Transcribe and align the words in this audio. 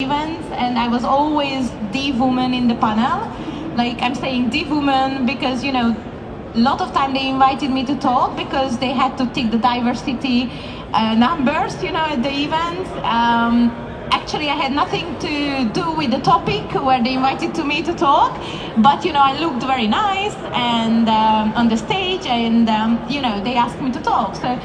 events, 0.00 0.46
and 0.52 0.78
I 0.78 0.86
was 0.86 1.02
always 1.02 1.72
the 1.90 2.12
woman 2.12 2.54
in 2.54 2.68
the 2.68 2.76
panel. 2.76 3.18
Like 3.76 4.00
I'm 4.00 4.14
saying 4.14 4.50
the 4.50 4.64
woman 4.66 5.26
because 5.26 5.64
you 5.64 5.72
know, 5.72 5.88
a 6.54 6.58
lot 6.60 6.80
of 6.80 6.92
time 6.92 7.14
they 7.14 7.28
invited 7.28 7.72
me 7.72 7.84
to 7.84 7.96
talk 7.98 8.36
because 8.36 8.78
they 8.78 8.92
had 8.92 9.18
to 9.18 9.26
tick 9.34 9.50
the 9.50 9.58
diversity 9.58 10.52
uh, 10.92 11.16
numbers, 11.16 11.82
you 11.82 11.90
know, 11.90 12.06
at 12.14 12.22
the 12.22 12.30
events. 12.30 12.88
Um, 13.02 13.72
actually, 14.12 14.48
I 14.48 14.54
had 14.54 14.70
nothing 14.70 15.18
to 15.18 15.68
do 15.80 15.90
with 15.90 16.12
the 16.12 16.20
topic 16.20 16.62
where 16.74 17.02
they 17.02 17.14
invited 17.14 17.52
to 17.56 17.64
me 17.64 17.82
to 17.82 17.92
talk, 17.92 18.38
but 18.76 19.04
you 19.04 19.12
know, 19.12 19.24
I 19.30 19.36
looked 19.40 19.64
very 19.64 19.88
nice 19.88 20.36
and 20.54 21.08
um, 21.08 21.52
on 21.54 21.68
the 21.68 21.76
stage, 21.76 22.24
and 22.24 22.70
um, 22.70 23.04
you 23.10 23.20
know, 23.20 23.42
they 23.42 23.56
asked 23.56 23.80
me 23.80 23.90
to 23.90 24.00
talk. 24.00 24.36
So 24.36 24.60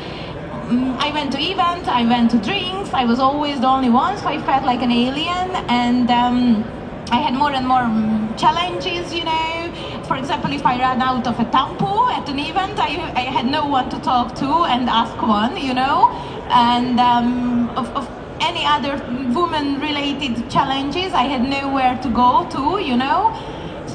mm, 0.68 0.95
I 0.98 1.11
went 1.11 1.32
to 1.34 1.39
events, 1.39 1.88
I 1.88 2.04
went 2.05 2.32
to 2.32 2.38
drinks. 2.38 2.93
I 2.93 3.05
was 3.05 3.20
always 3.20 3.59
the 3.59 3.68
only 3.68 3.89
one, 3.89 4.18
so 4.18 4.27
I 4.27 4.41
felt 4.41 4.63
like 4.63 4.82
an 4.82 4.91
alien, 4.91 5.50
and 5.68 6.09
um, 6.09 6.63
I 7.12 7.18
had 7.18 7.34
more 7.34 7.52
and 7.52 7.67
more 7.67 7.84
mm, 7.84 8.38
challenges. 8.38 9.13
You 9.13 9.26
know, 9.26 9.73
for 10.07 10.18
example, 10.18 10.52
if 10.54 10.66
I 10.66 10.77
ran 10.77 11.02
out 11.02 11.27
of 11.27 11.40
a 11.40 11.45
tampon 11.45 12.12
at 12.12 12.30
an 12.30 12.40
event, 12.40 12.80
I, 12.80 12.90
I 13.16 13.26
had 13.38 13.45
no 13.45 13.66
one 13.66 13.90
to 13.90 13.99
talk 13.99 14.35
to 14.35 14.49
and 14.73 14.90
ask 14.90 15.21
one. 15.21 15.57
You 15.57 15.73
know, 15.73 16.09
and 16.49 16.99
um, 16.99 17.70
of, 17.77 17.90
of 17.95 18.09
any 18.41 18.66
other 18.66 18.98
woman-related 19.34 20.49
challenges, 20.49 21.13
I 21.13 21.23
had 21.23 21.43
nowhere 21.43 21.98
to 22.04 22.09
go 22.09 22.48
to. 22.52 22.82
You 22.82 22.98
know 22.98 23.34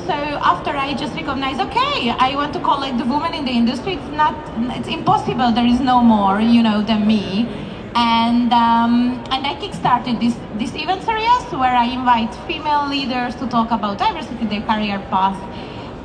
so 0.08 0.14
after 0.14 0.70
I 0.70 0.94
just 0.94 1.14
recognized, 1.14 1.60
okay, 1.60 2.08
I 2.08 2.34
want 2.34 2.54
to 2.54 2.60
call 2.60 2.82
it 2.82 2.96
the 2.96 3.04
woman 3.04 3.34
in 3.34 3.44
the 3.44 3.50
industry. 3.50 3.92
It's 4.00 4.12
not, 4.16 4.34
it's 4.78 4.88
impossible. 4.88 5.52
There 5.52 5.66
is 5.66 5.80
no 5.80 6.00
more, 6.00 6.40
you 6.40 6.62
know, 6.62 6.80
than 6.80 7.06
me. 7.06 7.46
And 7.94 8.50
um, 8.52 8.94
and 9.34 9.46
I 9.50 9.54
kickstarted 9.60 10.18
this 10.20 10.34
this 10.60 10.72
event 10.82 11.02
series 11.04 11.44
where 11.62 11.76
I 11.84 11.86
invite 12.00 12.32
female 12.48 12.88
leaders 12.88 13.34
to 13.40 13.46
talk 13.48 13.70
about 13.70 13.98
diversity, 13.98 14.46
their 14.46 14.62
career 14.62 14.98
path. 15.10 15.38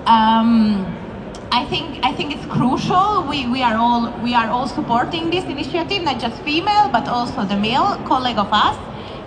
Um, 0.05 0.83
I 1.51 1.63
think 1.71 2.03
I 2.03 2.11
think 2.13 2.35
it's 2.35 2.47
crucial. 2.47 3.23
We, 3.29 3.47
we 3.47 3.61
are 3.63 3.77
all 3.77 4.11
we 4.21 4.33
are 4.33 4.49
all 4.49 4.67
supporting 4.67 5.29
this 5.29 5.45
initiative, 5.45 6.03
not 6.03 6.19
just 6.19 6.41
female, 6.41 6.89
but 6.89 7.07
also 7.07 7.45
the 7.45 7.57
male 7.57 7.95
colleague 8.11 8.39
of 8.39 8.51
us 8.51 8.75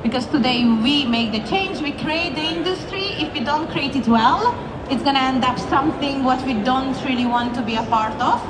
because 0.03 0.27
today 0.27 0.65
we 0.65 1.05
make 1.05 1.33
the 1.33 1.41
change, 1.49 1.81
we 1.81 1.93
create 1.93 2.35
the 2.35 2.43
industry. 2.43 3.07
If 3.19 3.33
we 3.33 3.41
don't 3.41 3.71
create 3.71 3.97
it 3.97 4.07
well, 4.07 4.55
it's 4.91 5.03
gonna 5.03 5.19
end 5.19 5.45
up 5.45 5.59
something 5.59 6.25
what 6.25 6.45
we 6.47 6.55
don't 6.55 6.97
really 7.05 7.27
want 7.27 7.55
to 7.57 7.63
be 7.63 7.77
a 7.77 7.83
part 7.85 8.15
of. 8.21 8.41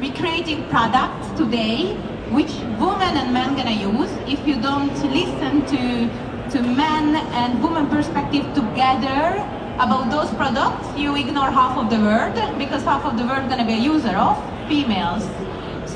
We're 0.00 0.14
creating 0.14 0.68
products 0.68 1.26
today 1.36 1.94
which 2.30 2.52
women 2.78 3.16
and 3.16 3.32
men 3.32 3.56
gonna 3.56 3.70
use. 3.70 4.10
If 4.26 4.46
you 4.46 4.60
don't 4.60 4.94
listen 5.12 5.64
to 5.66 6.28
to 6.50 6.62
men 6.62 7.16
and 7.32 7.62
women 7.62 7.86
perspective 7.88 8.44
together 8.54 9.44
about 9.78 10.10
those 10.10 10.30
products, 10.34 10.86
you 10.96 11.14
ignore 11.14 11.50
half 11.50 11.76
of 11.76 11.90
the 11.90 11.98
world 11.98 12.34
because 12.58 12.82
half 12.82 13.04
of 13.04 13.16
the 13.18 13.24
world 13.24 13.48
gonna 13.48 13.66
be 13.66 13.74
a 13.74 13.84
user 13.94 14.16
of 14.16 14.36
females. 14.68 15.24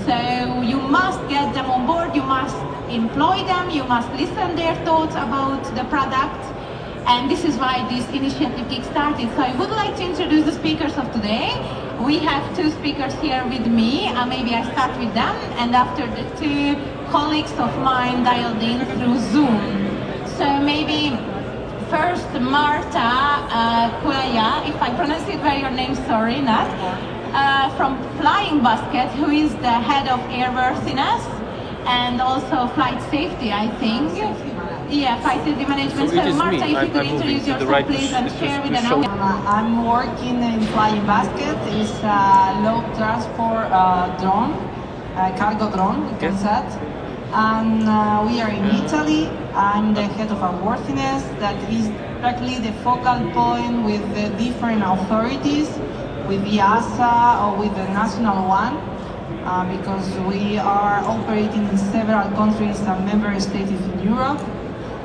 So 0.06 0.62
you 0.62 0.78
must 0.80 1.20
get 1.28 1.54
them 1.54 1.70
on 1.70 1.86
board, 1.86 1.91
must 2.42 2.90
employ 2.90 3.38
them, 3.44 3.70
you 3.70 3.84
must 3.84 4.10
listen 4.22 4.56
their 4.56 4.74
thoughts 4.84 5.14
about 5.14 5.62
the 5.78 5.84
product. 5.94 6.42
And 7.06 7.30
this 7.30 7.44
is 7.44 7.54
why 7.56 7.74
this 7.92 8.06
initiative 8.20 8.66
kickstarted. 8.72 9.28
So 9.36 9.42
I 9.50 9.52
would 9.58 9.70
like 9.70 9.94
to 9.96 10.04
introduce 10.10 10.44
the 10.50 10.56
speakers 10.60 10.94
of 10.96 11.06
today. 11.12 11.50
We 12.00 12.18
have 12.30 12.42
two 12.56 12.70
speakers 12.78 13.14
here 13.26 13.44
with 13.54 13.66
me. 13.66 14.08
Uh, 14.08 14.26
maybe 14.26 14.54
I 14.54 14.62
start 14.72 14.92
with 14.98 15.12
them, 15.14 15.34
and 15.60 15.74
after 15.74 16.04
the 16.18 16.24
two 16.40 16.74
colleagues 17.10 17.54
of 17.64 17.70
mine 17.90 18.24
dialed 18.24 18.62
in 18.70 18.78
through 18.98 19.18
Zoom. 19.32 19.62
So 20.38 20.46
maybe 20.72 21.00
first 21.94 22.30
Marta 22.40 23.10
uh, 23.58 24.64
if 24.70 24.78
I 24.86 24.90
pronounce 24.96 25.28
it 25.28 25.40
by 25.42 25.56
your 25.62 25.70
name, 25.70 25.94
sorry, 26.10 26.40
Nat, 26.40 26.70
uh, 27.34 27.76
from 27.76 27.92
Flying 28.18 28.62
Basket, 28.62 29.08
who 29.20 29.30
is 29.30 29.52
the 29.66 29.76
head 29.88 30.08
of 30.08 30.18
airworthiness 30.40 31.41
and 31.86 32.20
also 32.20 32.66
flight 32.74 33.00
safety, 33.10 33.52
I 33.52 33.68
think. 33.78 34.12
Yeah, 34.90 35.18
flight 35.22 35.42
safety 35.44 35.64
management. 35.64 36.10
So 36.10 36.16
So, 36.16 36.34
Marta, 36.34 36.58
me. 36.58 36.76
if 36.76 36.82
you 36.82 36.92
could 36.92 37.06
introduce 37.06 37.46
yourself, 37.48 37.70
right 37.70 37.86
please, 37.86 38.12
and 38.12 38.30
share 38.32 38.60
with 38.60 38.72
to 38.72 38.78
an 38.78 38.86
audience. 38.86 39.20
Uh, 39.20 39.56
I'm 39.56 39.86
working 39.86 40.42
in 40.42 40.60
Flying 40.74 41.04
Basket. 41.06 41.56
It's 41.80 41.96
a 42.04 42.60
low 42.66 42.80
transport 42.98 43.66
uh, 43.72 44.14
drone, 44.20 44.52
a 45.16 45.32
cargo 45.38 45.70
drone, 45.70 46.08
you 46.10 46.16
can 46.18 46.34
Yes. 46.34 46.42
say. 46.42 46.78
And 47.32 47.88
uh, 47.88 48.22
we 48.28 48.42
are 48.42 48.50
in 48.50 48.64
Italy. 48.84 49.28
I'm 49.54 49.94
the 49.94 50.02
head 50.02 50.30
of 50.30 50.38
airworthiness. 50.38 51.22
That 51.40 51.56
is 51.72 51.88
practically 52.20 52.58
the 52.58 52.72
focal 52.84 53.18
point 53.32 53.84
with 53.88 54.04
the 54.14 54.28
different 54.36 54.82
authorities, 54.84 55.68
with 56.28 56.44
the 56.44 56.58
EASA 56.58 57.40
or 57.42 57.56
with 57.56 57.74
the 57.74 57.84
national 57.88 58.46
one. 58.46 58.76
Uh, 59.44 59.66
because 59.76 60.06
we 60.30 60.56
are 60.56 61.02
operating 61.02 61.66
in 61.66 61.76
several 61.76 62.22
countries 62.38 62.78
and 62.78 63.04
member 63.04 63.34
states 63.40 63.72
in 63.72 63.98
Europe. 64.06 64.38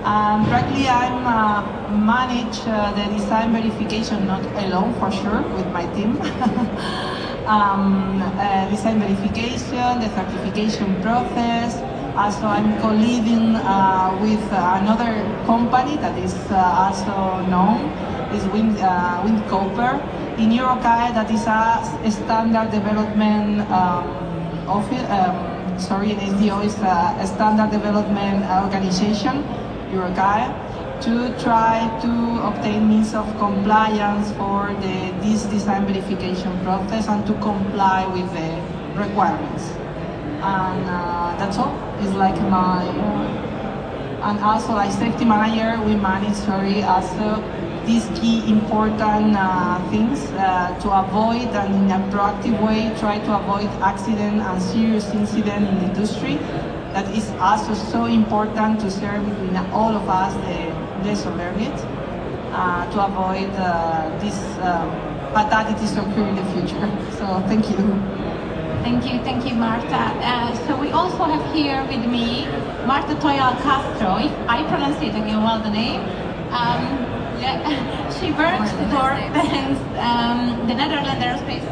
And 0.06 0.46
practically, 0.46 0.88
I'm 0.88 1.26
uh, 1.26 1.66
manage 1.90 2.62
uh, 2.70 2.94
the 2.94 3.12
design 3.18 3.52
verification, 3.52 4.28
not 4.28 4.46
alone 4.62 4.94
for 5.02 5.10
sure, 5.10 5.42
with 5.58 5.66
my 5.74 5.90
team. 5.98 6.22
um, 7.50 8.22
uh, 8.38 8.70
design 8.70 9.00
verification, 9.00 10.06
the 10.06 10.10
certification 10.14 11.02
process. 11.02 11.82
Also, 12.14 12.46
I'm 12.46 12.78
co-leading 12.80 13.56
uh, 13.56 14.16
with 14.22 14.46
another 14.54 15.18
company 15.48 15.98
that 15.98 16.16
is 16.20 16.36
uh, 16.52 16.86
also 16.86 17.42
known, 17.50 17.90
is 18.38 18.46
Wind, 18.54 18.78
Wingcopter. 19.26 19.98
In 20.38 20.52
Eurocae, 20.52 21.10
that 21.18 21.32
is 21.32 21.42
a 21.48 22.12
standard 22.12 22.70
development 22.70 23.62
um, 23.72 24.27
office. 24.68 25.04
Um, 25.10 25.80
sorry, 25.80 26.12
an 26.12 26.20
SDO 26.20 26.66
is 26.66 26.76
a, 26.80 27.16
a 27.20 27.28
standard 27.28 27.72
development 27.72 28.44
organization, 28.64 29.44
Eurocae, 29.92 30.52
to 31.02 31.30
try 31.42 31.88
to 32.02 32.12
obtain 32.48 32.90
means 32.90 33.14
of 33.14 33.26
compliance 33.38 34.32
for 34.34 34.74
the, 34.82 35.14
this 35.22 35.44
design 35.46 35.86
verification 35.86 36.52
process 36.64 37.08
and 37.08 37.26
to 37.28 37.34
comply 37.36 38.06
with 38.08 38.28
the 38.34 38.50
requirements. 39.00 39.70
And 40.42 40.84
uh, 40.90 41.36
that's 41.38 41.58
all. 41.58 41.74
It's 42.00 42.14
like 42.14 42.40
my, 42.42 42.84
and 44.22 44.40
also 44.40 44.74
like 44.74 44.92
safety 44.92 45.26
manager, 45.26 45.82
we 45.84 45.96
manage, 45.96 46.36
sorry, 46.36 46.84
also 46.84 47.42
these 47.88 48.06
key 48.20 48.44
important 48.52 49.34
uh, 49.38 49.80
things 49.90 50.20
uh, 50.34 50.78
to 50.82 50.92
avoid 50.92 51.48
and 51.56 51.74
in 51.74 51.92
a 51.92 52.00
proactive 52.12 52.60
way 52.62 52.94
try 53.00 53.18
to 53.18 53.32
avoid 53.34 53.70
accident 53.82 54.42
and 54.42 54.62
serious 54.62 55.08
incident 55.14 55.66
in 55.66 55.76
the 55.80 55.86
industry. 55.94 56.36
That 56.92 57.08
is 57.16 57.30
also 57.40 57.74
so 57.74 58.06
important 58.06 58.82
to 58.82 58.92
share 58.92 59.20
between 59.22 59.56
all 59.72 59.96
of 59.96 60.10
us, 60.10 60.34
the 60.48 61.08
lesson 61.08 61.38
learned, 61.38 61.80
uh, 62.52 62.92
to 62.92 63.06
avoid 63.06 63.50
uh, 63.56 64.10
this 64.20 64.38
um, 64.68 64.92
fatalities 65.32 65.96
occur 65.96 66.28
in 66.28 66.36
the 66.36 66.46
future. 66.54 66.88
So 67.18 67.26
thank 67.48 67.70
you. 67.72 67.78
Thank 68.84 69.06
you, 69.10 69.20
thank 69.24 69.46
you, 69.48 69.56
Marta. 69.56 70.04
Uh, 70.22 70.54
so 70.68 70.78
we 70.80 70.92
also 70.92 71.24
have 71.24 71.44
here 71.56 71.82
with 71.88 72.06
me 72.06 72.46
Marta 72.86 73.16
Toyal 73.16 73.56
Castro. 73.64 74.18
If 74.18 74.32
I 74.48 74.68
pronounce 74.68 75.02
it 75.02 75.16
again 75.16 75.42
well, 75.42 75.60
the 75.64 75.72
name. 75.72 76.02
Um, 76.52 77.07
yeah, 77.40 78.10
she 78.20 78.32
works 78.32 78.72
for 78.92 79.10
um, 80.00 80.68
the 80.68 80.74
Netherlands 80.74 81.24
Aerospace 81.24 81.66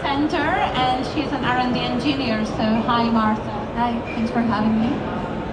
Center, 0.00 0.48
and 0.78 1.04
she's 1.12 1.30
an 1.32 1.44
R&D 1.44 1.78
engineer. 1.80 2.44
So 2.44 2.64
hi, 2.86 3.08
Martha. 3.10 3.42
Hi, 3.76 3.98
thanks 4.14 4.30
for 4.30 4.40
having 4.40 4.80
me. 4.80 4.90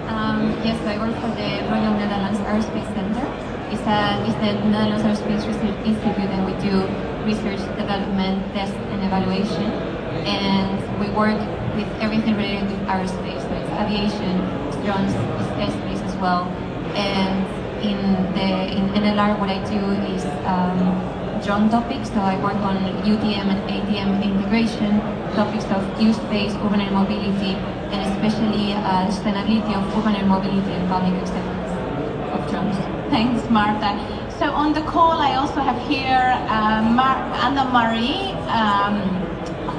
Um, 0.08 0.52
yes, 0.64 0.80
I 0.86 0.98
work 0.98 1.14
for 1.16 1.28
the 1.34 1.66
Royal 1.68 1.94
Netherlands 1.94 2.38
Aerospace 2.40 2.88
Center. 2.94 3.26
It's, 3.70 3.82
a, 3.82 4.22
it's 4.26 4.38
the 4.38 4.54
Netherlands 4.70 5.02
Aerospace 5.02 5.46
Research 5.46 5.86
Institute 5.86 6.30
and 6.30 6.46
we 6.46 6.54
do 6.62 6.86
research, 7.26 7.58
development, 7.76 8.40
test 8.54 8.72
and 8.72 9.02
evaluation. 9.02 9.66
And 10.24 10.78
we 11.00 11.10
work 11.10 11.38
with 11.74 11.88
everything 12.00 12.36
related 12.36 12.68
to 12.68 12.76
aerospace, 12.86 13.42
so 13.42 13.52
it's 13.52 13.70
aviation, 13.76 14.38
drones, 14.86 15.12
space 15.52 16.00
as 16.02 16.16
well. 16.16 16.44
And 16.94 17.65
in 17.82 17.98
the 18.34 18.48
in 18.76 18.84
NLR 19.02 19.38
what 19.38 19.50
I 19.50 19.58
do 19.64 19.80
is 20.14 20.24
um, 20.44 20.78
drone 21.44 21.68
topics, 21.70 22.08
so 22.08 22.20
I 22.20 22.36
work 22.42 22.56
on 22.56 22.76
UTM 23.04 23.46
and 23.54 23.60
ATM 23.70 24.22
integration, 24.22 25.00
topics 25.34 25.64
of 25.66 25.82
U-space, 26.00 26.54
urban 26.64 26.80
air 26.80 26.90
mobility, 26.90 27.54
and 27.92 28.00
especially 28.12 28.72
uh, 28.72 29.06
sustainability 29.08 29.72
of 29.74 29.84
urban 29.96 30.16
air 30.16 30.26
mobility 30.26 30.72
and 30.72 30.88
public 30.88 31.14
acceptance 31.22 31.70
of 32.34 32.50
drones. 32.50 32.76
Thanks, 33.10 33.48
Marta. 33.50 33.90
So 34.38 34.52
on 34.52 34.72
the 34.72 34.82
call, 34.82 35.18
I 35.20 35.36
also 35.36 35.60
have 35.60 35.78
here 35.88 36.34
uh, 36.48 36.82
Mar- 36.82 37.24
Anna 37.44 37.64
Marie, 37.72 38.32
um, 38.52 39.00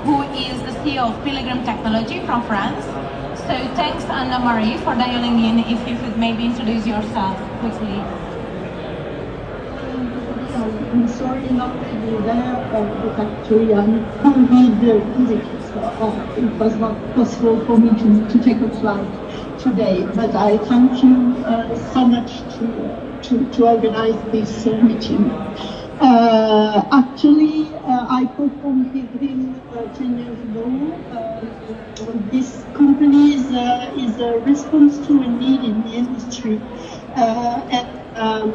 who 0.05 0.23
is 0.33 0.57
the 0.63 0.73
CEO 0.81 1.11
of 1.11 1.23
Pilgrim 1.23 1.63
Technology 1.63 2.25
from 2.25 2.41
France. 2.43 2.85
So 3.47 3.55
thanks, 3.75 4.03
Anna 4.03 4.39
Marie, 4.39 4.75
for 4.79 4.93
dialing 4.93 5.39
in. 5.39 5.59
If 5.59 5.87
you 5.87 5.95
could 5.97 6.17
maybe 6.17 6.43
introduce 6.43 6.85
yourself 6.85 7.37
quickly. 7.61 8.03
I'm 10.91 11.07
sorry 11.07 11.47
not 11.51 11.71
to 11.71 11.95
be 12.03 12.17
there, 12.25 12.55
uh, 12.75 13.15
but 13.15 13.25
actually 13.25 13.73
I'm 13.73 14.03
COVID 14.19 15.57
so 15.71 15.79
uh, 15.79 16.35
it 16.35 16.51
was 16.59 16.75
not 16.75 17.15
possible 17.15 17.65
for 17.65 17.77
me 17.77 17.89
to, 17.91 18.27
to 18.27 18.43
take 18.43 18.57
a 18.57 18.69
flight 18.81 19.59
today. 19.59 20.05
But 20.13 20.35
I 20.35 20.57
thank 20.57 21.01
you 21.01 21.41
uh, 21.45 21.93
so 21.93 22.05
much 22.05 22.39
to, 22.57 23.19
to, 23.29 23.51
to 23.53 23.65
organize 23.65 24.21
this 24.33 24.67
uh, 24.67 24.71
meeting. 24.81 25.76
Uh, 25.99 26.83
actually, 26.91 27.75
uh, 27.75 28.05
I 28.09 28.25
performed 28.37 28.93
with 28.93 29.19
him 29.19 29.63
uh, 29.71 29.87
10 29.87 30.17
years 30.17 30.39
ago. 30.43 31.03
This 32.31 32.65
company 32.73 33.33
is, 33.33 33.45
is 33.95 34.19
a 34.19 34.39
response 34.41 35.05
to 35.07 35.21
a 35.21 35.27
need 35.27 35.63
in 35.63 35.81
the 35.81 35.95
industry. 35.95 36.61
Uh, 37.15 37.61
and 37.71 37.87
um, 38.15 38.51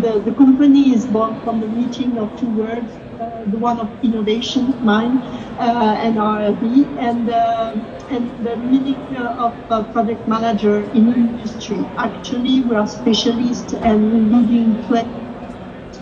the, 0.00 0.22
the 0.24 0.32
company 0.34 0.92
is 0.94 1.06
born 1.06 1.40
from 1.42 1.60
the 1.60 1.66
meeting 1.68 2.16
of 2.18 2.36
two 2.36 2.50
words, 2.56 2.98
uh, 3.20 3.44
the 3.46 3.58
one 3.58 3.80
of 3.80 3.98
innovation, 4.02 4.78
mine, 4.80 5.22
uh, 5.58 5.96
and 5.98 6.18
R&D, 6.18 6.96
and, 6.98 7.28
uh, 7.30 7.74
and 8.08 8.44
the 8.44 8.56
meaning 8.56 9.16
of 9.16 9.66
project 9.92 10.26
manager 10.28 10.84
in 10.94 11.12
industry. 11.12 11.90
Actually, 11.98 12.62
we 12.62 12.76
are 12.76 12.86
specialists 12.86 13.72
and 13.82 14.30
leading 14.30 14.82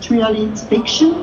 industrial 0.09 0.49
inspection. 0.49 1.13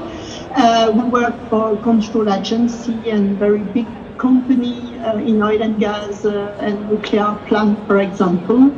Uh, 0.57 0.93
we 0.95 1.05
work 1.05 1.35
for 1.49 1.77
control 1.83 2.31
agency 2.33 3.11
and 3.11 3.39
very 3.39 3.61
big 3.73 3.87
company 4.19 4.99
uh, 4.99 5.17
in 5.19 5.43
oil 5.43 5.63
and 5.63 5.81
gas 5.81 6.25
uh, 6.25 6.57
and 6.61 6.89
nuclear 6.91 7.35
plant, 7.47 7.79
for 7.87 8.01
example. 8.01 8.71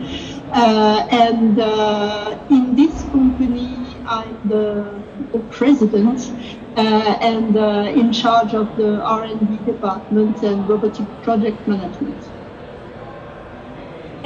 Uh, 0.53 1.07
and 1.11 1.59
uh, 1.59 2.39
in 2.51 2.77
this 2.77 3.03
company, 3.11 3.77
I'm 4.07 4.49
the, 4.49 5.03
the 5.33 5.41
president 5.51 6.31
uh, 6.77 6.81
and 7.21 7.57
in 7.99 8.13
charge 8.13 8.55
of 8.55 8.77
the 8.77 9.03
R&D 9.03 9.59
department 9.65 10.43
and 10.43 10.69
robotic 10.69 11.07
project 11.23 11.67
management. 11.67 12.36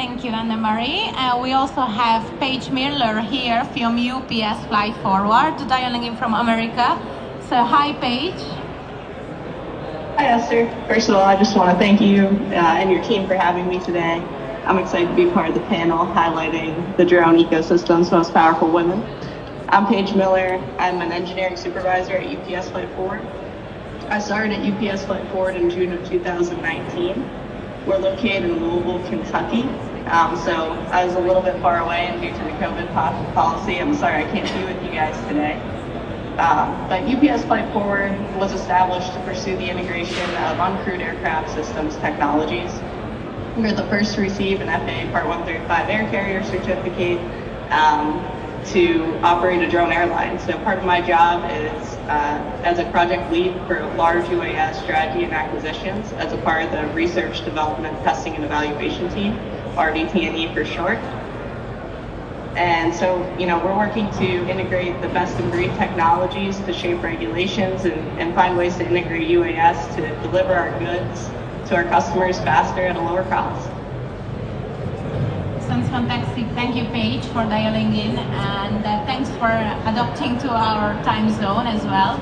Thank 0.00 0.24
you, 0.24 0.30
Anna 0.30 0.56
Marie. 0.56 1.10
Uh, 1.14 1.38
we 1.42 1.52
also 1.52 1.82
have 1.82 2.22
Paige 2.40 2.70
Miller 2.70 3.20
here 3.20 3.62
from 3.66 3.98
UPS 3.98 4.64
Flight 4.68 4.96
Forward, 5.02 5.58
dialing 5.68 6.04
in 6.04 6.16
from 6.16 6.32
America. 6.32 6.96
So, 7.50 7.62
hi, 7.62 7.92
Paige. 8.00 8.40
Hi, 10.16 10.24
Esther. 10.24 10.64
First 10.88 11.10
of 11.10 11.16
all, 11.16 11.22
I 11.22 11.36
just 11.36 11.54
want 11.54 11.70
to 11.70 11.76
thank 11.76 12.00
you 12.00 12.24
uh, 12.24 12.80
and 12.80 12.90
your 12.90 13.04
team 13.04 13.28
for 13.28 13.34
having 13.34 13.68
me 13.68 13.78
today. 13.78 14.24
I'm 14.64 14.78
excited 14.78 15.08
to 15.10 15.14
be 15.14 15.30
part 15.30 15.50
of 15.50 15.54
the 15.54 15.66
panel 15.68 16.06
highlighting 16.06 16.96
the 16.96 17.04
drone 17.04 17.36
ecosystem's 17.36 18.10
most 18.10 18.32
powerful 18.32 18.70
women. 18.70 19.02
I'm 19.68 19.86
Paige 19.86 20.14
Miller. 20.14 20.56
I'm 20.78 21.02
an 21.02 21.12
engineering 21.12 21.58
supervisor 21.58 22.14
at 22.14 22.24
UPS 22.24 22.70
Flight 22.70 22.88
Forward. 22.96 23.20
I 24.08 24.18
started 24.18 24.52
at 24.52 24.64
UPS 24.64 25.04
Flight 25.04 25.28
Forward 25.28 25.56
in 25.56 25.68
June 25.68 25.92
of 25.92 26.08
2019. 26.08 27.86
We're 27.86 27.98
located 27.98 28.44
in 28.44 28.64
Louisville, 28.64 29.06
Kentucky. 29.10 29.68
Um, 30.10 30.36
so 30.36 30.72
I 30.90 31.04
was 31.04 31.14
a 31.14 31.20
little 31.20 31.42
bit 31.42 31.60
far 31.62 31.80
away, 31.80 32.08
and 32.08 32.20
due 32.20 32.30
to 32.30 32.44
the 32.44 32.50
COVID 32.58 32.92
policy, 33.34 33.80
I'm 33.80 33.94
sorry 33.94 34.24
I 34.24 34.30
can't 34.30 34.52
be 34.58 34.64
with 34.72 34.84
you 34.84 34.90
guys 34.90 35.16
today. 35.28 35.54
Um, 36.36 36.88
but 36.88 37.02
UPS 37.02 37.44
Flight 37.44 37.72
Forward 37.72 38.12
was 38.36 38.52
established 38.52 39.12
to 39.12 39.20
pursue 39.20 39.56
the 39.56 39.70
integration 39.70 40.30
of 40.46 40.58
uncrewed 40.58 41.00
aircraft 41.00 41.50
systems 41.50 41.96
technologies 41.96 42.72
we're 43.56 43.74
the 43.74 43.86
first 43.86 44.14
to 44.14 44.20
receive 44.20 44.60
an 44.60 44.68
FAA 44.68 45.10
Part 45.12 45.26
135 45.26 45.88
air 45.88 46.08
carrier 46.10 46.42
certificate 46.44 47.18
um, 47.72 48.24
to 48.66 49.18
operate 49.22 49.60
a 49.62 49.68
drone 49.68 49.92
airline. 49.92 50.38
So 50.38 50.56
part 50.58 50.78
of 50.78 50.84
my 50.84 51.00
job 51.00 51.44
is 51.50 51.96
uh, 52.08 52.62
as 52.64 52.78
a 52.78 52.90
project 52.90 53.30
lead 53.32 53.54
for 53.66 53.84
large 53.96 54.24
UAS 54.26 54.82
strategy 54.82 55.24
and 55.24 55.32
acquisitions 55.32 56.12
as 56.14 56.32
a 56.32 56.38
part 56.38 56.64
of 56.64 56.72
the 56.72 56.86
research, 56.94 57.44
development, 57.44 57.96
testing, 58.04 58.34
and 58.34 58.44
evaluation 58.44 59.08
team, 59.10 59.34
RDT&E 59.80 60.54
for 60.54 60.64
short. 60.64 60.98
And 62.56 62.92
so, 62.94 63.24
you 63.38 63.46
know, 63.46 63.58
we're 63.64 63.76
working 63.76 64.10
to 64.12 64.50
integrate 64.50 65.00
the 65.00 65.08
best 65.08 65.38
in 65.38 65.50
breed 65.50 65.70
technologies 65.76 66.58
to 66.60 66.72
shape 66.72 67.02
regulations 67.02 67.84
and, 67.84 68.00
and 68.20 68.34
find 68.34 68.56
ways 68.56 68.76
to 68.76 68.84
integrate 68.86 69.28
UAS 69.28 69.94
to 69.96 70.02
deliver 70.22 70.54
our 70.54 70.78
goods 70.78 71.30
to 71.68 71.76
our 71.76 71.84
customers 71.84 72.38
faster 72.40 72.80
at 72.80 72.96
a 72.96 73.00
lower 73.00 73.22
cost. 73.24 73.66
Sounds 75.68 75.88
fantastic. 75.88 76.44
Thank 76.56 76.74
you, 76.74 76.84
Paige, 76.90 77.24
for 77.26 77.44
dialing 77.46 77.94
in, 77.94 78.18
and 78.18 78.84
uh, 78.84 79.06
thanks 79.06 79.30
for 79.38 79.46
adopting 79.88 80.36
to 80.38 80.48
our 80.50 81.00
time 81.04 81.30
zone 81.30 81.68
as 81.68 81.84
well. 81.84 82.18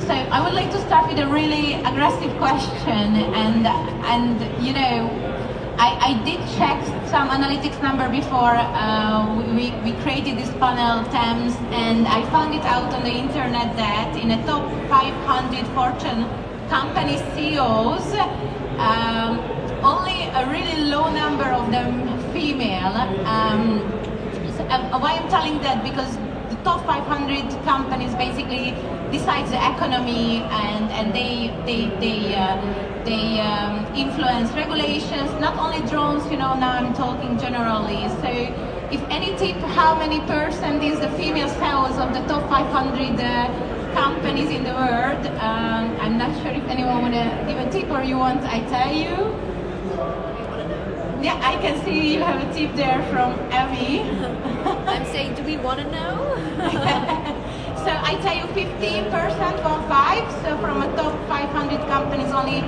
So 0.00 0.12
I 0.12 0.44
would 0.44 0.52
like 0.52 0.70
to 0.72 0.80
start 0.82 1.08
with 1.08 1.18
a 1.18 1.26
really 1.26 1.74
aggressive 1.80 2.30
question, 2.36 3.16
and 3.32 3.66
and 3.66 4.36
you 4.62 4.74
know, 4.74 5.33
I, 5.76 6.14
I 6.14 6.24
did 6.24 6.38
check 6.56 6.78
some 7.10 7.28
analytics 7.30 7.82
number 7.82 8.08
before 8.08 8.54
uh, 8.54 9.26
we, 9.54 9.72
we 9.82 9.92
created 10.02 10.38
this 10.38 10.50
panel 10.58 11.04
TEMS, 11.10 11.54
and 11.72 12.06
I 12.06 12.22
found 12.30 12.54
it 12.54 12.62
out 12.62 12.92
on 12.94 13.02
the 13.02 13.10
internet 13.10 13.76
that 13.76 14.16
in 14.16 14.30
a 14.30 14.46
top 14.46 14.62
500 14.88 15.66
Fortune 15.74 16.26
company 16.68 17.18
CEOs, 17.34 18.14
um, 18.78 19.38
only 19.82 20.30
a 20.30 20.46
really 20.48 20.90
low 20.90 21.12
number 21.12 21.44
of 21.44 21.70
them 21.70 22.06
female. 22.32 22.94
Um, 23.26 23.80
so, 24.56 24.64
uh, 24.64 24.98
why 24.98 25.18
I'm 25.18 25.28
telling 25.28 25.60
that 25.62 25.82
because 25.82 26.16
the 26.50 26.56
top 26.62 26.86
500 26.86 27.50
companies 27.64 28.14
basically 28.14 28.70
decides 29.10 29.50
the 29.50 29.58
economy 29.58 30.42
and, 30.42 30.90
and 30.92 31.12
they 31.12 31.50
they 31.66 31.86
they 31.98 32.34
uh, 32.34 32.93
they 33.04 33.40
um, 33.40 33.84
influence 33.94 34.50
regulations. 34.52 35.30
Not 35.40 35.56
only 35.58 35.86
drones, 35.88 36.30
you 36.30 36.36
know. 36.36 36.54
Now 36.54 36.72
I'm 36.72 36.92
talking 36.94 37.38
generally. 37.38 38.08
So 38.20 38.28
if 38.90 39.00
any 39.10 39.36
tip, 39.36 39.56
how 39.78 39.98
many 39.98 40.20
percent 40.20 40.82
is 40.82 41.00
the 41.00 41.10
female 41.10 41.48
sales 41.48 41.98
of 41.98 42.12
the 42.12 42.20
top 42.26 42.48
500? 42.48 43.20
Uh, 43.20 43.74
companies 43.94 44.50
in 44.50 44.64
the 44.64 44.74
world. 44.74 45.24
Um, 45.38 45.96
I'm 46.02 46.18
not 46.18 46.30
sure 46.42 46.50
if 46.50 46.64
anyone 46.68 47.00
want 47.00 47.14
to 47.14 47.26
give 47.46 47.58
a 47.58 47.70
tip 47.70 47.88
or 47.90 48.02
you 48.02 48.18
want 48.18 48.42
I 48.42 48.60
tell 48.74 48.92
you. 48.92 49.14
Yeah, 51.22 51.38
I 51.42 51.54
can 51.62 51.82
see 51.84 52.14
you 52.14 52.20
have 52.20 52.42
a 52.42 52.52
tip 52.52 52.74
there 52.74 53.00
from 53.12 53.32
Abby. 53.50 54.02
I'm 54.92 55.06
saying, 55.06 55.36
do 55.36 55.42
we 55.44 55.56
want 55.56 55.78
to 55.80 55.86
know? 55.90 56.12
so 57.84 57.90
I 58.10 58.18
tell 58.20 58.36
you 58.36 58.46
15% 58.52 59.64
one 59.64 59.88
five. 59.88 60.24
So 60.42 60.58
from 60.58 60.82
a 60.82 60.88
top 60.96 61.14
500 61.28 61.80
companies, 61.88 62.32
only 62.32 62.60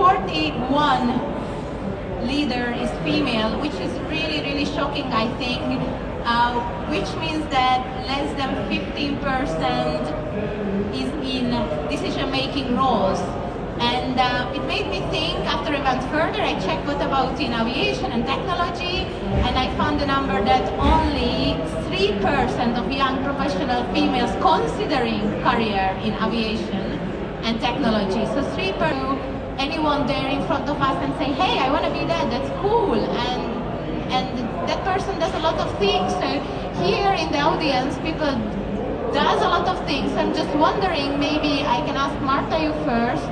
41 0.00 2.24
leader 2.26 2.72
is 2.72 2.90
female, 3.04 3.60
which 3.60 3.74
is 3.74 3.92
really, 4.08 4.40
really 4.40 4.64
shocking, 4.64 5.04
I 5.12 5.28
think. 5.36 5.60
Uh, 6.24 6.58
which 6.88 7.14
means 7.20 7.44
that 7.50 7.84
less 8.06 8.32
than 8.36 8.54
15% 8.68 9.20
is 10.94 11.10
in 11.36 11.50
decision-making 11.88 12.76
roles. 12.76 13.20
And 13.80 14.18
uh, 14.18 14.50
it 14.54 14.64
made 14.64 14.88
me 14.88 15.00
think, 15.10 15.38
after 15.44 15.74
I 15.74 15.82
went 15.82 16.02
further, 16.10 16.40
I 16.40 16.58
checked 16.60 16.86
what 16.86 16.96
about 16.96 17.38
in 17.40 17.52
aviation 17.52 18.12
and 18.12 18.26
technology, 18.26 19.06
and 19.44 19.56
I 19.56 19.68
found 19.76 20.00
the 20.00 20.06
number 20.06 20.42
that 20.44 20.72
only 20.78 21.56
3% 21.88 22.78
of 22.78 22.90
young 22.92 23.22
professional 23.24 23.84
females 23.92 24.32
considering 24.40 25.42
career 25.42 25.96
in 26.04 26.14
aviation 26.14 26.98
and 27.44 27.60
technology. 27.60 28.24
So 28.32 28.42
3% 28.56 29.29
anyone 29.60 30.06
there 30.06 30.28
in 30.28 30.44
front 30.46 30.66
of 30.68 30.80
us 30.80 30.96
and 31.04 31.12
say, 31.20 31.28
hey, 31.32 31.58
I 31.58 31.70
want 31.70 31.84
to 31.84 31.92
be 31.92 32.04
that, 32.06 32.30
that's 32.32 32.50
cool. 32.62 32.94
And 32.94 33.42
and 34.10 34.28
that 34.68 34.82
person 34.84 35.18
does 35.20 35.34
a 35.34 35.38
lot 35.38 35.58
of 35.60 35.68
things. 35.78 36.12
So 36.12 36.28
here 36.82 37.12
in 37.12 37.30
the 37.30 37.40
audience, 37.40 37.94
people 37.98 38.32
does 39.12 39.40
a 39.42 39.48
lot 39.48 39.68
of 39.68 39.78
things. 39.86 40.12
I'm 40.14 40.34
just 40.34 40.52
wondering, 40.56 41.20
maybe 41.20 41.62
I 41.62 41.78
can 41.86 41.96
ask 41.96 42.16
Marta 42.22 42.58
you 42.58 42.72
first. 42.88 43.26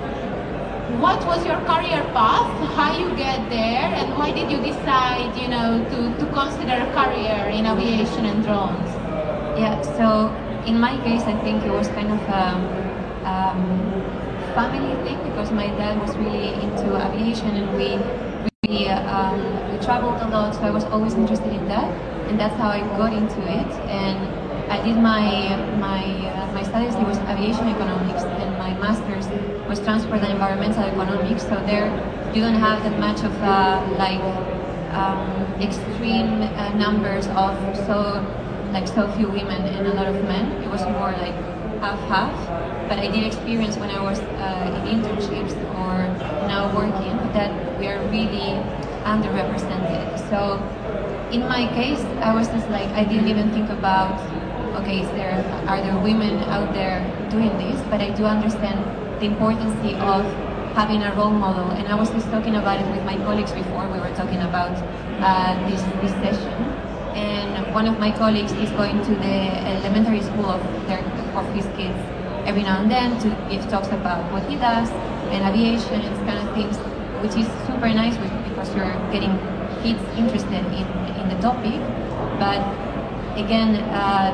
What 1.00 1.24
was 1.26 1.44
your 1.44 1.60
career 1.70 2.02
path? 2.16 2.50
How 2.76 2.96
you 2.98 3.08
get 3.16 3.50
there, 3.50 3.86
and 3.98 4.16
why 4.16 4.32
did 4.32 4.50
you 4.50 4.58
decide, 4.58 5.36
you 5.36 5.48
know, 5.48 5.84
to, 5.92 5.98
to 6.20 6.32
consider 6.32 6.76
a 6.86 6.88
career 6.98 7.50
in 7.56 7.66
aviation 7.66 8.24
and 8.24 8.42
drones? 8.42 8.90
Yeah. 9.58 9.82
So 9.98 10.30
in 10.64 10.80
my 10.80 10.96
case, 11.04 11.22
I 11.22 11.36
think 11.44 11.64
it 11.64 11.70
was 11.70 11.88
kind 11.88 12.10
of 12.12 12.20
a 12.28 12.44
um, 13.28 13.97
family 14.54 14.94
thing 15.04 15.18
because 15.28 15.50
my 15.52 15.66
dad 15.66 16.00
was 16.00 16.16
really 16.16 16.54
into 16.54 16.96
aviation, 16.96 17.50
and 17.56 17.76
we 17.76 17.98
um, 18.68 19.40
we 19.72 19.78
traveled 19.84 20.20
a 20.20 20.28
lot, 20.28 20.54
so 20.54 20.62
I 20.62 20.70
was 20.70 20.84
always 20.84 21.14
interested 21.14 21.52
in 21.52 21.68
that, 21.68 21.88
and 22.28 22.38
that's 22.38 22.54
how 22.56 22.68
I 22.68 22.80
got 22.98 23.12
into 23.12 23.40
it. 23.40 23.70
And 23.88 24.18
I 24.70 24.82
did 24.84 24.96
my 24.96 25.56
my 25.80 26.04
uh, 26.30 26.52
my 26.52 26.62
studies. 26.62 26.94
It 26.94 27.06
was 27.06 27.18
aviation 27.32 27.68
economics, 27.68 28.24
and 28.24 28.58
my 28.58 28.74
master's 28.78 29.26
was 29.68 29.80
transport 29.80 30.20
and 30.22 30.32
environmental 30.32 30.84
economics. 30.84 31.42
So 31.42 31.56
there, 31.64 31.88
you 32.34 32.42
don't 32.42 32.60
have 32.60 32.82
that 32.84 32.98
much 32.98 33.24
of 33.24 33.32
uh, 33.42 33.80
like 33.96 34.20
um, 34.92 35.62
extreme 35.62 36.42
uh, 36.42 36.74
numbers 36.74 37.26
of 37.28 37.56
so 37.86 38.24
like 38.72 38.86
so 38.86 39.08
few 39.16 39.28
women 39.28 39.62
and 39.62 39.86
a 39.86 39.94
lot 39.94 40.06
of 40.06 40.14
men. 40.24 40.62
It 40.62 40.68
was 40.68 40.82
more 40.82 41.12
like 41.24 41.36
half-half, 41.80 42.34
but 42.88 42.98
I 42.98 43.08
did 43.08 43.24
experience 43.24 43.76
when 43.76 43.90
I 43.90 44.02
was 44.02 44.18
uh, 44.18 44.84
in 44.88 45.02
internships 45.02 45.52
or 45.76 46.08
now 46.48 46.74
working 46.74 47.16
that 47.36 47.52
we 47.78 47.86
are 47.86 48.00
really 48.08 48.56
underrepresented. 49.04 50.16
So 50.30 50.56
in 51.30 51.46
my 51.46 51.68
case, 51.76 52.00
I 52.24 52.34
was 52.34 52.48
just 52.48 52.68
like, 52.70 52.88
I 52.96 53.04
didn't 53.04 53.28
even 53.28 53.50
think 53.52 53.68
about, 53.68 54.16
okay, 54.80 55.00
is 55.00 55.08
there, 55.10 55.44
are 55.68 55.80
there 55.82 55.98
women 56.00 56.40
out 56.48 56.72
there 56.72 57.04
doing 57.30 57.52
this? 57.58 57.78
But 57.90 58.00
I 58.00 58.10
do 58.10 58.24
understand 58.24 58.80
the 59.20 59.26
importance 59.26 59.76
of 60.00 60.24
having 60.72 61.02
a 61.02 61.14
role 61.14 61.30
model. 61.30 61.70
And 61.72 61.88
I 61.88 61.94
was 61.94 62.08
just 62.10 62.30
talking 62.30 62.56
about 62.56 62.80
it 62.80 62.88
with 62.90 63.04
my 63.04 63.16
colleagues 63.16 63.52
before 63.52 63.86
we 63.92 64.00
were 64.00 64.14
talking 64.16 64.40
about 64.40 64.72
uh, 65.20 65.68
this, 65.68 65.82
this 66.00 66.12
session. 66.24 66.56
And 67.12 67.74
one 67.74 67.86
of 67.86 67.98
my 67.98 68.16
colleagues 68.16 68.52
is 68.52 68.70
going 68.70 69.02
to 69.04 69.14
the 69.16 69.38
elementary 69.76 70.22
school 70.22 70.46
of, 70.46 70.62
their, 70.86 71.00
of 71.36 71.44
his 71.52 71.66
kids 71.76 71.98
every 72.48 72.62
now 72.62 72.80
and 72.80 72.90
then 72.90 73.12
to 73.20 73.28
give 73.50 73.62
talks 73.68 73.88
about 73.88 74.24
what 74.32 74.42
he 74.48 74.56
does 74.56 74.88
and 75.28 75.44
aviation 75.44 76.00
and 76.00 76.16
kind 76.26 76.40
of 76.40 76.54
things, 76.54 76.76
which 77.20 77.36
is 77.36 77.46
super 77.68 77.88
nice 77.92 78.16
because 78.48 78.74
you're 78.74 78.96
getting 79.12 79.36
kids 79.84 80.00
interested 80.16 80.64
in, 80.72 80.86
in 81.20 81.28
the 81.28 81.38
topic. 81.42 81.78
But 82.40 82.64
again, 83.36 83.76
uh, 83.92 84.32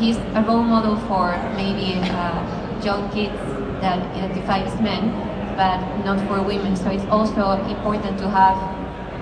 he's 0.00 0.16
a 0.34 0.42
role 0.42 0.64
model 0.64 0.96
for 1.06 1.38
maybe 1.54 2.02
uh, 2.10 2.42
young 2.82 3.08
kids 3.12 3.38
that 3.80 3.98
identify 4.16 4.58
as 4.58 4.74
men, 4.80 5.14
but 5.56 5.78
not 6.04 6.18
for 6.26 6.42
women. 6.42 6.74
So 6.74 6.90
it's 6.90 7.06
also 7.06 7.62
important 7.70 8.18
to 8.18 8.28
have 8.28 8.58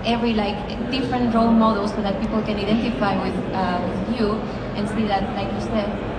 every 0.07 0.33
like 0.33 0.57
different 0.91 1.35
role 1.35 1.53
models 1.53 1.91
so 1.91 2.01
that 2.01 2.19
people 2.23 2.41
can 2.41 2.57
identify 2.57 3.21
with, 3.23 3.37
uh, 3.53 3.85
with 3.85 4.19
you 4.19 4.33
and 4.81 4.89
see 4.89 5.07
that, 5.09 5.29
like 5.37 5.53
you 5.53 5.61
said, 5.61 6.10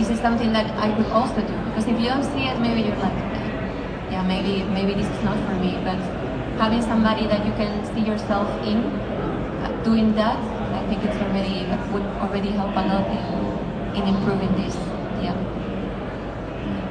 this 0.00 0.08
is 0.08 0.20
something 0.20 0.50
that 0.54 0.66
I 0.80 0.88
could 0.96 1.12
also 1.12 1.40
do. 1.44 1.56
Because 1.68 1.86
if 1.86 2.00
you 2.00 2.08
don't 2.08 2.24
see 2.24 2.48
it, 2.48 2.58
maybe 2.58 2.88
you're 2.88 2.96
like, 3.04 3.20
yeah, 4.10 4.24
maybe 4.26 4.64
maybe 4.72 4.94
this 4.94 5.06
is 5.06 5.22
not 5.22 5.36
for 5.46 5.54
me. 5.60 5.76
But 5.84 6.00
having 6.56 6.80
somebody 6.80 7.26
that 7.26 7.44
you 7.44 7.52
can 7.60 7.84
see 7.92 8.00
yourself 8.00 8.48
in 8.64 8.78
uh, 9.60 9.68
doing 9.84 10.14
that, 10.14 10.40
I 10.72 10.80
think 10.88 11.04
it's 11.04 11.20
already 11.20 11.68
would 11.92 12.08
already 12.24 12.48
help 12.48 12.72
a 12.80 12.84
lot 12.92 13.06
in, 13.12 14.00
in 14.00 14.08
improving 14.14 14.52
this. 14.56 14.74
Yeah. 15.20 15.36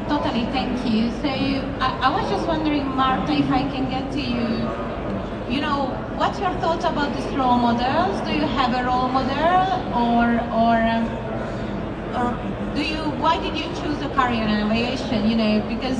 Totally, 0.08 0.46
thank 0.54 0.86
you. 0.86 1.10
So 1.22 1.30
I, 1.82 1.90
I 2.06 2.10
was 2.14 2.30
just 2.30 2.48
wondering, 2.48 2.86
Marta, 2.96 3.34
if 3.34 3.50
I 3.50 3.64
can 3.74 3.90
get 3.90 4.12
to 4.14 4.22
you. 4.22 4.46
You 5.50 5.62
know, 5.62 5.90
what's 6.16 6.40
your 6.40 6.54
thoughts 6.62 6.86
about 6.86 7.16
these 7.16 7.26
role 7.34 7.58
models? 7.58 8.22
Do 8.22 8.32
you 8.36 8.46
have 8.46 8.72
a 8.78 8.86
role 8.86 9.08
model, 9.10 9.66
or 9.98 10.38
or 10.54 10.78
um, 10.94 11.06
or 12.14 12.59
do 12.80 12.86
you? 12.86 13.04
Why 13.24 13.36
did 13.44 13.58
you 13.58 13.68
choose 13.80 14.02
a 14.02 14.10
career 14.16 14.44
in 14.44 14.72
aviation? 14.72 15.30
You 15.30 15.36
know, 15.36 15.54
because 15.68 16.00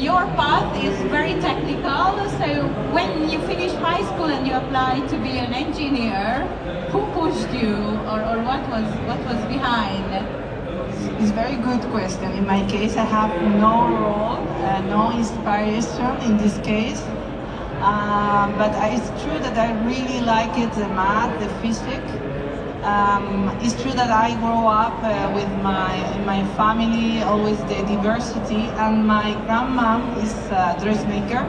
your 0.00 0.22
path 0.38 0.70
is 0.82 0.96
very 1.10 1.34
technical. 1.40 2.06
So 2.38 2.48
when 2.96 3.28
you 3.28 3.38
finish 3.50 3.72
high 3.72 4.04
school 4.10 4.30
and 4.36 4.46
you 4.46 4.54
apply 4.54 5.00
to 5.08 5.16
be 5.18 5.32
an 5.44 5.52
engineer, 5.52 6.46
who 6.92 7.00
pushed 7.18 7.50
you, 7.62 7.74
or, 8.12 8.20
or 8.30 8.36
what 8.48 8.62
was 8.74 8.86
what 9.10 9.20
was 9.30 9.40
behind? 9.54 10.06
It's 11.20 11.30
a 11.30 11.38
very 11.42 11.56
good 11.56 11.82
question. 11.90 12.30
In 12.32 12.46
my 12.46 12.60
case, 12.74 12.96
I 12.96 13.06
have 13.18 13.32
no 13.66 13.74
role, 14.02 14.38
uh, 14.70 14.80
no 14.96 15.10
inspiration 15.18 16.12
in 16.28 16.36
this 16.38 16.58
case. 16.58 17.02
Uh, 17.80 18.46
but 18.56 18.70
it's 18.94 19.10
true 19.22 19.38
that 19.46 19.58
I 19.58 19.68
really 19.84 20.20
like 20.20 20.56
it, 20.58 20.72
the 20.72 20.88
math, 21.00 21.32
the 21.40 21.50
physics. 21.60 22.23
Um, 22.84 23.48
it's 23.62 23.80
true 23.80 23.92
that 23.92 24.10
I 24.10 24.34
grew 24.40 24.66
up 24.68 25.02
uh, 25.02 25.32
with 25.34 25.48
my 25.62 25.96
my 26.26 26.44
family, 26.54 27.22
always 27.22 27.56
the 27.60 27.80
diversity, 27.88 28.68
and 28.76 29.06
my 29.06 29.32
grandma 29.46 30.04
is 30.20 30.34
a 30.52 30.76
dressmaker. 30.82 31.42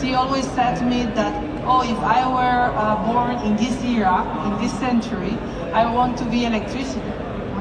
She 0.00 0.14
always 0.14 0.46
said 0.52 0.76
to 0.76 0.84
me 0.86 1.04
that, 1.14 1.34
oh, 1.66 1.82
if 1.82 1.98
I 2.00 2.24
were 2.24 2.72
uh, 2.72 2.96
born 3.04 3.36
in 3.44 3.56
this 3.56 3.76
era, 3.84 4.24
in 4.46 4.56
this 4.62 4.72
century, 4.78 5.36
I 5.74 5.84
want 5.84 6.16
to 6.18 6.24
be 6.24 6.46
electrician. 6.46 7.04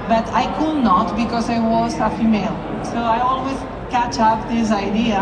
But 0.08 0.26
I 0.32 0.48
could 0.58 0.82
not 0.82 1.18
because 1.18 1.50
I 1.50 1.60
was 1.60 1.96
a 2.00 2.10
female. 2.18 2.56
So 2.86 2.98
I 2.98 3.20
always 3.20 3.60
catch 3.92 4.18
up 4.18 4.48
this 4.48 4.72
idea. 4.72 5.20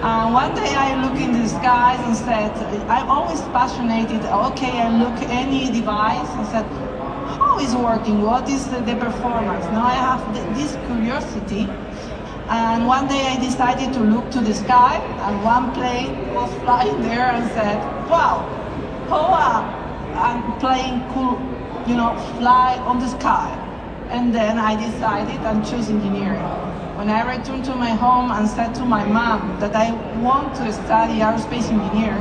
Uh, 0.00 0.30
one 0.32 0.54
day 0.54 0.72
I 0.74 0.96
look 1.04 1.20
in 1.20 1.32
the 1.32 1.46
skies 1.46 2.00
and 2.08 2.16
said, 2.16 2.52
I'm 2.88 3.10
always 3.10 3.42
passionate. 3.52 4.08
Okay, 4.48 4.80
I 4.80 4.88
look 4.88 5.20
any 5.28 5.70
device 5.70 6.30
and 6.40 6.46
said, 6.46 6.89
is 7.60 7.74
working? 7.74 8.22
What 8.22 8.48
is 8.48 8.66
the, 8.66 8.80
the 8.80 8.96
performance? 8.96 9.64
Now 9.66 9.84
I 9.84 9.94
have 9.94 10.22
this 10.56 10.76
curiosity. 10.86 11.68
And 12.48 12.86
one 12.86 13.06
day 13.06 13.26
I 13.28 13.38
decided 13.38 13.92
to 13.94 14.00
look 14.00 14.30
to 14.32 14.40
the 14.40 14.54
sky, 14.54 14.96
and 14.96 15.44
one 15.44 15.72
plane 15.72 16.34
was 16.34 16.52
flying 16.62 17.00
there 17.02 17.30
and 17.30 17.48
said, 17.52 17.78
wow, 18.10 18.42
how 19.08 19.30
I'm 20.14 20.58
playing 20.58 21.02
cool, 21.12 21.38
you 21.86 21.96
know, 21.96 22.16
fly 22.38 22.76
on 22.86 22.98
the 22.98 23.08
sky. 23.08 23.48
And 24.10 24.34
then 24.34 24.58
I 24.58 24.74
decided 24.74 25.40
and 25.40 25.64
chose 25.64 25.88
engineering. 25.88 26.42
When 26.96 27.08
I 27.08 27.36
returned 27.36 27.64
to 27.66 27.74
my 27.74 27.90
home 27.90 28.30
and 28.30 28.48
said 28.48 28.74
to 28.74 28.84
my 28.84 29.04
mom 29.04 29.58
that 29.60 29.74
I 29.76 29.92
want 30.20 30.54
to 30.56 30.72
study 30.72 31.20
aerospace 31.20 31.70
engineer, 31.70 32.14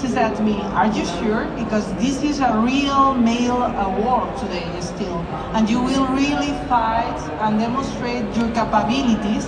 she 0.00 0.08
said 0.08 0.34
to 0.36 0.42
me, 0.42 0.60
are 0.60 0.86
you 0.86 1.04
sure? 1.04 1.46
Because 1.56 1.86
this 1.94 2.22
is 2.22 2.40
a 2.40 2.58
real 2.58 3.14
male 3.14 3.62
uh, 3.62 3.88
world 4.00 4.36
today 4.38 4.68
still. 4.80 5.18
And 5.54 5.68
you 5.68 5.80
will 5.80 6.06
really 6.08 6.52
fight 6.68 7.18
and 7.40 7.58
demonstrate 7.58 8.24
your 8.36 8.48
capabilities 8.54 9.46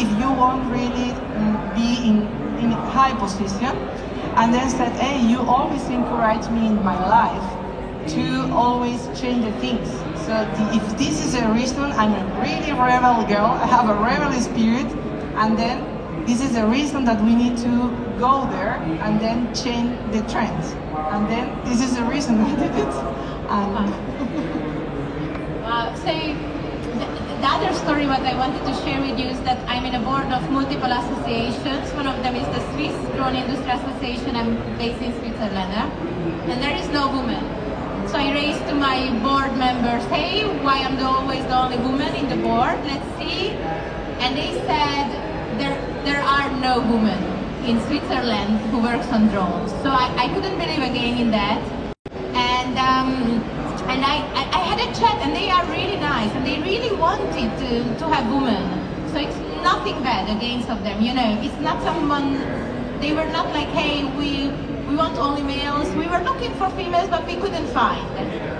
if 0.00 0.08
you 0.20 0.30
want 0.32 0.70
really 0.70 1.12
mm, 1.12 1.74
be 1.74 2.08
in, 2.08 2.16
in 2.62 2.70
high 2.72 3.14
position. 3.18 3.76
And 4.36 4.54
then 4.54 4.70
said, 4.70 4.92
hey, 4.92 5.20
you 5.26 5.40
always 5.40 5.84
encourage 5.88 6.48
me 6.50 6.66
in 6.66 6.82
my 6.84 6.98
life 7.08 7.58
to 8.14 8.52
always 8.52 9.02
change 9.20 9.44
the 9.44 9.52
things. 9.60 9.88
So 10.24 10.32
the, 10.56 10.76
if 10.76 10.98
this 10.98 11.24
is 11.24 11.34
a 11.34 11.48
reason, 11.52 11.84
I'm 11.92 12.12
a 12.14 12.40
really 12.40 12.72
rebel 12.72 13.26
girl, 13.26 13.52
I 13.58 13.66
have 13.66 13.88
a 13.88 13.94
rebel 13.94 14.32
spirit, 14.40 14.86
and 15.36 15.58
then 15.58 15.97
this 16.28 16.42
is 16.42 16.52
the 16.52 16.66
reason 16.66 17.06
that 17.06 17.24
we 17.24 17.34
need 17.34 17.56
to 17.56 17.72
go 18.20 18.44
there 18.52 18.76
and 19.00 19.18
then 19.18 19.48
change 19.54 19.96
the 20.12 20.20
trends. 20.28 20.76
And 21.08 21.24
then 21.24 21.48
this 21.64 21.80
is 21.80 21.96
the 21.96 22.04
reason 22.04 22.38
I 22.38 22.54
did 22.54 22.74
it. 22.84 22.94
And 23.48 23.88
uh, 25.64 25.88
so 25.96 26.12
the, 27.00 27.06
the 27.40 27.48
other 27.48 27.72
story 27.80 28.04
what 28.04 28.20
I 28.20 28.36
wanted 28.36 28.60
to 28.68 28.74
share 28.84 29.00
with 29.00 29.18
you 29.18 29.24
is 29.24 29.40
that 29.48 29.56
I'm 29.70 29.86
in 29.86 29.94
a 29.94 30.04
board 30.04 30.28
of 30.28 30.44
multiple 30.50 30.92
associations. 30.92 31.88
One 31.94 32.06
of 32.06 32.22
them 32.22 32.36
is 32.36 32.44
the 32.52 32.60
Swiss 32.76 32.92
Drone 33.16 33.34
Industry 33.34 33.70
Association. 33.70 34.36
I'm 34.36 34.52
based 34.76 35.00
in 35.00 35.16
Switzerland. 35.20 35.72
And 36.52 36.60
there 36.62 36.76
is 36.76 36.90
no 36.90 37.08
woman. 37.08 37.40
So 38.06 38.18
I 38.18 38.32
raised 38.34 38.60
to 38.68 38.74
my 38.74 39.08
board 39.24 39.56
members, 39.56 40.04
hey, 40.12 40.44
why 40.62 40.84
I'm 40.84 40.96
the, 40.96 41.06
always 41.06 41.42
the 41.44 41.56
only 41.56 41.78
woman 41.78 42.14
in 42.14 42.28
the 42.28 42.36
board? 42.36 42.76
Let's 42.84 43.08
see. 43.16 43.56
And 44.20 44.36
they 44.36 44.52
said, 44.68 45.08
there, 45.58 45.87
there 46.04 46.20
are 46.22 46.50
no 46.60 46.80
women 46.80 47.20
in 47.64 47.80
Switzerland 47.86 48.60
who 48.70 48.82
works 48.82 49.06
on 49.08 49.28
drones. 49.28 49.70
So 49.82 49.90
I, 49.90 50.06
I 50.16 50.28
couldn't 50.34 50.58
believe 50.58 50.82
again 50.82 51.18
in 51.18 51.30
that. 51.32 51.60
And 52.34 52.78
um, 52.78 53.42
and 53.88 54.04
I, 54.04 54.16
I, 54.36 54.42
I, 54.52 54.60
had 54.68 54.78
a 54.80 54.88
chat 55.00 55.16
and 55.24 55.34
they 55.34 55.48
are 55.50 55.64
really 55.66 55.96
nice 55.96 56.30
and 56.32 56.46
they 56.46 56.60
really 56.60 56.94
wanted 56.94 57.50
to, 57.58 57.98
to 57.98 58.04
have 58.08 58.30
women. 58.30 58.62
So 59.12 59.18
it's 59.18 59.36
nothing 59.62 60.02
bad 60.02 60.28
against 60.36 60.68
of 60.68 60.82
them, 60.84 61.00
you 61.00 61.14
know. 61.14 61.40
It's 61.42 61.58
not 61.60 61.82
someone 61.82 62.36
they 63.00 63.12
were 63.12 63.26
not 63.26 63.48
like, 63.54 63.68
hey, 63.68 64.04
we 64.16 64.48
we 64.88 64.96
want 64.96 65.16
only 65.18 65.42
males. 65.42 65.88
We 65.96 66.06
were 66.06 66.20
looking 66.20 66.52
for 66.54 66.68
females 66.70 67.08
but 67.08 67.26
we 67.26 67.36
couldn't 67.36 67.66
find. 67.68 68.06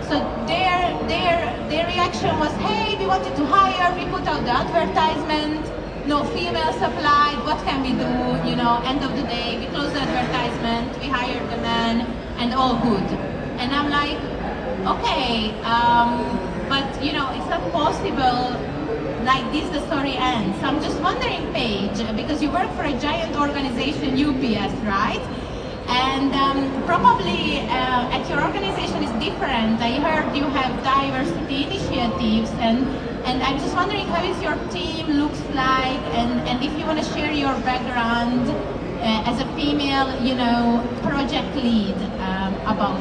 So 0.04 0.16
their 0.46 0.80
their 1.08 1.36
their 1.68 1.86
reaction 1.86 2.38
was, 2.38 2.52
hey, 2.64 2.96
we 2.98 3.06
wanted 3.06 3.36
to 3.36 3.44
hire, 3.46 3.94
we 3.98 4.10
put 4.10 4.26
out 4.26 4.44
the 4.44 4.52
advertisement 4.52 5.64
no 6.08 6.24
female 6.24 6.72
applied, 6.82 7.36
what 7.44 7.58
can 7.64 7.82
we 7.82 7.92
do? 7.92 8.48
You 8.48 8.56
know, 8.56 8.80
end 8.84 9.04
of 9.04 9.14
the 9.14 9.22
day, 9.24 9.58
we 9.58 9.66
close 9.66 9.92
the 9.92 10.00
advertisement, 10.00 10.98
we 11.00 11.08
hire 11.08 11.38
the 11.50 11.58
man, 11.58 12.00
and 12.38 12.54
all 12.54 12.80
good. 12.80 13.04
And 13.60 13.74
I'm 13.74 13.90
like, 13.90 14.16
okay, 14.96 15.52
um, 15.62 16.10
but 16.68 16.88
you 17.04 17.12
know, 17.12 17.28
it's 17.36 17.48
not 17.50 17.60
possible 17.72 18.56
like 19.24 19.44
this 19.52 19.68
the 19.68 19.84
story 19.86 20.14
ends. 20.16 20.58
So 20.60 20.68
I'm 20.68 20.80
just 20.82 20.98
wondering, 21.00 21.52
Paige, 21.52 22.00
because 22.16 22.42
you 22.42 22.50
work 22.50 22.70
for 22.72 22.84
a 22.84 22.96
giant 22.98 23.36
organization, 23.36 24.16
UPS, 24.16 24.72
right? 24.88 25.20
And 25.88 26.32
um, 26.32 26.86
probably 26.86 27.60
uh, 27.68 28.16
at 28.16 28.24
your 28.30 28.42
organization 28.42 29.02
is 29.02 29.12
different. 29.20 29.80
I 29.80 30.00
heard 30.00 30.34
you 30.34 30.44
have 30.44 30.72
diversity 30.82 31.64
initiatives 31.64 32.50
and 32.60 32.86
and 33.28 33.42
I'm 33.42 33.58
just 33.58 33.74
wondering 33.74 34.06
how 34.06 34.24
is 34.24 34.40
your 34.42 34.56
team 34.70 35.06
looks 35.20 35.40
like 35.52 36.00
and, 36.16 36.48
and 36.48 36.64
if 36.64 36.72
you 36.78 36.86
want 36.86 36.98
to 36.98 37.04
share 37.12 37.30
your 37.30 37.52
background 37.60 38.48
uh, 38.48 39.30
as 39.30 39.38
a 39.42 39.46
female, 39.54 40.08
you 40.22 40.34
know, 40.34 40.82
project 41.02 41.54
lead 41.54 41.94
um, 42.24 42.54
about. 42.64 42.98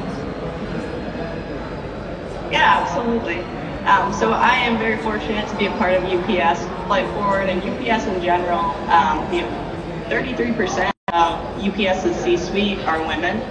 Yeah, 2.51 2.83
absolutely. 2.83 3.39
Um, 3.85 4.11
so 4.11 4.33
I 4.33 4.55
am 4.55 4.77
very 4.77 4.97
fortunate 5.01 5.47
to 5.47 5.55
be 5.55 5.67
a 5.67 5.71
part 5.77 5.93
of 5.93 6.03
UPS 6.03 6.59
Flight 6.87 7.07
Forward 7.13 7.47
and 7.47 7.63
UPS 7.63 8.05
in 8.07 8.21
general. 8.21 8.59
Um, 8.91 9.33
you 9.33 9.43
know, 9.43 10.07
33% 10.09 10.91
of 11.13 11.39
UPS's 11.63 12.17
C-suite 12.17 12.79
are 12.79 12.99
women, 12.99 13.41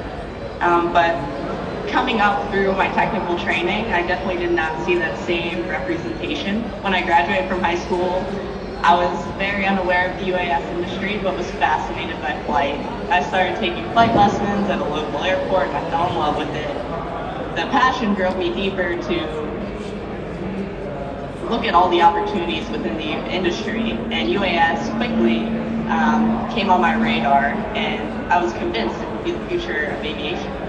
um, 0.60 0.92
but 0.92 1.16
coming 1.88 2.20
up 2.20 2.50
through 2.50 2.72
my 2.72 2.88
technical 2.88 3.38
training, 3.38 3.92
I 3.92 4.06
definitely 4.06 4.38
did 4.38 4.52
not 4.52 4.84
see 4.84 4.96
that 4.96 5.18
same 5.26 5.68
representation. 5.68 6.62
When 6.82 6.94
I 6.94 7.02
graduated 7.02 7.48
from 7.48 7.60
high 7.60 7.78
school, 7.78 8.24
I 8.82 8.94
was 8.94 9.24
very 9.36 9.66
unaware 9.66 10.12
of 10.12 10.18
the 10.18 10.32
UAS 10.32 10.62
industry, 10.74 11.18
but 11.22 11.36
was 11.36 11.50
fascinated 11.52 12.20
by 12.20 12.40
flight. 12.44 12.78
I 13.10 13.22
started 13.22 13.56
taking 13.56 13.84
flight 13.92 14.14
lessons 14.14 14.68
at 14.68 14.80
a 14.80 14.84
local 14.84 15.22
airport, 15.24 15.68
and 15.68 15.76
I 15.76 15.90
fell 15.90 16.08
in 16.08 16.16
love 16.16 16.36
with 16.36 16.50
it. 16.50 16.74
The 17.56 17.70
passion 17.72 18.14
drove 18.14 18.36
me 18.36 18.52
deeper 18.52 19.00
to 19.02 19.46
look 21.48 21.64
at 21.64 21.74
all 21.74 21.88
the 21.88 22.02
opportunities 22.02 22.68
within 22.70 22.96
the 22.96 23.12
industry, 23.32 23.92
and 23.92 24.28
UAS 24.28 24.94
quickly 24.96 25.46
um, 25.88 26.48
came 26.54 26.70
on 26.70 26.80
my 26.80 26.94
radar, 26.94 27.54
and 27.74 28.32
I 28.32 28.42
was 28.42 28.52
convinced 28.54 28.96
it 29.00 29.08
would 29.10 29.24
be 29.24 29.32
the 29.32 29.46
future 29.48 29.86
of 29.86 30.04
aviation. 30.04 30.65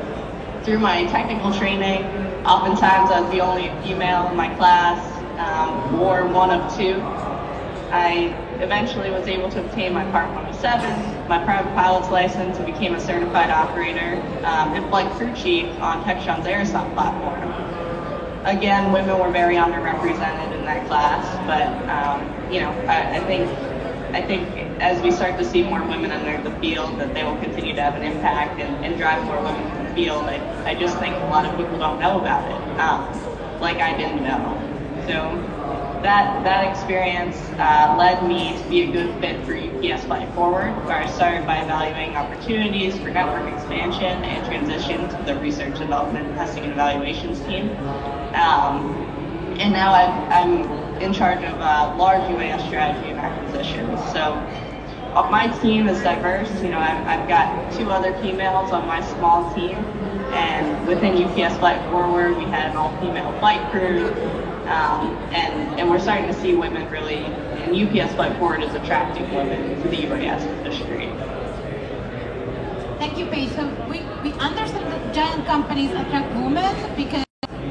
Through 0.67 0.79
my 0.79 1.05
technical 1.05 1.53
training, 1.53 2.03
oftentimes 2.43 3.09
I 3.09 3.21
was 3.21 3.31
the 3.31 3.39
only 3.39 3.71
female 3.87 4.27
in 4.27 4.35
my 4.35 4.53
class, 4.55 4.99
um, 5.39 5.97
or 5.97 6.27
one 6.27 6.51
of 6.51 6.59
two. 6.75 6.99
I 7.95 8.35
eventually 8.59 9.09
was 9.09 9.29
able 9.29 9.49
to 9.51 9.63
obtain 9.63 9.93
my 9.93 10.03
Part 10.11 10.27
107, 10.35 11.29
my 11.29 11.41
private 11.45 11.73
pilot's 11.73 12.09
license, 12.09 12.57
and 12.57 12.65
became 12.65 12.95
a 12.95 12.99
certified 12.99 13.49
operator 13.49 14.21
um, 14.43 14.75
and 14.75 14.85
flight 14.89 15.09
crew 15.15 15.33
chief 15.33 15.71
on 15.79 16.03
Textron's 16.03 16.45
Aerosonde 16.45 16.93
platform. 16.95 17.47
Again, 18.45 18.91
women 18.91 19.17
were 19.19 19.31
very 19.31 19.55
underrepresented 19.55 20.51
in 20.51 20.65
that 20.65 20.85
class, 20.89 21.23
but 21.47 21.71
um, 21.87 22.51
you 22.51 22.59
know, 22.59 22.71
I, 22.91 23.15
I 23.15 23.19
think 23.23 23.47
I 24.13 24.21
think 24.21 24.45
as 24.81 25.01
we 25.01 25.11
start 25.11 25.39
to 25.39 25.45
see 25.45 25.63
more 25.63 25.79
women 25.79 26.11
enter 26.11 26.43
the 26.43 26.53
field, 26.59 26.99
that 26.99 27.13
they 27.13 27.23
will 27.23 27.37
continue 27.37 27.73
to 27.73 27.81
have 27.81 27.95
an 27.95 28.03
impact 28.03 28.59
and, 28.59 28.83
and 28.83 28.97
drive 28.97 29.23
more 29.23 29.41
women 29.41 29.76
I, 30.05 30.41
I 30.65 30.75
just 30.75 30.99
think 30.99 31.15
a 31.15 31.25
lot 31.25 31.45
of 31.45 31.57
people 31.57 31.79
don't 31.79 31.99
know 31.99 32.19
about 32.19 32.51
it, 32.51 32.79
um, 32.79 33.57
like 33.59 33.77
I 33.77 33.97
didn't 33.97 34.21
know. 34.21 34.61
So 35.07 35.43
that 36.03 36.43
that 36.43 36.69
experience 36.69 37.35
uh, 37.57 37.95
led 37.97 38.27
me 38.27 38.61
to 38.61 38.69
be 38.69 38.83
a 38.83 38.91
good 38.91 39.19
fit 39.19 39.43
for 39.43 39.55
UPS 39.55 40.05
Flight 40.05 40.31
Forward, 40.35 40.85
where 40.85 40.97
I 40.97 41.07
started 41.07 41.47
by 41.47 41.63
evaluating 41.63 42.15
opportunities 42.15 42.99
for 42.99 43.09
network 43.09 43.51
expansion 43.51 44.23
and 44.23 44.45
transition 44.45 45.09
to 45.09 45.23
the 45.23 45.35
research 45.39 45.79
development, 45.79 46.35
testing, 46.35 46.63
and 46.65 46.73
evaluations 46.73 47.41
team. 47.41 47.71
Um, 48.35 49.55
and 49.59 49.73
now 49.73 49.93
i 49.93 50.43
am 50.43 50.77
in 51.01 51.11
charge 51.13 51.43
of 51.43 51.59
uh, 51.59 51.95
large 51.97 52.21
UAS 52.29 52.67
strategy 52.67 53.09
and 53.09 53.19
acquisitions. 53.19 53.99
So 54.11 54.45
my 55.13 55.47
team 55.61 55.87
is 55.87 56.01
diverse. 56.01 56.49
You 56.61 56.69
know, 56.69 56.79
I've, 56.79 57.05
I've 57.07 57.27
got 57.27 57.73
two 57.73 57.89
other 57.91 58.13
females 58.21 58.71
on 58.71 58.87
my 58.87 59.01
small 59.15 59.53
team, 59.53 59.75
and 60.33 60.87
within 60.87 61.21
UPS 61.23 61.57
Flight 61.57 61.81
Forward, 61.91 62.37
we 62.37 62.43
had 62.45 62.71
an 62.71 62.77
all-female 62.77 63.37
flight 63.39 63.71
crew. 63.71 64.07
Um, 64.67 65.15
and, 65.31 65.79
and 65.79 65.89
we're 65.89 65.99
starting 65.99 66.27
to 66.27 66.33
see 66.41 66.53
women 66.53 66.91
really, 66.91 67.23
and 67.23 67.71
UPS 67.71 68.13
Flight 68.15 68.37
Forward 68.37 68.61
is 68.63 68.73
attracting 68.75 69.33
women 69.33 69.81
to 69.81 69.87
the 69.87 69.95
UAS 69.95 70.41
industry. 70.41 71.07
Thank 72.99 73.17
you, 73.17 73.27
Paige. 73.27 73.51
So 73.51 73.65
we, 73.89 74.01
we 74.23 74.33
understand 74.39 74.91
that 74.91 75.13
giant 75.13 75.45
companies 75.45 75.91
attract 75.91 76.35
women 76.35 76.75
because, 76.97 77.23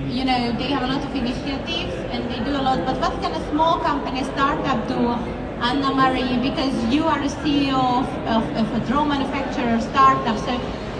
you 0.08 0.24
know, 0.24 0.52
they 0.56 0.68
have 0.72 0.84
a 0.84 0.86
lot 0.86 1.04
of 1.04 1.14
initiatives 1.14 1.94
and 2.12 2.30
they 2.30 2.42
do 2.44 2.56
a 2.56 2.62
lot, 2.62 2.86
but 2.86 2.98
what 2.98 3.12
can 3.20 3.32
a 3.32 3.50
small 3.50 3.78
company, 3.80 4.24
startup 4.24 4.88
do, 4.88 5.35
Anna 5.60 5.94
Marie, 5.94 6.38
because 6.38 6.74
you 6.92 7.04
are 7.04 7.18
the 7.18 7.32
CEO 7.40 7.74
of, 8.00 8.08
of, 8.26 8.56
of 8.56 8.82
a 8.82 8.86
drone 8.86 9.08
manufacturer 9.08 9.80
startup, 9.80 10.36
so 10.38 10.52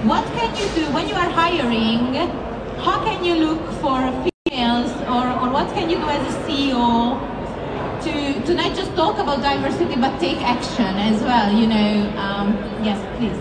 what 0.08 0.24
can 0.36 0.54
you 0.56 0.66
do 0.74 0.92
when 0.94 1.08
you 1.08 1.14
are 1.14 1.28
hiring? 1.28 2.14
How 2.78 3.04
can 3.04 3.24
you 3.24 3.34
look 3.34 3.60
for 3.82 4.00
females 4.46 4.90
or, 5.08 5.26
or 5.42 5.50
what 5.50 5.68
can 5.74 5.90
you 5.90 5.96
do 5.96 6.08
as 6.08 6.34
a 6.34 6.38
CEO 6.48 7.20
to, 8.02 8.46
to 8.46 8.54
not 8.54 8.74
just 8.76 8.94
talk 8.94 9.18
about 9.18 9.42
diversity 9.42 9.96
but 10.00 10.18
take 10.20 10.38
action 10.40 10.96
as 10.96 11.20
well, 11.22 11.52
you 11.52 11.66
know? 11.66 12.18
Um, 12.18 12.56
yes, 12.82 12.98
please. 13.18 13.36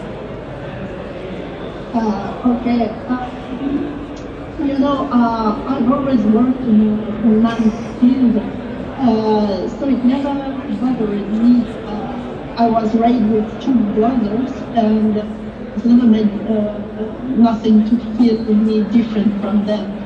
Uh, 1.95 2.59
okay. 2.59 2.89
Uh, 3.07 3.29
you 4.65 4.79
know, 4.79 5.07
uh, 5.11 5.63
I've 5.67 5.91
always 5.91 6.21
worked 6.21 6.59
in 6.61 6.99
a 6.99 7.27
man's 7.27 7.99
field, 8.01 8.64
uh, 8.99 9.67
so 9.67 9.89
it 9.89 10.03
never 10.03 10.33
bothered 10.79 11.31
me. 11.31 11.65
Uh, 11.85 12.35
I 12.57 12.69
was 12.69 12.95
raised 12.95 13.29
with 13.29 13.61
two 13.61 13.75
brothers, 13.93 14.51
and 14.75 15.17
it 15.17 15.85
never 15.85 16.05
made 16.05 16.31
uh, 16.49 16.79
nothing 17.23 17.83
to 17.89 17.97
feel 18.17 18.43
me 18.53 18.83
different 18.85 19.41
from 19.41 19.65
them. 19.65 20.01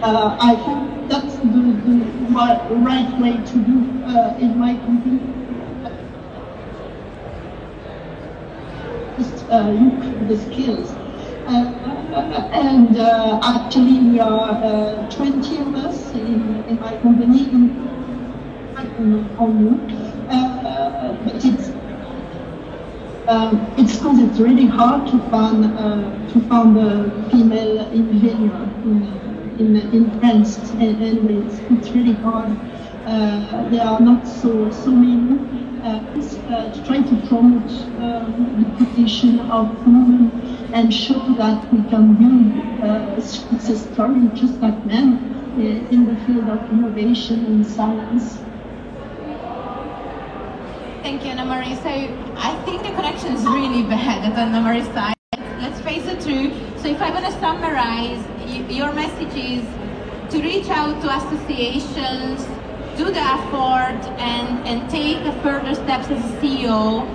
Uh, 0.00 0.36
I 0.40 0.54
think 0.54 1.08
that's 1.08 1.34
the, 1.38 1.74
the, 1.84 2.74
right 2.76 3.18
way 3.18 3.42
to 3.42 3.58
do 3.58 4.04
uh, 4.06 4.36
in 4.38 4.56
my 4.56 4.76
company. 4.76 5.20
Just 9.18 9.50
uh, 9.50 9.70
look 9.70 10.28
the 10.28 10.36
skills. 10.38 10.94
And 12.14 12.96
actually, 13.44 13.98
we 14.00 14.20
are 14.20 15.08
20 15.10 15.58
of 15.58 15.74
us 15.74 16.12
in, 16.14 16.64
in 16.68 16.80
my 16.80 16.96
company. 16.98 17.50
In, 17.50 17.88
on, 19.38 19.86
but 21.24 21.44
it's 21.44 21.70
um, 23.28 23.74
it's 23.76 23.96
because 23.96 24.18
it's 24.20 24.38
really 24.38 24.66
hard 24.66 25.06
to 25.10 25.18
find 25.30 25.64
uh, 25.64 26.32
to 26.32 26.40
find 26.48 26.78
a 26.78 27.30
female 27.30 27.80
engineer 27.92 28.54
in, 28.84 29.56
in, 29.58 29.76
in 29.92 30.20
France, 30.20 30.56
and, 30.72 31.02
and 31.02 31.30
it's, 31.30 31.60
it's 31.70 31.90
really 31.90 32.14
hard. 32.14 32.56
Uh, 33.06 33.68
there 33.70 33.84
are 33.84 34.00
not 34.00 34.26
so 34.26 34.70
so 34.70 34.90
many. 34.90 35.38
Uh, 35.84 36.00
uh, 36.48 36.72
to 36.72 36.84
try 36.84 37.00
to 37.02 37.16
promote 37.28 37.70
um, 38.00 38.56
the 38.58 38.84
position 38.84 39.38
of 39.50 39.68
women 39.86 40.57
and 40.72 40.92
show 40.92 41.34
that 41.34 41.72
we 41.72 41.82
can 41.88 42.80
uh, 42.82 43.14
a 43.16 43.20
success 43.20 43.90
story 43.92 44.28
just 44.34 44.54
like 44.60 44.84
men 44.86 45.16
uh, 45.56 45.92
in 45.92 46.04
the 46.06 46.16
field 46.26 46.48
of 46.48 46.70
innovation 46.70 47.44
and 47.46 47.66
science. 47.66 48.38
Thank 51.02 51.24
you, 51.24 51.30
Anna 51.30 51.46
Marie. 51.46 51.74
So 51.76 51.88
I 51.88 52.60
think 52.64 52.82
the 52.82 52.90
connection 52.90 53.32
is 53.32 53.44
really 53.44 53.82
bad 53.82 54.30
at 54.30 54.38
Anna 54.38 54.60
Marie's 54.60 54.86
side. 54.88 55.14
Let's 55.60 55.80
face 55.80 56.04
it 56.06 56.22
through. 56.22 56.50
So 56.78 56.88
if 56.88 57.00
I 57.00 57.10
want 57.10 57.24
to 57.24 57.32
summarize, 57.40 58.22
your 58.70 58.92
message 58.92 59.34
is 59.34 59.64
to 60.32 60.42
reach 60.42 60.68
out 60.68 61.00
to 61.00 61.16
associations, 61.16 62.44
do 62.98 63.06
the 63.06 63.20
effort, 63.20 64.04
and, 64.20 64.68
and 64.68 64.90
take 64.90 65.22
further 65.42 65.74
steps 65.74 66.10
as 66.10 66.22
a 66.22 66.36
CEO 66.38 67.08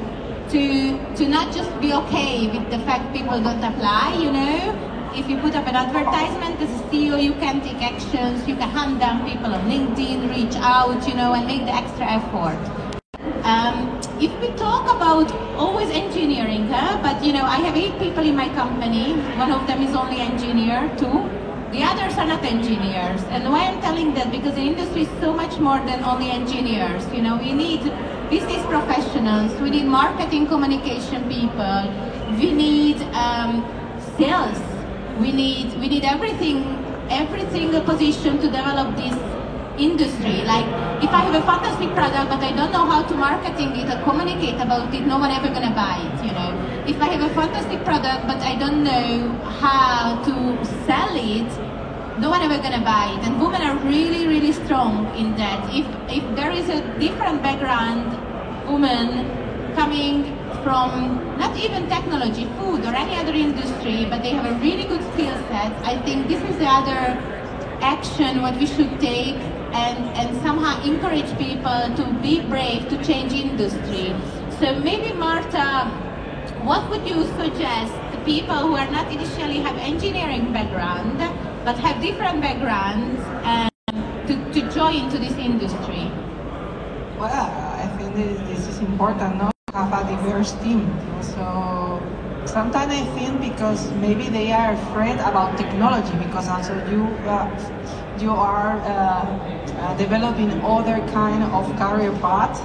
to, 0.49 1.15
to 1.15 1.27
not 1.27 1.53
just 1.53 1.69
be 1.79 1.93
okay 1.93 2.47
with 2.47 2.69
the 2.69 2.79
fact 2.79 3.13
people 3.13 3.41
don't 3.41 3.63
apply, 3.63 4.15
you 4.19 4.31
know. 4.31 5.11
If 5.15 5.29
you 5.29 5.37
put 5.37 5.55
up 5.55 5.67
an 5.67 5.75
advertisement 5.75 6.59
as 6.59 6.69
a 6.81 6.83
CEO, 6.85 7.21
you 7.21 7.33
can 7.33 7.61
take 7.61 7.81
actions, 7.81 8.47
you 8.47 8.55
can 8.55 8.69
hunt 8.69 8.99
down 8.99 9.29
people 9.29 9.53
on 9.53 9.69
LinkedIn, 9.69 10.29
reach 10.29 10.55
out, 10.55 11.07
you 11.07 11.13
know, 11.13 11.33
and 11.33 11.45
make 11.45 11.65
the 11.65 11.73
extra 11.73 12.05
effort. 12.05 12.57
Um, 13.43 13.99
if 14.19 14.31
we 14.41 14.47
talk 14.57 14.89
about 14.95 15.31
always 15.55 15.89
engineering, 15.89 16.67
huh? 16.67 16.99
but 17.03 17.23
you 17.23 17.33
know, 17.33 17.43
I 17.43 17.57
have 17.57 17.75
eight 17.77 17.99
people 17.99 18.25
in 18.25 18.35
my 18.35 18.49
company. 18.55 19.13
One 19.37 19.51
of 19.51 19.67
them 19.67 19.83
is 19.83 19.95
only 19.95 20.19
engineer, 20.19 20.89
two. 20.97 21.29
The 21.73 21.83
others 21.83 22.15
are 22.19 22.27
not 22.27 22.43
engineers. 22.43 23.21
And 23.33 23.51
why 23.51 23.65
I'm 23.65 23.81
telling 23.81 24.13
that? 24.13 24.31
Because 24.31 24.53
the 24.53 24.61
industry 24.61 25.01
is 25.03 25.09
so 25.19 25.33
much 25.33 25.57
more 25.57 25.79
than 25.79 26.03
only 26.03 26.29
engineers. 26.29 27.03
You 27.11 27.23
know, 27.23 27.37
we 27.37 27.51
need 27.51 27.81
business 28.29 28.63
professionals, 28.67 29.59
we 29.59 29.71
need 29.71 29.85
marketing 29.85 30.45
communication 30.45 31.27
people, 31.27 31.81
we 32.37 32.53
need 32.53 33.01
um, 33.13 33.65
sales, 34.17 34.59
we 35.19 35.31
need 35.31 35.73
we 35.79 35.89
need 35.89 36.03
everything, 36.03 36.59
every 37.09 37.45
single 37.49 37.81
position 37.81 38.39
to 38.41 38.47
develop 38.51 38.95
this 38.95 39.15
industry. 39.77 40.43
Like 40.45 40.65
if 41.03 41.09
I 41.09 41.21
have 41.25 41.35
a 41.35 41.45
fantastic 41.45 41.89
product 41.93 42.29
but 42.29 42.41
I 42.43 42.51
don't 42.51 42.71
know 42.71 42.85
how 42.85 43.03
to 43.03 43.15
marketing 43.15 43.75
it 43.75 43.89
or 43.89 44.01
communicate 44.03 44.59
about 44.61 44.93
it, 44.93 45.05
no 45.05 45.17
one 45.17 45.31
ever 45.31 45.49
gonna 45.49 45.73
buy 45.73 45.97
it, 45.99 46.25
you 46.25 46.31
know. 46.31 46.51
If 46.87 47.01
I 47.01 47.07
have 47.15 47.31
a 47.31 47.33
fantastic 47.33 47.83
product 47.83 48.27
but 48.27 48.41
I 48.41 48.55
don't 48.55 48.83
know 48.83 49.33
how 49.61 50.21
to 50.23 50.65
sell 50.85 51.15
it, 51.15 51.49
no 52.19 52.29
one 52.29 52.41
ever 52.41 52.57
gonna 52.61 52.83
buy 52.83 53.17
it. 53.17 53.25
And 53.25 53.41
women 53.41 53.61
are 53.61 53.75
really, 53.85 54.27
really 54.27 54.51
strong 54.51 55.07
in 55.15 55.35
that. 55.37 55.73
If 55.73 55.85
if 56.09 56.23
there 56.35 56.51
is 56.51 56.69
a 56.69 56.81
different 56.99 57.41
background 57.41 58.05
woman 58.67 59.29
coming 59.75 60.37
from 60.63 61.19
not 61.37 61.57
even 61.57 61.89
technology, 61.89 62.45
food 62.57 62.85
or 62.85 62.93
any 62.95 63.15
other 63.15 63.33
industry, 63.33 64.05
but 64.09 64.21
they 64.21 64.29
have 64.29 64.45
a 64.45 64.55
really 64.59 64.85
good 64.85 65.03
skill 65.13 65.35
set, 65.49 65.73
I 65.83 65.99
think 66.05 66.27
this 66.27 66.41
is 66.43 66.57
the 66.57 66.67
other 66.67 67.17
action, 67.81 68.41
what 68.41 68.55
we 68.55 68.65
should 68.65 68.99
take, 68.99 69.35
and, 69.73 69.97
and 70.17 70.41
somehow 70.41 70.81
encourage 70.83 71.29
people 71.37 71.95
to 71.95 72.19
be 72.21 72.41
brave 72.41 72.87
to 72.89 73.03
change 73.03 73.33
industry. 73.33 74.13
So 74.59 74.79
maybe 74.79 75.13
Marta, 75.13 75.89
what 76.63 76.89
would 76.89 77.07
you 77.07 77.23
suggest 77.35 77.91
to 78.13 78.21
people 78.23 78.55
who 78.55 78.75
are 78.75 78.89
not 78.91 79.11
initially 79.11 79.59
have 79.59 79.75
engineering 79.77 80.53
background, 80.53 81.17
but 81.65 81.75
have 81.77 82.01
different 82.01 82.41
backgrounds 82.41 83.19
to, 84.27 84.35
to 84.53 84.71
join 84.71 84.95
into 84.95 85.17
this 85.17 85.33
industry? 85.33 86.11
Well, 87.17 87.29
I 87.31 87.87
think 87.97 88.15
this, 88.15 88.39
this 88.47 88.67
is 88.67 88.79
important, 88.79 89.37
no? 89.37 89.51
Have 89.73 89.91
a 89.91 90.07
diverse 90.07 90.53
team. 90.63 90.85
So 91.21 92.01
sometimes 92.45 92.93
I 92.93 93.03
think 93.15 93.41
because 93.41 93.91
maybe 93.93 94.29
they 94.29 94.51
are 94.51 94.73
afraid 94.73 95.15
about 95.15 95.57
technology 95.57 96.15
because 96.23 96.47
also 96.47 96.73
you 96.89 97.05
uh, 97.27 97.49
you 98.21 98.31
are 98.31 98.77
uh, 98.77 98.85
uh, 98.85 99.97
developing 99.97 100.51
other 100.61 100.99
kind 101.11 101.43
of 101.43 101.65
career 101.77 102.11
path. 102.19 102.61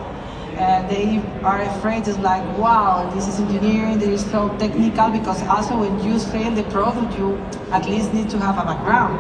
Uh, 0.59 0.87
they 0.89 1.23
are 1.45 1.63
afraid 1.63 2.09
it's 2.09 2.19
like 2.19 2.43
wow 2.59 3.09
this 3.15 3.29
is 3.29 3.39
engineering 3.39 3.97
this 3.97 4.09
is 4.09 4.31
so 4.33 4.49
technical 4.59 5.09
because 5.09 5.41
also 5.47 5.79
when 5.79 6.03
you 6.03 6.19
sell 6.19 6.51
the 6.51 6.65
product 6.65 7.17
you 7.17 7.37
at 7.71 7.87
least 7.87 8.13
need 8.13 8.29
to 8.29 8.37
have 8.41 8.59
a 8.59 8.65
background 8.65 9.17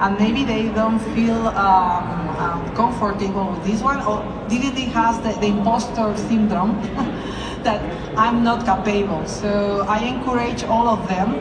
and 0.00 0.18
maybe 0.18 0.42
they 0.42 0.68
don't 0.74 0.98
feel 1.14 1.46
um, 1.48 2.28
um, 2.40 2.74
comfortable 2.74 3.52
with 3.52 3.64
this 3.64 3.82
one 3.82 4.00
or 4.00 4.18
DDD 4.48 4.88
has 4.88 5.16
the, 5.20 5.38
the 5.40 5.46
imposter 5.46 6.16
syndrome 6.16 6.72
that 7.62 7.80
I'm 8.16 8.42
not 8.42 8.64
capable. 8.64 9.26
So 9.26 9.84
I 9.86 9.98
encourage 10.04 10.64
all 10.64 10.88
of 10.88 11.06
them 11.08 11.34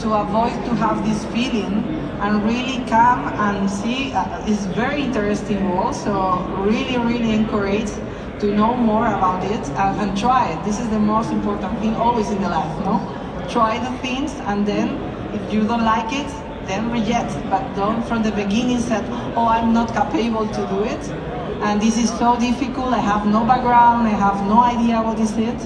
to 0.00 0.14
avoid 0.14 0.52
to 0.64 0.74
have 0.76 1.04
this 1.06 1.24
feeling 1.26 1.95
and 2.20 2.44
really 2.44 2.84
come 2.88 3.26
and 3.26 3.70
see. 3.70 4.12
Uh, 4.12 4.44
it's 4.46 4.64
very 4.66 5.02
interesting 5.02 5.68
role. 5.70 5.92
So 5.92 6.38
really, 6.60 6.98
really 6.98 7.32
encourage 7.32 7.90
to 8.40 8.54
know 8.54 8.74
more 8.76 9.06
about 9.06 9.44
it 9.44 9.64
and, 9.76 10.00
and 10.00 10.18
try 10.18 10.50
it. 10.52 10.64
This 10.64 10.80
is 10.80 10.88
the 10.90 10.98
most 10.98 11.30
important 11.30 11.78
thing 11.80 11.94
always 11.94 12.30
in 12.30 12.40
the 12.42 12.48
life, 12.48 12.84
no? 12.84 13.00
Try 13.48 13.78
the 13.78 13.96
things 13.98 14.32
and 14.46 14.66
then 14.66 15.00
if 15.32 15.52
you 15.52 15.64
don't 15.66 15.84
like 15.84 16.12
it, 16.12 16.28
then 16.66 16.90
reject. 16.90 17.32
But 17.48 17.74
don't 17.74 18.02
from 18.06 18.22
the 18.22 18.32
beginning 18.32 18.80
say, 18.80 19.00
oh, 19.36 19.46
I'm 19.48 19.72
not 19.72 19.88
capable 19.94 20.46
to 20.48 20.66
do 20.68 20.82
it 20.84 21.02
and 21.62 21.80
this 21.80 21.96
is 21.96 22.10
so 22.18 22.38
difficult. 22.38 22.92
I 22.92 22.98
have 22.98 23.26
no 23.26 23.44
background, 23.44 24.06
I 24.06 24.10
have 24.10 24.46
no 24.46 24.60
idea 24.60 25.00
what 25.00 25.18
is 25.18 25.36
it, 25.38 25.56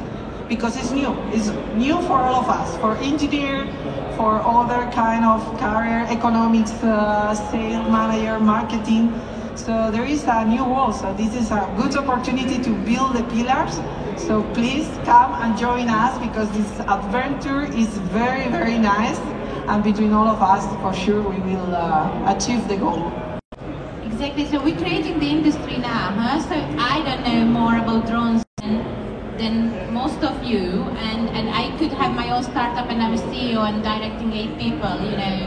because 0.48 0.76
it's 0.76 0.90
new. 0.92 1.12
It's 1.32 1.48
new 1.74 2.00
for 2.02 2.18
all 2.18 2.36
of 2.36 2.48
us, 2.48 2.76
for 2.78 2.96
engineer, 2.96 3.66
for 4.20 4.38
other 4.44 4.82
kind 4.92 5.24
of 5.24 5.40
career, 5.58 6.04
economics, 6.10 6.72
uh, 6.84 7.32
sales 7.50 7.88
manager, 7.88 8.38
marketing. 8.38 9.04
So 9.54 9.90
there 9.90 10.04
is 10.04 10.24
a 10.24 10.44
new 10.44 10.62
world. 10.62 10.94
So 10.94 11.14
this 11.14 11.34
is 11.34 11.50
a 11.50 11.62
good 11.78 11.96
opportunity 11.96 12.58
to 12.62 12.70
build 12.84 13.16
the 13.16 13.24
pillars. 13.32 13.80
So 14.20 14.42
please 14.52 14.86
come 15.06 15.32
and 15.40 15.56
join 15.56 15.88
us 15.88 16.12
because 16.26 16.50
this 16.52 16.70
adventure 16.80 17.62
is 17.82 17.88
very, 18.12 18.46
very 18.50 18.78
nice. 18.78 19.18
And 19.70 19.82
between 19.82 20.12
all 20.12 20.28
of 20.28 20.42
us, 20.42 20.64
for 20.82 20.92
sure, 20.92 21.22
we 21.22 21.38
will 21.48 21.74
uh, 21.74 22.34
achieve 22.34 22.68
the 22.68 22.76
goal. 22.76 23.10
Exactly. 24.04 24.44
So 24.48 24.62
we're 24.62 24.76
creating 24.76 25.18
the 25.18 25.30
industry 25.30 25.78
now, 25.78 26.12
huh? 26.20 26.40
So 26.40 26.56
I 26.78 27.02
don't 27.06 27.22
know 27.24 27.44
more 27.58 27.78
about 27.78 28.06
drones 28.06 28.44
than 29.40 29.92
most 29.92 30.22
of 30.22 30.44
you, 30.44 30.84
and, 31.08 31.28
and 31.30 31.48
I 31.48 31.74
could 31.78 31.92
have 31.92 32.14
my 32.14 32.28
own 32.30 32.42
startup 32.44 32.86
and 32.90 33.02
I'm 33.02 33.14
a 33.14 33.22
CEO 33.28 33.60
and 33.68 33.82
directing 33.82 34.32
eight 34.32 34.54
people, 34.58 34.94
you 35.08 35.16
know. 35.16 35.38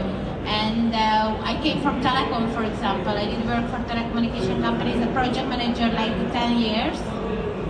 And 0.60 0.92
uh, 0.92 1.50
I 1.50 1.54
came 1.62 1.80
from 1.80 2.02
telecom, 2.02 2.52
for 2.52 2.64
example. 2.64 3.12
I 3.16 3.24
did 3.24 3.46
work 3.46 3.64
for 3.70 3.78
telecommunication 3.90 4.60
companies, 4.60 5.00
a 5.00 5.10
project 5.12 5.48
manager 5.48 5.88
like 5.94 6.14
10 6.32 6.58
years. 6.58 6.98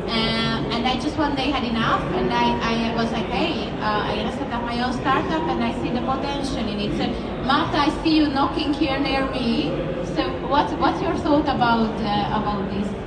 Uh, 0.08 0.74
and 0.74 0.86
I 0.86 0.94
just 1.00 1.16
one 1.16 1.34
day 1.34 1.50
had 1.50 1.64
enough, 1.64 2.02
and 2.18 2.32
I, 2.32 2.46
I 2.72 2.94
was 2.94 3.10
like, 3.12 3.26
hey, 3.26 3.70
uh, 3.80 4.08
I'm 4.08 4.16
gonna 4.18 4.36
set 4.36 4.52
up 4.52 4.62
my 4.62 4.82
own 4.84 4.92
startup, 4.92 5.44
and 5.52 5.64
I 5.64 5.72
see 5.80 5.90
the 5.90 6.02
potential 6.02 6.58
in 6.58 6.78
it. 6.78 6.92
So, 6.98 7.06
Marta, 7.44 7.78
I 7.78 7.88
see 8.02 8.16
you 8.16 8.28
knocking 8.28 8.74
here 8.74 8.98
near 8.98 9.24
me. 9.30 9.70
So 10.14 10.22
what's 10.46 10.72
what's 10.74 11.00
your 11.00 11.16
thought 11.24 11.48
about 11.48 11.94
uh, 12.12 12.38
about 12.38 12.70
this? 12.70 13.03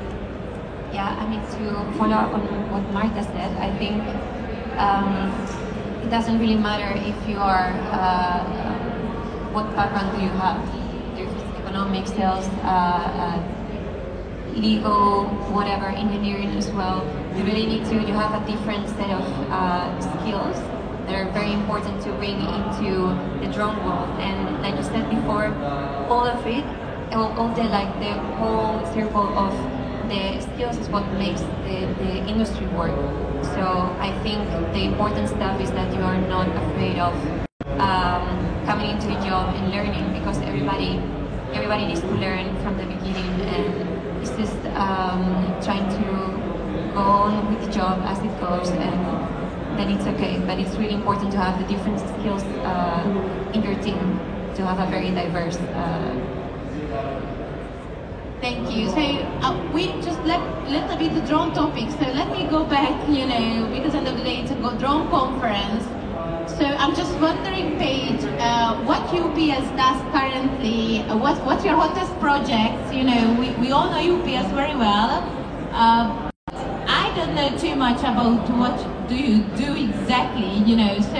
Yeah, 0.97 1.13
I 1.13 1.29
mean 1.29 1.41
to 1.41 1.93
follow 1.93 2.17
up 2.17 2.33
on 2.33 2.41
what 2.73 2.81
Marta 2.91 3.21
said, 3.21 3.53
I 3.61 3.69
think 3.77 4.01
um, 4.81 5.29
it 6.01 6.09
doesn't 6.09 6.39
really 6.39 6.57
matter 6.57 6.89
if 6.97 7.13
you 7.29 7.37
are 7.37 7.69
uh, 7.93 8.41
what 9.53 9.69
background 9.75 10.17
do 10.17 10.23
you 10.25 10.33
have. 10.41 10.57
There's 11.13 11.29
economics, 11.61 12.09
sales, 12.17 12.49
uh, 12.65 13.13
uh, 13.13 14.53
legal, 14.55 15.25
whatever, 15.53 15.85
engineering 15.85 16.49
as 16.57 16.67
well. 16.71 17.05
You 17.37 17.43
really 17.43 17.67
need 17.67 17.85
to. 17.93 17.95
You 18.01 18.17
have 18.17 18.33
a 18.33 18.43
different 18.49 18.89
set 18.89 19.11
of 19.11 19.21
uh, 19.53 19.93
skills 20.01 20.57
that 21.05 21.13
are 21.13 21.29
very 21.29 21.53
important 21.53 22.01
to 22.05 22.11
bring 22.13 22.41
into 22.41 23.13
the 23.45 23.53
drone 23.53 23.77
world. 23.85 24.09
And 24.17 24.63
like 24.63 24.73
you 24.73 24.83
said 24.83 25.07
before, 25.11 25.53
all 26.09 26.25
of 26.25 26.41
it 26.47 26.65
all, 27.13 27.31
all 27.37 27.53
the 27.53 27.63
like 27.69 27.93
the 27.99 28.13
whole 28.41 28.81
circle 28.93 29.29
of 29.37 29.53
the 30.09 30.39
skills 30.41 30.77
is 30.77 30.87
what 30.89 31.05
makes 31.13 31.41
the, 31.65 31.87
the 31.99 32.25
industry 32.27 32.65
work. 32.67 32.95
So 33.43 33.63
I 33.99 34.17
think 34.23 34.49
the 34.73 34.83
important 34.83 35.29
stuff 35.29 35.59
is 35.61 35.71
that 35.71 35.93
you 35.93 36.01
are 36.01 36.17
not 36.27 36.47
afraid 36.47 36.99
of 36.99 37.13
um, 37.79 38.25
coming 38.65 38.91
into 38.91 39.07
a 39.07 39.19
job 39.25 39.53
and 39.55 39.71
learning 39.71 40.13
because 40.13 40.37
everybody 40.39 40.99
everybody 41.53 41.87
needs 41.87 42.01
to 42.01 42.11
learn 42.11 42.55
from 42.61 42.77
the 42.77 42.85
beginning 42.85 43.31
and 43.53 44.21
it's 44.21 44.31
just 44.31 44.57
um, 44.75 45.23
trying 45.63 45.87
to 45.89 46.03
go 46.93 47.01
on 47.01 47.53
with 47.53 47.65
the 47.65 47.71
job 47.71 47.99
as 48.03 48.19
it 48.19 48.33
goes 48.39 48.69
and 48.69 49.77
then 49.77 49.91
it's 49.91 50.05
okay. 50.05 50.39
But 50.45 50.59
it's 50.59 50.75
really 50.75 50.95
important 50.95 51.31
to 51.31 51.37
have 51.37 51.59
the 51.59 51.67
different 51.73 51.99
skills 51.99 52.43
uh, 52.63 53.51
in 53.53 53.63
your 53.63 53.75
team 53.81 54.19
to 54.55 54.65
have 54.65 54.79
a 54.79 54.89
very 54.89 55.11
diverse 55.11 55.57
uh, 55.57 56.36
Thank 58.39 58.71
you. 58.71 58.87
So 58.89 59.01
uh, 59.41 59.71
we 59.73 59.87
just 60.03 60.21
left 60.21 60.45
a 60.67 60.69
little 60.69 60.95
bit 60.97 61.15
the 61.15 61.25
drone 61.27 61.53
topic. 61.55 61.89
So 61.91 62.05
let 62.13 62.29
me 62.31 62.47
go 62.47 62.63
back, 62.65 62.93
you 63.09 63.25
know, 63.25 63.67
because 63.73 63.95
end 63.95 64.07
of 64.07 64.15
the 64.15 64.23
day 64.23 64.41
it's 64.41 64.51
a 64.51 64.55
drone 64.77 65.09
conference. 65.09 65.83
So 66.57 66.65
I'm 66.65 66.95
just 66.95 67.13
wondering, 67.19 67.77
Paige, 67.79 68.23
uh, 68.39 68.77
what 68.83 69.01
UPS 69.09 69.65
does 69.75 70.01
currently, 70.13 71.01
uh, 71.01 71.17
what, 71.17 71.43
what's 71.45 71.65
your 71.65 71.75
hottest 71.75 72.13
projects? 72.19 72.93
You 72.93 73.05
know, 73.05 73.35
we, 73.39 73.49
we 73.61 73.71
all 73.71 73.89
know 73.89 73.97
UPS 73.97 74.51
very 74.53 74.75
well. 74.75 75.23
Uh, 75.71 76.29
I 76.87 77.13
don't 77.15 77.33
know 77.33 77.57
too 77.57 77.75
much 77.75 77.99
about 78.01 78.47
what 78.57 78.77
do 79.09 79.15
you 79.15 79.43
do 79.57 79.75
exactly, 79.75 80.59
you 80.69 80.75
know, 80.75 80.99
so 80.99 81.19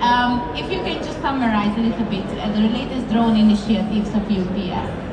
um, 0.00 0.56
if 0.56 0.70
you 0.72 0.78
can 0.80 1.02
just 1.02 1.20
summarize 1.20 1.76
a 1.76 1.80
little 1.80 2.06
bit 2.06 2.24
uh, 2.38 2.50
the 2.52 2.60
latest 2.68 3.08
drone 3.12 3.36
initiatives 3.36 4.08
of 4.14 4.22
UPS. 4.30 5.07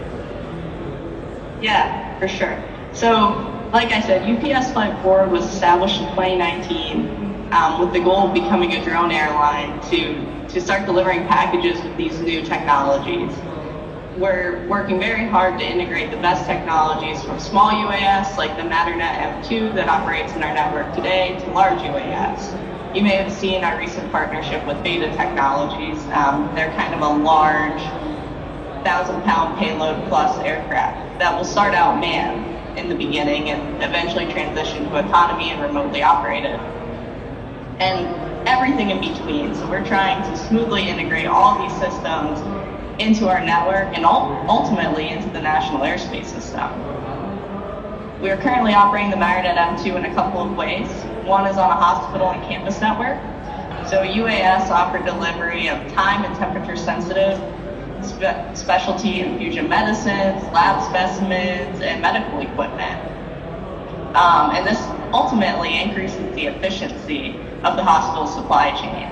Yeah, 1.62 2.20
for 2.20 2.28
sure. 2.28 2.63
So, 2.94 3.70
like 3.74 3.91
I 3.91 4.02
said, 4.02 4.24
UPS 4.24 4.72
Flight 4.72 5.02
Forward 5.02 5.32
was 5.32 5.46
established 5.46 6.00
in 6.02 6.08
2019 6.10 7.52
um, 7.52 7.80
with 7.80 7.94
the 7.94 8.00
goal 8.00 8.28
of 8.28 8.34
becoming 8.34 8.74
a 8.74 8.84
drone 8.84 9.12
airline 9.12 9.82
to, 9.89 10.48
to 10.48 10.62
start 10.62 10.86
delivering 10.86 11.28
packages 11.28 11.84
with 11.84 11.96
these 11.98 12.20
new 12.22 12.41
technologies. 12.44 13.34
We're 14.18 14.65
working 14.70 15.00
very 15.00 15.28
hard 15.28 15.60
to 15.60 15.65
integrate 15.65 16.12
the 16.12 16.18
best 16.18 16.46
technologies 16.46 17.22
from 17.24 17.38
small 17.39 17.70
UAS 17.72 18.38
like 18.38 18.56
the 18.56 18.63
Matternet 18.63 19.44
M2 19.44 19.76
that 19.76 19.89
operates 19.89 20.34
in 20.34 20.44
our 20.44 20.54
network 20.54 20.96
today 20.96 21.38
to 21.44 21.52
large 21.52 21.80
UAS. 21.80 22.96
You 22.96 23.04
may 23.04 23.18
have 23.18 23.32
seen 23.32 23.65
our 23.65 23.78
recent 23.78 24.10
partnership 24.10 24.65
with 24.65 24.82
Beta 24.84 25.12
Technologies. 25.18 26.08
Um, 26.13 26.54
they're 26.56 26.72
kind 26.76 26.94
of 26.94 27.02
a 27.02 27.10
large 27.10 27.82
thousand 28.86 29.19
pound 29.24 29.58
payload 29.58 30.08
plus 30.08 30.38
aircraft 30.45 31.19
that 31.19 31.36
will 31.36 31.43
start 31.43 31.74
out 31.74 32.00
manned 32.00 32.78
in 32.78 32.88
the 32.88 32.95
beginning 32.95 33.50
and 33.50 33.84
eventually 33.84 34.32
transition 34.32 34.84
to 34.86 35.00
autonomy 35.00 35.50
and 35.50 35.62
remotely 35.62 36.04
operated. 36.04 36.60
And 37.82 38.48
everything 38.48 38.91
in 38.91 39.02
between. 39.02 39.56
So 39.56 39.67
we're 39.67 39.86
trying 39.86 40.21
to 40.30 40.38
smoothly 40.38 40.88
integrate 40.88 41.26
all 41.26 41.58
these 41.58 41.76
systems 41.80 42.39
into 43.02 43.28
our 43.28 43.43
network 43.43 43.98
and 43.98 44.06
ultimately 44.06 45.10
into 45.10 45.30
the 45.32 45.41
national 45.41 45.82
airspace 45.82 46.28
system. 46.28 46.69
We 48.21 48.30
are 48.30 48.38
currently 48.38 48.74
operating 48.74 49.10
the 49.10 49.17
Matternet 49.17 49.58
M2 49.58 49.98
in 49.98 50.06
a 50.06 50.13
couple 50.13 50.41
of 50.41 50.56
ways. 50.56 50.88
One 51.26 51.48
is 51.48 51.58
on 51.58 51.71
a 51.71 51.76
hospital 51.76 52.30
and 52.30 52.41
campus 52.43 52.80
network. 52.80 53.17
So 53.89 54.04
UAS 54.04 54.69
offer 54.69 55.04
delivery 55.04 55.69
of 55.69 55.80
time 55.93 56.24
and 56.24 56.36
temperature 56.36 56.78
sensitive 56.78 57.41
spe- 58.06 58.56
specialty 58.56 59.22
infusion 59.22 59.68
medicines, 59.68 60.44
lab 60.54 60.82
specimens, 60.89 61.82
and 61.82 62.02
medical 62.02 62.39
equipment. 62.39 63.02
Um, 64.15 64.52
and 64.56 64.65
this 64.65 64.80
ultimately 65.12 65.82
increases 65.82 66.34
the 66.36 66.48
efficiency 66.48 67.36
of 67.63 67.76
the 67.76 67.84
hospital 67.84 68.28
supply 68.28 68.72
chain. 68.72 69.12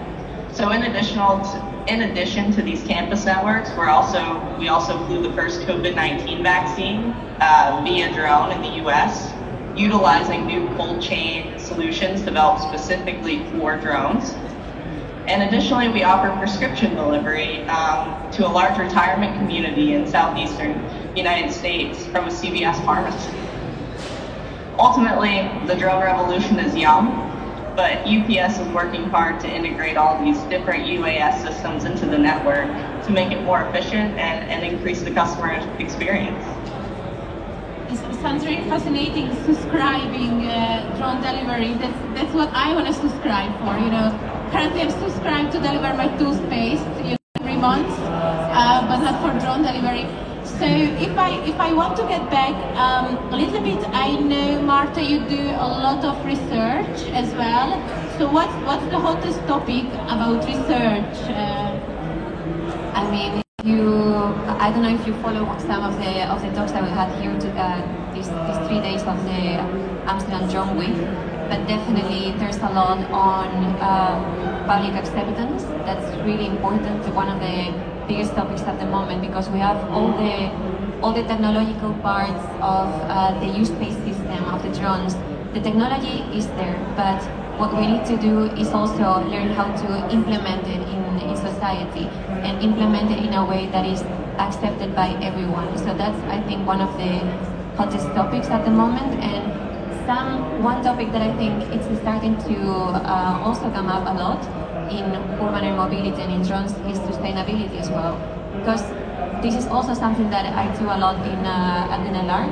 So 0.54 0.72
in 0.72 0.84
addition 0.84 1.18
to, 1.18 1.86
in 1.88 2.04
addition 2.04 2.52
to 2.54 2.62
these 2.62 2.84
campus 2.84 3.26
networks, 3.26 3.70
we're 3.76 3.90
also 3.90 4.56
we 4.60 4.70
also 4.70 5.04
flew 5.08 5.22
the 5.22 5.34
first 5.34 5.62
COVID-19 5.62 6.44
vaccine 6.44 7.12
uh, 7.42 7.82
via 7.84 8.14
drone 8.14 8.52
in 8.52 8.62
the 8.62 8.78
U.S., 8.84 9.34
utilizing 9.76 10.46
new 10.46 10.68
cold 10.78 11.02
chain 11.02 11.58
solutions 11.58 12.22
developed 12.22 12.62
specifically 12.62 13.44
for 13.52 13.78
drones. 13.80 14.36
And 15.26 15.42
additionally, 15.44 15.88
we 15.88 16.04
offer 16.04 16.38
prescription 16.38 16.96
delivery 16.96 17.62
um, 17.68 18.30
to 18.34 18.46
a 18.46 18.50
large 18.50 18.78
retirement 18.78 19.38
community 19.38 19.94
in 19.94 20.06
southeastern 20.06 20.84
United 21.16 21.54
States 21.54 22.06
from 22.08 22.26
a 22.26 22.32
CVS 22.32 22.84
pharmacy. 22.84 23.32
Ultimately, 24.78 25.50
the 25.66 25.76
drone 25.76 26.04
revolution 26.04 26.60
is 26.60 26.76
young, 26.76 27.08
but 27.74 28.00
UPS 28.06 28.60
is 28.60 28.68
working 28.74 29.06
hard 29.06 29.40
to 29.40 29.48
integrate 29.48 29.96
all 29.96 30.22
these 30.22 30.38
different 30.50 30.84
UAS 30.84 31.42
systems 31.42 31.86
into 31.86 32.06
the 32.06 32.18
network 32.18 32.68
to 33.06 33.12
make 33.12 33.32
it 33.32 33.42
more 33.44 33.62
efficient 33.68 34.18
and, 34.20 34.52
and 34.52 34.66
increase 34.66 35.04
the 35.04 35.12
customer 35.12 35.54
experience. 35.80 36.44
It 37.90 38.22
sounds 38.22 38.46
really 38.46 38.68
fascinating 38.70 39.34
subscribing 39.46 40.48
uh, 40.48 40.98
drone 40.98 41.22
delivery. 41.22 41.76
That's, 41.76 41.98
that's 42.14 42.34
what 42.34 42.50
I 42.54 42.74
want 42.74 42.88
to 42.88 42.94
subscribe 42.94 43.58
for, 43.60 43.78
you 43.80 43.90
know. 43.90 44.33
Currently 44.54 44.82
I'm 44.84 44.92
subscribed 44.92 45.52
to 45.54 45.60
deliver 45.60 45.96
my 45.96 46.16
toothpaste 46.20 46.86
you 47.04 47.12
know, 47.12 47.18
every 47.42 47.58
month, 47.58 47.90
uh, 48.00 48.86
but 48.88 48.98
not 48.98 49.16
for 49.24 49.32
drone 49.40 49.64
delivery. 49.64 50.06
So 50.46 50.66
if 50.66 51.18
I 51.18 51.42
if 51.44 51.60
I 51.60 51.74
want 51.74 51.98
to 51.98 52.04
get 52.04 52.30
back 52.30 52.54
um, 52.78 53.18
a 53.34 53.36
little 53.36 53.62
bit, 53.62 53.82
I 53.90 54.14
know 54.14 54.62
Marta, 54.62 55.02
you 55.02 55.28
do 55.28 55.42
a 55.66 55.70
lot 55.86 56.06
of 56.06 56.24
research 56.24 57.10
as 57.22 57.34
well. 57.34 57.70
So 58.20 58.30
what's 58.32 58.54
what's 58.68 58.86
the 58.94 59.00
hottest 59.00 59.40
topic 59.48 59.86
about 60.06 60.46
research? 60.46 61.18
Uh, 61.34 61.74
I 62.94 63.10
mean, 63.10 63.42
you 63.66 64.14
I 64.62 64.70
don't 64.70 64.84
know 64.84 64.94
if 64.94 65.08
you 65.08 65.16
follow 65.26 65.44
some 65.66 65.84
of 65.84 65.98
the 65.98 66.30
of 66.30 66.42
the 66.44 66.52
talks 66.54 66.74
that 66.74 66.84
we 66.84 66.90
had 66.90 67.10
here 67.20 67.34
to, 67.34 67.50
uh, 67.58 68.14
these, 68.14 68.30
these 68.30 68.60
three 68.68 68.82
days 68.82 69.02
of 69.02 69.18
the 69.26 69.42
Amsterdam 70.06 70.48
Drone 70.48 70.78
Week, 70.78 71.00
but 71.54 71.68
definitely 71.68 72.34
there's 72.40 72.58
a 72.58 72.72
lot 72.74 72.98
on 73.14 73.48
um, 73.90 74.18
public 74.66 74.94
acceptance. 74.96 75.62
That's 75.86 76.08
really 76.26 76.48
important. 76.48 77.06
One 77.14 77.30
of 77.30 77.40
the 77.40 77.70
biggest 78.08 78.34
topics 78.34 78.64
at 78.64 78.80
the 78.80 78.88
moment 78.88 79.22
because 79.22 79.50
we 79.50 79.60
have 79.60 79.78
all 79.92 80.10
the 80.18 80.50
all 81.04 81.14
the 81.14 81.22
technological 81.24 81.94
parts 82.02 82.44
of 82.58 82.90
uh, 83.06 83.38
the 83.40 83.50
U-space 83.60 83.98
system 84.08 84.42
of 84.50 84.64
the 84.64 84.72
drones. 84.80 85.14
The 85.54 85.62
technology 85.62 86.26
is 86.34 86.48
there, 86.58 86.80
but 86.98 87.22
what 87.60 87.78
we 87.78 87.86
need 87.86 88.06
to 88.08 88.18
do 88.18 88.50
is 88.58 88.70
also 88.70 89.22
learn 89.30 89.50
how 89.54 89.70
to 89.84 89.90
implement 90.10 90.66
it 90.66 90.82
in, 90.96 91.04
in 91.30 91.36
society 91.38 92.08
and 92.42 92.64
implement 92.64 93.12
it 93.12 93.20
in 93.20 93.34
a 93.34 93.46
way 93.46 93.68
that 93.68 93.86
is 93.86 94.02
accepted 94.40 94.96
by 94.96 95.10
everyone. 95.22 95.78
So 95.78 95.94
that's, 95.94 96.18
I 96.34 96.42
think, 96.48 96.66
one 96.66 96.82
of 96.82 96.98
the 96.98 97.20
hottest 97.78 98.08
topics 98.16 98.48
at 98.48 98.66
the 98.66 98.72
moment. 98.72 99.22
And 99.22 99.63
some 100.06 100.62
one 100.64 100.84
topic 100.84 101.12
that 101.12 101.22
I 101.22 101.36
think 101.38 101.64
it's 101.74 101.88
starting 102.02 102.36
to 102.50 102.56
uh, 102.60 103.42
also 103.44 103.70
come 103.72 103.88
up 103.88 104.06
a 104.08 104.14
lot 104.14 104.42
in 104.92 105.06
urban 105.40 105.64
air 105.64 105.76
mobility 105.76 106.22
and 106.22 106.32
in 106.32 106.42
drones 106.44 106.72
is 106.92 107.00
sustainability 107.00 107.80
as 107.80 107.90
well. 107.90 108.16
Because 108.60 108.84
this 109.42 109.56
is 109.56 109.68
also 109.68 109.94
something 109.94 110.30
that 110.30 110.46
I 110.46 110.72
do 110.78 110.86
a 110.86 110.98
lot 110.98 111.16
in 111.28 111.46
uh, 111.46 111.94
at 111.94 112.00
NLR. 112.08 112.46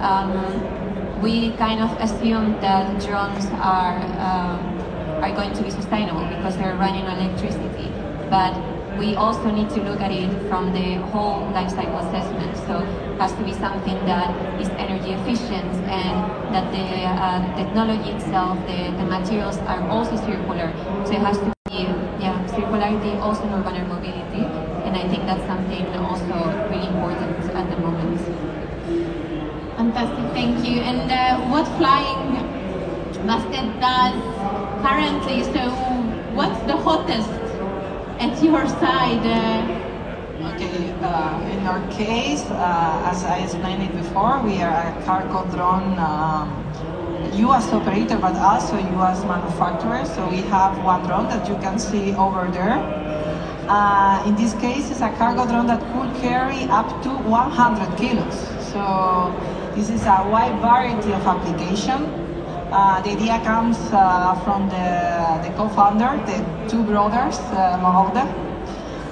Um, 0.00 1.22
we 1.22 1.52
kind 1.52 1.80
of 1.80 1.90
assume 2.00 2.60
that 2.60 3.00
drones 3.02 3.46
are 3.60 3.98
um, 4.20 4.60
are 5.22 5.34
going 5.34 5.52
to 5.54 5.62
be 5.62 5.70
sustainable 5.70 6.26
because 6.26 6.56
they're 6.56 6.76
running 6.76 7.06
on 7.06 7.18
electricity, 7.18 7.90
but 8.28 8.54
we 8.98 9.14
also 9.14 9.50
need 9.50 9.68
to 9.70 9.82
look 9.82 10.00
at 10.00 10.10
it 10.10 10.30
from 10.48 10.72
the 10.72 10.94
whole 11.12 11.48
life 11.50 11.70
cycle 11.70 11.98
assessment. 11.98 12.56
So 12.66 12.80
it 12.80 13.20
has 13.20 13.32
to 13.32 13.44
be 13.44 13.52
something 13.52 13.98
that 14.06 14.30
is 14.60 14.68
energy 14.70 15.12
efficient 15.12 15.72
and 15.84 16.16
that 16.54 16.72
the 16.72 17.04
uh, 17.04 17.40
technology 17.56 18.10
itself, 18.10 18.58
the, 18.66 18.90
the 18.96 19.04
materials 19.04 19.58
are 19.68 19.82
also 19.88 20.16
circular. 20.16 20.72
So 21.04 21.12
it 21.12 21.20
has 21.20 21.38
to 21.38 21.52
be, 21.68 21.84
yeah, 22.20 22.36
circularity 22.48 23.18
also 23.20 23.42
in 23.44 23.52
urban 23.52 23.76
air 23.76 23.84
mobility. 23.84 24.44
And 24.84 24.96
I 24.96 25.08
think 25.08 25.26
that's 25.26 25.44
something 25.46 25.86
also 25.96 26.34
really 26.70 26.88
important 26.88 27.36
at 27.52 27.70
the 27.70 27.76
moment. 27.76 28.20
Fantastic, 29.76 30.24
thank 30.32 30.66
you. 30.66 30.80
And 30.80 31.10
uh, 31.10 31.40
what 31.50 31.66
Flying 31.76 32.34
Basket 33.26 33.80
does 33.80 34.14
currently, 34.82 35.42
so 35.52 35.70
what's 36.32 36.60
the 36.66 36.76
hottest 36.76 37.45
at 38.18 38.42
your 38.42 38.66
side? 38.68 39.26
Uh, 39.26 39.82
Okay, 40.36 40.92
uh, 41.02 41.40
in 41.50 41.66
our 41.66 41.80
case, 41.90 42.44
uh, 42.50 43.10
as 43.10 43.24
I 43.24 43.38
explained 43.38 43.82
it 43.82 43.96
before, 43.96 44.38
we 44.44 44.60
are 44.60 44.92
a 44.92 45.02
cargo 45.04 45.44
drone 45.50 45.98
um, 45.98 46.52
US 47.48 47.72
operator, 47.72 48.18
but 48.18 48.36
also 48.36 48.76
US 48.76 49.24
manufacturer. 49.24 50.04
So 50.04 50.28
we 50.28 50.42
have 50.52 50.76
one 50.84 51.06
drone 51.06 51.28
that 51.28 51.48
you 51.48 51.56
can 51.56 51.78
see 51.78 52.14
over 52.14 52.48
there. 52.52 52.76
Uh, 53.68 54.22
in 54.26 54.36
this 54.36 54.52
case, 54.60 54.90
it's 54.90 55.00
a 55.00 55.10
cargo 55.16 55.46
drone 55.46 55.66
that 55.68 55.80
could 55.92 56.14
carry 56.20 56.64
up 56.64 57.02
to 57.02 57.08
100 57.08 57.96
kilos. 57.96 58.36
So 58.72 59.32
this 59.74 59.88
is 59.88 60.02
a 60.04 60.20
wide 60.30 60.60
variety 60.60 61.12
of 61.12 61.26
application. 61.26 62.25
Uh, 62.72 63.00
the 63.02 63.10
idea 63.10 63.38
comes 63.44 63.78
uh, 63.92 64.34
from 64.42 64.68
the, 64.68 65.48
the 65.48 65.54
co-founder, 65.56 66.18
the 66.26 66.68
two 66.68 66.82
brothers, 66.82 67.38
uh. 67.38 68.42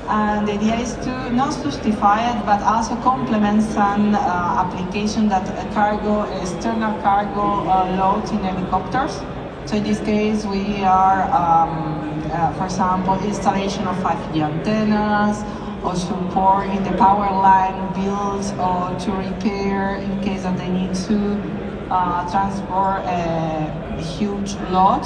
And 0.09 0.47
the 0.47 0.53
idea 0.53 0.77
is 0.77 0.95
to 1.07 1.31
not 1.31 1.55
justify 1.63 2.31
it, 2.31 2.45
but 2.45 2.61
also 2.63 2.97
complement 2.97 3.63
some 3.63 4.15
uh, 4.15 4.19
application 4.67 5.29
that 5.29 5.47
cargo, 5.73 6.23
external 6.43 7.01
cargo 7.01 7.67
uh, 7.71 7.97
loads 7.97 8.33
in 8.33 8.39
helicopters. 8.39 9.23
So 9.67 9.77
in 9.77 9.85
this 9.85 10.01
case, 10.01 10.45
we 10.45 10.83
are, 10.83 11.23
um, 11.33 12.29
uh, 12.33 12.53
for 12.55 12.65
example, 12.65 13.15
installation 13.25 13.87
of 13.87 13.97
5G 13.99 14.43
antennas, 14.43 15.43
or 15.85 15.95
support 15.95 16.67
in 16.67 16.83
the 16.83 16.93
power 16.99 17.31
line 17.31 17.95
builds, 17.95 18.51
or 18.53 18.95
to 18.99 19.13
repair 19.13 19.97
in 19.97 20.21
case 20.23 20.43
that 20.43 20.59
they 20.59 20.69
need 20.69 20.95
to 21.07 21.64
uh, 21.91 22.31
transport 22.31 23.03
a 23.07 24.01
huge 24.01 24.55
load, 24.71 25.05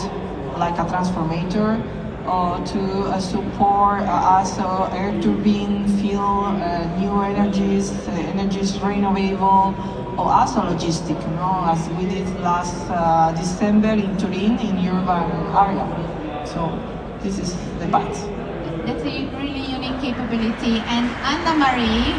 like 0.57 0.79
a 0.79 0.85
transformator 0.85 1.81
uh, 2.29 2.63
to 2.67 2.81
uh, 3.09 3.19
support 3.19 4.03
uh, 4.03 4.37
also 4.37 4.85
air 4.93 5.13
turbine, 5.23 5.89
fuel, 5.99 6.45
uh, 6.45 6.85
new 7.01 7.23
energies, 7.23 7.91
energies 8.09 8.79
renewable, 8.81 9.75
or 10.19 10.29
also 10.29 10.61
logistic, 10.61 11.17
you 11.17 11.35
know, 11.37 11.65
as 11.65 11.89
we 11.97 12.05
did 12.05 12.29
last 12.41 12.77
December 13.35 13.93
in 13.93 14.17
Turin 14.19 14.59
in 14.59 14.77
urban 14.89 15.25
area. 15.57 15.87
So 16.45 16.69
this 17.23 17.39
is 17.39 17.55
the 17.79 17.89
path. 17.89 18.29
that's 18.85 19.05
a 19.05 19.25
really 19.37 19.65
unique 19.65 20.01
capability. 20.01 20.81
And 20.85 21.09
Anna 21.25 21.55
Marie, 21.57 22.13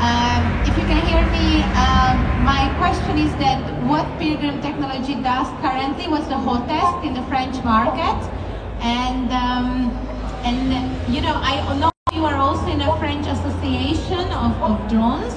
um, 0.00 0.42
if 0.64 0.76
you 0.78 0.84
can 0.88 1.00
hear 1.06 1.22
me, 1.30 1.62
um, 1.76 2.16
my 2.44 2.72
question 2.78 3.18
is 3.18 3.32
that 3.36 3.60
what 3.84 4.06
Pilgrim 4.18 4.60
Technology 4.62 5.14
does 5.14 5.48
currently, 5.60 6.08
was 6.08 6.26
the 6.28 6.38
hottest 6.38 7.06
in 7.06 7.14
the 7.14 7.22
French 7.28 7.62
market? 7.64 8.18
And 8.80 9.30
um, 9.30 9.92
and 10.42 11.14
you 11.14 11.20
know, 11.20 11.36
I 11.36 11.60
know 11.78 11.90
you 12.14 12.24
are 12.24 12.36
also 12.36 12.66
in 12.66 12.80
a 12.80 12.96
French 12.98 13.26
association 13.26 14.24
of, 14.32 14.52
of 14.62 14.90
drones. 14.90 15.34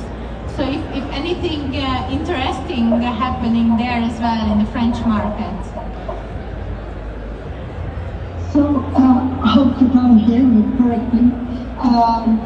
So 0.56 0.64
if, 0.64 0.82
if 0.96 1.04
anything 1.12 1.76
uh, 1.76 2.10
interesting 2.12 3.02
happening 3.02 3.76
there 3.78 4.00
as 4.00 4.20
well 4.20 4.52
in 4.52 4.64
the 4.64 4.72
French 4.72 4.98
market. 5.06 5.60
So, 8.54 8.86
uh, 8.96 9.20
hope 9.48 9.82
you 9.82 9.90
can 9.90 10.18
hear 10.20 10.44
me 10.44 10.62
correctly. 10.78 11.32
Um, 11.82 12.38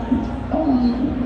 the 0.50 1.17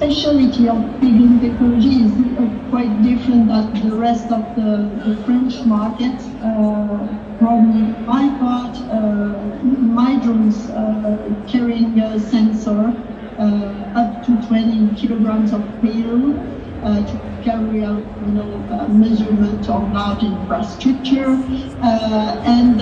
specialty 0.00 0.66
of 0.66 0.78
Pilgrim 0.98 1.40
Technology 1.40 2.04
is 2.04 2.12
uh, 2.38 2.70
quite 2.70 3.02
different 3.02 3.48
than 3.48 3.90
the 3.90 3.94
rest 3.94 4.32
of 4.32 4.40
the, 4.56 4.88
the 5.04 5.22
French 5.24 5.60
market. 5.66 6.16
Uh, 6.40 7.06
from 7.38 8.06
my 8.06 8.24
part, 8.40 8.74
uh, 8.88 9.62
my 9.62 10.18
drones 10.24 10.70
uh, 10.70 11.44
carrying 11.46 12.00
a 12.00 12.18
sensor 12.18 12.96
uh, 13.38 14.00
up 14.00 14.24
to 14.24 14.40
20 14.48 14.96
kilograms 14.96 15.52
of 15.52 15.60
payload 15.82 16.34
uh, 16.82 17.04
to 17.04 17.44
carry 17.44 17.84
out 17.84 18.02
you 18.24 18.32
know, 18.32 18.88
measurement 18.88 19.68
of 19.68 19.92
large 19.92 20.22
infrastructure. 20.22 21.36
And 21.82 22.80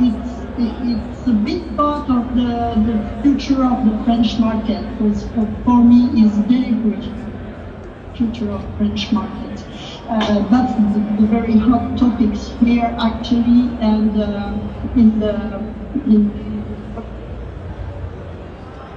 it's, 0.00 0.33
it's 0.58 1.26
a 1.26 1.32
big 1.32 1.76
part 1.76 2.08
of 2.10 2.34
the, 2.34 2.74
the 2.86 3.22
future 3.22 3.64
of 3.64 3.84
the 3.84 4.04
French 4.04 4.38
market 4.38 4.82
because 4.98 5.24
for, 5.32 5.46
for 5.64 5.84
me 5.84 6.10
it's 6.14 6.36
very 6.48 6.72
great 6.74 7.04
future 8.16 8.50
of 8.50 8.76
French 8.76 9.12
market. 9.12 9.64
Uh, 10.08 10.48
that's 10.48 10.74
the, 10.94 11.00
the 11.20 11.26
very 11.26 11.58
hot 11.58 11.98
topics 11.98 12.54
here 12.60 12.94
actually 13.00 13.76
and 13.80 14.20
uh, 14.20 14.58
in 14.96 15.18
the 15.18 15.34
in 16.06 16.28
the 16.32 16.44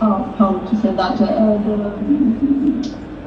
how, 0.00 0.34
how 0.38 0.58
to 0.68 0.76
say 0.76 0.94
that 0.94 1.20
uh, 1.20 1.58
the 1.66 1.78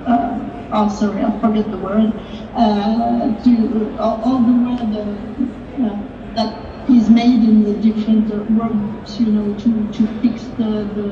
uh, 0.08 0.39
oh 0.72 0.89
sorry 0.89 1.24
I 1.24 1.39
forget 1.39 1.70
the 1.72 1.78
word 1.78 2.13
uh, 2.56 3.44
to 3.44 3.98
all, 4.00 4.22
all 4.24 4.39
the 4.39 4.56
the 4.94 5.86
uh, 5.86 6.00
that 6.36 6.89
is 6.89 7.10
made 7.10 7.44
in 7.44 7.63
the 7.63 7.74
different 7.74 8.32
uh, 8.32 8.44
works 8.54 9.20
you 9.20 9.28
know 9.28 9.54
to, 9.60 9.91
to 9.91 10.08
fix 10.22 10.44
the 10.58 10.88
the, 10.96 11.08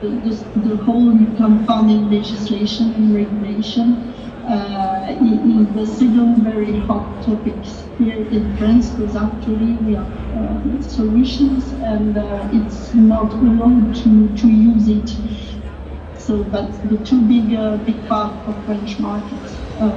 the, 0.00 0.08
the, 0.08 0.60
the, 0.68 0.76
whole 0.84 1.12
compounding 1.36 2.10
legislation 2.10 2.92
and 2.94 3.14
regulation 3.14 4.14
uh, 4.48 5.16
is 5.20 5.74
the 5.74 5.86
second 5.86 6.42
very 6.42 6.80
hot 6.80 7.22
topics 7.24 7.84
here 7.98 8.26
in 8.28 8.56
France 8.56 8.90
because 8.90 9.16
actually 9.16 9.74
we 9.84 9.94
have 9.94 10.06
uh, 10.36 10.82
solutions 10.82 11.72
and 11.82 12.16
uh, 12.16 12.48
it's 12.52 12.94
not 12.94 13.32
allowed 13.34 13.94
to, 13.94 14.34
to 14.36 14.48
use 14.48 14.88
it. 14.88 15.10
So 16.28 16.42
that's 16.42 16.76
the 16.80 16.98
two 17.08 17.22
big 17.22 17.54
uh, 17.54 17.78
big 17.88 17.96
part 18.06 18.34
of 18.46 18.54
French 18.66 18.98
markets. 19.00 19.56
Uh, 19.80 19.96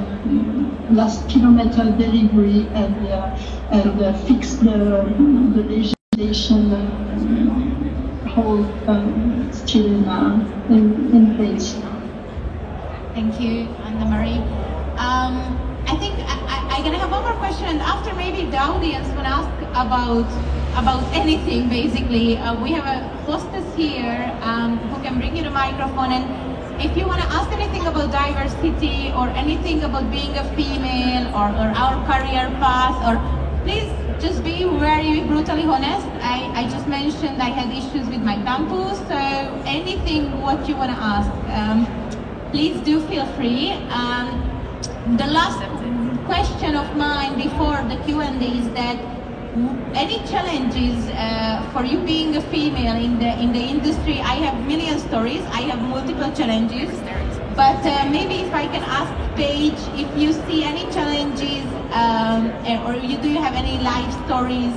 last 0.89 1.28
kilometer 1.28 1.84
delivery 2.00 2.72
and 2.72 2.96
uh, 3.12 3.36
and 3.76 4.15
fix 4.26 4.56
the 4.63 5.12
the 5.52 5.63
legislation 5.67 6.72
whole 8.32 8.63
um, 8.88 9.52
still 9.52 9.91
in, 9.91 10.72
in 10.72 10.84
in 11.12 11.36
place. 11.36 11.76
Thank 13.12 13.36
you, 13.41 13.67
Anna 13.84 14.06
Marie. 14.08 14.39
Um, 15.04 15.36
I 15.84 16.00
think 16.00 16.15
I, 16.32 16.39
I, 16.48 16.78
I'm 16.78 16.84
gonna 16.86 16.98
have 16.98 17.12
one 17.12 17.24
more 17.28 17.39
question, 17.44 17.67
and 17.76 17.82
after 17.82 18.15
maybe 18.15 18.50
the 18.50 18.58
audience 18.58 19.10
will 19.20 19.28
ask 19.28 19.52
about 19.76 20.32
about 20.76 21.04
anything. 21.14 21.70
Basically, 21.70 22.38
uh, 22.38 22.56
we 22.62 22.72
have 22.72 22.86
a 22.86 23.08
hostess 23.26 23.66
here 23.76 24.32
um, 24.42 24.78
who 24.90 25.02
can 25.04 25.18
bring 25.20 25.36
you 25.36 25.44
the 25.44 25.50
microphone, 25.50 26.12
and 26.12 26.26
if 26.82 26.96
you 26.98 27.06
want 27.06 27.22
to 27.22 27.28
ask 27.28 27.52
anything 27.52 27.86
about 27.88 28.12
diversity 28.12 29.12
or 29.16 29.28
anything 29.30 29.84
about 29.84 30.10
being 30.10 30.36
a 30.38 30.44
female 30.56 31.28
or, 31.36 31.50
or 31.62 31.70
our 31.78 31.96
career 32.06 32.50
path, 32.60 32.98
or 33.06 33.16
please 33.64 33.90
just 34.22 34.44
be 34.44 34.64
very 34.80 35.22
brutally 35.22 35.64
honest. 35.64 36.06
I, 36.22 36.52
I 36.54 36.70
just 36.70 36.88
mentioned 36.88 37.42
I 37.42 37.50
had 37.50 37.70
issues 37.72 38.08
with 38.08 38.22
my 38.22 38.36
campus, 38.36 39.00
so 39.08 39.18
anything 39.66 40.42
what 40.42 40.68
you 40.68 40.76
want 40.76 40.92
to 40.92 40.98
ask. 40.98 41.30
Um, 41.50 41.86
please 42.52 42.80
do 42.82 43.02
feel 43.08 43.26
free. 43.38 43.72
Um, 43.90 44.48
the 45.18 45.28
last 45.28 45.60
question 46.26 46.76
of 46.76 46.96
mine 46.96 47.36
before 47.36 47.78
the 47.90 47.98
Q&A 48.06 48.28
is 48.30 48.70
that 48.74 49.21
any 49.94 50.20
challenges 50.28 51.10
uh, 51.10 51.70
for 51.74 51.84
you 51.84 52.00
being 52.06 52.36
a 52.38 52.42
female 52.42 52.96
in 52.96 53.20
the 53.20 53.32
in 53.44 53.52
the 53.52 53.60
industry? 53.60 54.20
I 54.22 54.36
have 54.36 54.66
million 54.66 55.00
stories. 55.00 55.42
I 55.48 55.62
have 55.72 55.82
multiple 55.82 56.32
challenges. 56.32 56.90
But 57.56 57.86
uh, 57.86 58.10
maybe 58.10 58.36
if 58.36 58.54
I 58.54 58.66
can 58.68 58.84
ask 58.84 59.12
Paige 59.36 59.82
if 60.00 60.08
you 60.18 60.32
see 60.48 60.64
any 60.64 60.84
challenges 60.94 61.66
um, 61.92 62.48
or 62.88 62.96
you, 62.96 63.18
do 63.18 63.30
you 63.30 63.42
have 63.42 63.56
any 63.56 63.78
life 63.80 64.12
stories 64.26 64.74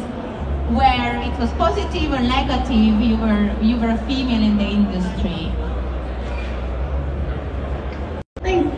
where 0.74 1.22
it 1.22 1.38
was 1.38 1.50
positive 1.52 2.12
or 2.12 2.20
negative 2.20 3.00
you 3.00 3.16
were 3.16 3.54
you 3.62 3.78
were 3.78 3.90
a 3.90 3.98
female 4.08 4.42
in 4.42 4.58
the 4.58 4.64
industry? 4.64 5.52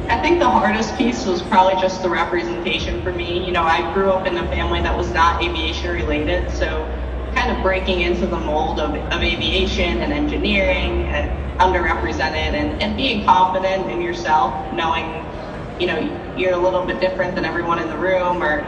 I 0.08 0.15
think 0.26 0.40
the 0.40 0.50
hardest 0.50 0.98
piece 0.98 1.24
was 1.24 1.40
probably 1.42 1.80
just 1.80 2.02
the 2.02 2.10
representation 2.10 3.00
for 3.04 3.12
me. 3.12 3.46
You 3.46 3.52
know, 3.52 3.62
I 3.62 3.94
grew 3.94 4.10
up 4.10 4.26
in 4.26 4.36
a 4.36 4.48
family 4.48 4.82
that 4.82 4.96
was 4.96 5.12
not 5.12 5.40
aviation 5.40 5.92
related, 5.92 6.50
so 6.50 6.84
kind 7.32 7.56
of 7.56 7.62
breaking 7.62 8.00
into 8.00 8.26
the 8.26 8.40
mold 8.40 8.80
of, 8.80 8.96
of 8.96 9.22
aviation 9.22 10.02
and 10.02 10.12
engineering 10.12 11.06
and 11.10 11.30
underrepresented 11.60 12.54
and, 12.58 12.82
and 12.82 12.96
being 12.96 13.24
confident 13.24 13.88
in 13.88 14.02
yourself, 14.02 14.74
knowing, 14.74 15.24
you 15.78 15.86
know, 15.86 16.34
you're 16.36 16.54
a 16.54 16.58
little 16.58 16.84
bit 16.84 16.98
different 16.98 17.36
than 17.36 17.44
everyone 17.44 17.78
in 17.78 17.88
the 17.88 17.96
room 17.96 18.42
or, 18.42 18.66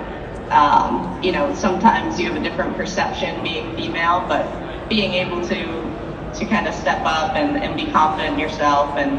um, 0.53 1.21
you 1.25 1.33
know, 1.33 1.53
sometimes 1.57 2.21
you 2.21 2.33
have 2.33 2.41
a 2.41 2.45
different 2.49 2.77
perception 2.77 3.43
being 3.43 3.75
female, 3.75 4.25
but 4.29 4.89
being 4.89 5.15
able 5.15 5.45
to 5.49 5.99
to 6.35 6.47
kind 6.47 6.69
of 6.69 6.75
step 6.75 7.03
up 7.05 7.35
and, 7.35 7.57
and 7.57 7.77
be 7.77 7.91
confident 7.91 8.35
in 8.35 8.39
yourself 8.39 8.97
and 8.97 9.19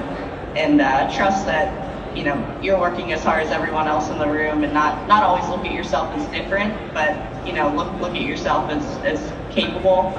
and 0.56 0.80
uh, 0.80 1.14
trust 1.14 1.46
that 1.46 1.89
you 2.16 2.24
know 2.24 2.60
you're 2.62 2.80
working 2.80 3.12
as 3.14 3.24
hard 3.24 3.44
as 3.44 3.52
everyone 3.52 3.88
else 3.88 4.10
in 4.10 4.18
the 4.18 4.28
room 4.28 4.64
and 4.64 4.74
not 4.74 5.08
not 5.08 5.24
always 5.24 5.48
look 5.50 5.66
at 5.66 5.72
yourself 5.72 6.14
as 6.16 6.26
different 6.32 6.74
but 6.94 7.16
you 7.46 7.54
know 7.54 7.74
look 7.76 7.92
look 8.02 8.16
at 8.16 8.22
yourself 8.22 8.70
as 8.70 8.84
as 9.06 9.32
capable 9.52 10.14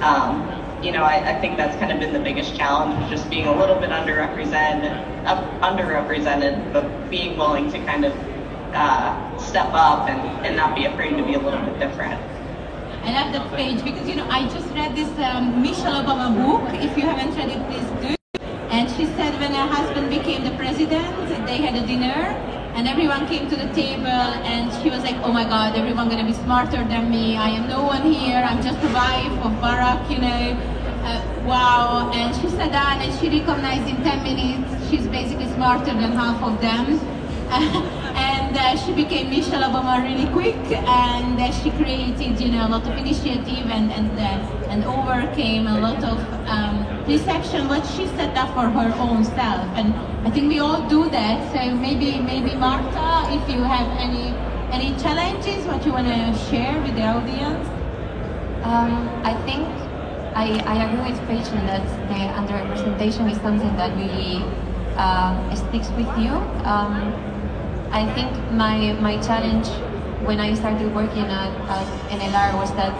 um, 0.00 0.42
you 0.82 0.92
know 0.92 1.02
I, 1.02 1.36
I 1.36 1.40
think 1.40 1.56
that's 1.56 1.76
kind 1.78 1.92
of 1.92 2.00
been 2.00 2.12
the 2.12 2.20
biggest 2.20 2.56
challenge 2.56 3.10
just 3.10 3.28
being 3.30 3.46
a 3.46 3.56
little 3.56 3.76
bit 3.76 3.90
underrepresented 3.90 5.26
uh, 5.26 5.60
underrepresented 5.60 6.72
but 6.72 6.84
being 7.10 7.36
willing 7.36 7.70
to 7.72 7.78
kind 7.84 8.04
of 8.04 8.12
uh, 8.72 9.38
step 9.38 9.68
up 9.72 10.08
and, 10.08 10.20
and 10.46 10.56
not 10.56 10.74
be 10.74 10.86
afraid 10.86 11.16
to 11.16 11.24
be 11.24 11.34
a 11.34 11.38
little 11.38 11.60
bit 11.60 11.78
different 11.78 12.20
I 13.04 13.12
love 13.12 13.32
that 13.34 13.54
Paige 13.54 13.84
because 13.84 14.08
you 14.08 14.16
know 14.16 14.26
I 14.30 14.48
just 14.48 14.66
read 14.74 14.96
this 14.96 15.10
um, 15.18 15.60
Michelle 15.60 16.02
Obama 16.02 16.34
book. 16.34 16.72
If 16.72 16.96
you 16.96 17.02
haven't 17.02 17.36
read 17.36 17.50
it, 17.50 17.60
please 17.68 18.08
do. 18.08 18.23
And 18.74 18.90
she 18.90 19.06
said 19.14 19.38
when 19.38 19.52
her 19.54 19.68
husband 19.72 20.10
became 20.10 20.42
the 20.42 20.50
president, 20.56 21.06
they 21.46 21.58
had 21.58 21.76
a 21.76 21.86
dinner 21.86 22.22
and 22.74 22.88
everyone 22.88 23.28
came 23.28 23.48
to 23.48 23.54
the 23.54 23.72
table 23.72 24.26
and 24.50 24.72
she 24.82 24.90
was 24.90 25.04
like, 25.04 25.14
oh 25.22 25.32
my 25.32 25.44
God, 25.44 25.76
everyone 25.76 26.08
gonna 26.08 26.26
be 26.26 26.32
smarter 26.32 26.82
than 26.82 27.08
me. 27.08 27.36
I 27.36 27.50
am 27.50 27.68
no 27.68 27.84
one 27.84 28.02
here. 28.02 28.38
I'm 28.38 28.60
just 28.62 28.82
a 28.82 28.92
wife 28.92 29.36
of 29.46 29.52
Barack, 29.62 30.10
you 30.10 30.18
know. 30.18 30.58
Uh, 31.06 31.22
wow. 31.46 32.10
And 32.12 32.34
she 32.34 32.48
sat 32.48 32.72
down 32.72 33.00
and 33.00 33.14
she 33.20 33.28
recognized 33.38 33.88
in 33.88 34.02
10 34.02 34.24
minutes 34.24 34.90
she's 34.90 35.06
basically 35.06 35.46
smarter 35.54 35.94
than 35.94 36.10
half 36.12 36.42
of 36.42 36.60
them. 36.60 36.98
and 37.54 38.56
uh, 38.56 38.76
she 38.76 38.92
became 38.92 39.30
Michelle 39.30 39.62
Obama 39.70 40.02
really 40.02 40.26
quick, 40.32 40.56
and 40.72 41.38
uh, 41.38 41.52
she 41.52 41.70
created, 41.70 42.40
you 42.40 42.48
know, 42.48 42.66
a 42.66 42.70
lot 42.70 42.82
of 42.82 42.96
initiative 42.96 43.70
and 43.70 43.92
and 43.92 44.10
uh, 44.18 44.72
and 44.72 44.82
overcame 44.84 45.68
a 45.68 45.78
lot 45.78 46.02
of 46.02 46.18
um, 46.48 46.93
perception 47.04 47.68
what 47.68 47.84
she 47.86 48.06
set 48.16 48.36
up 48.36 48.48
for 48.54 48.68
her 48.68 48.92
own 48.98 49.24
self. 49.24 49.64
And 49.76 49.94
I 50.26 50.30
think 50.30 50.48
we 50.48 50.58
all 50.58 50.88
do 50.88 51.08
that. 51.10 51.52
So 51.52 51.74
maybe 51.76 52.20
maybe 52.20 52.54
Marta, 52.54 53.28
if 53.32 53.48
you 53.48 53.62
have 53.62 53.88
any 53.98 54.34
any 54.72 54.90
challenges, 55.00 55.66
what 55.66 55.84
you 55.86 55.92
want 55.92 56.08
to 56.08 56.34
share 56.50 56.80
with 56.80 56.94
the 56.96 57.06
audience? 57.06 57.68
Um, 58.64 59.08
I 59.22 59.34
think 59.44 59.68
I, 60.34 60.58
I 60.66 60.84
agree 60.84 61.12
with 61.12 61.20
Paige 61.28 61.48
that 61.68 61.84
the 62.08 62.20
underrepresentation 62.40 63.30
is 63.30 63.36
something 63.38 63.76
that 63.76 63.94
really 63.96 64.42
uh, 64.96 65.54
sticks 65.54 65.90
with 65.90 66.10
you. 66.18 66.32
Um, 66.64 67.14
I 67.92 68.10
think 68.14 68.32
my 68.50 68.94
my 69.00 69.20
challenge 69.22 69.68
when 70.26 70.40
I 70.40 70.54
started 70.54 70.92
working 70.94 71.26
at, 71.28 71.52
at 71.68 71.86
NLR 72.10 72.58
was 72.58 72.72
that 72.74 72.94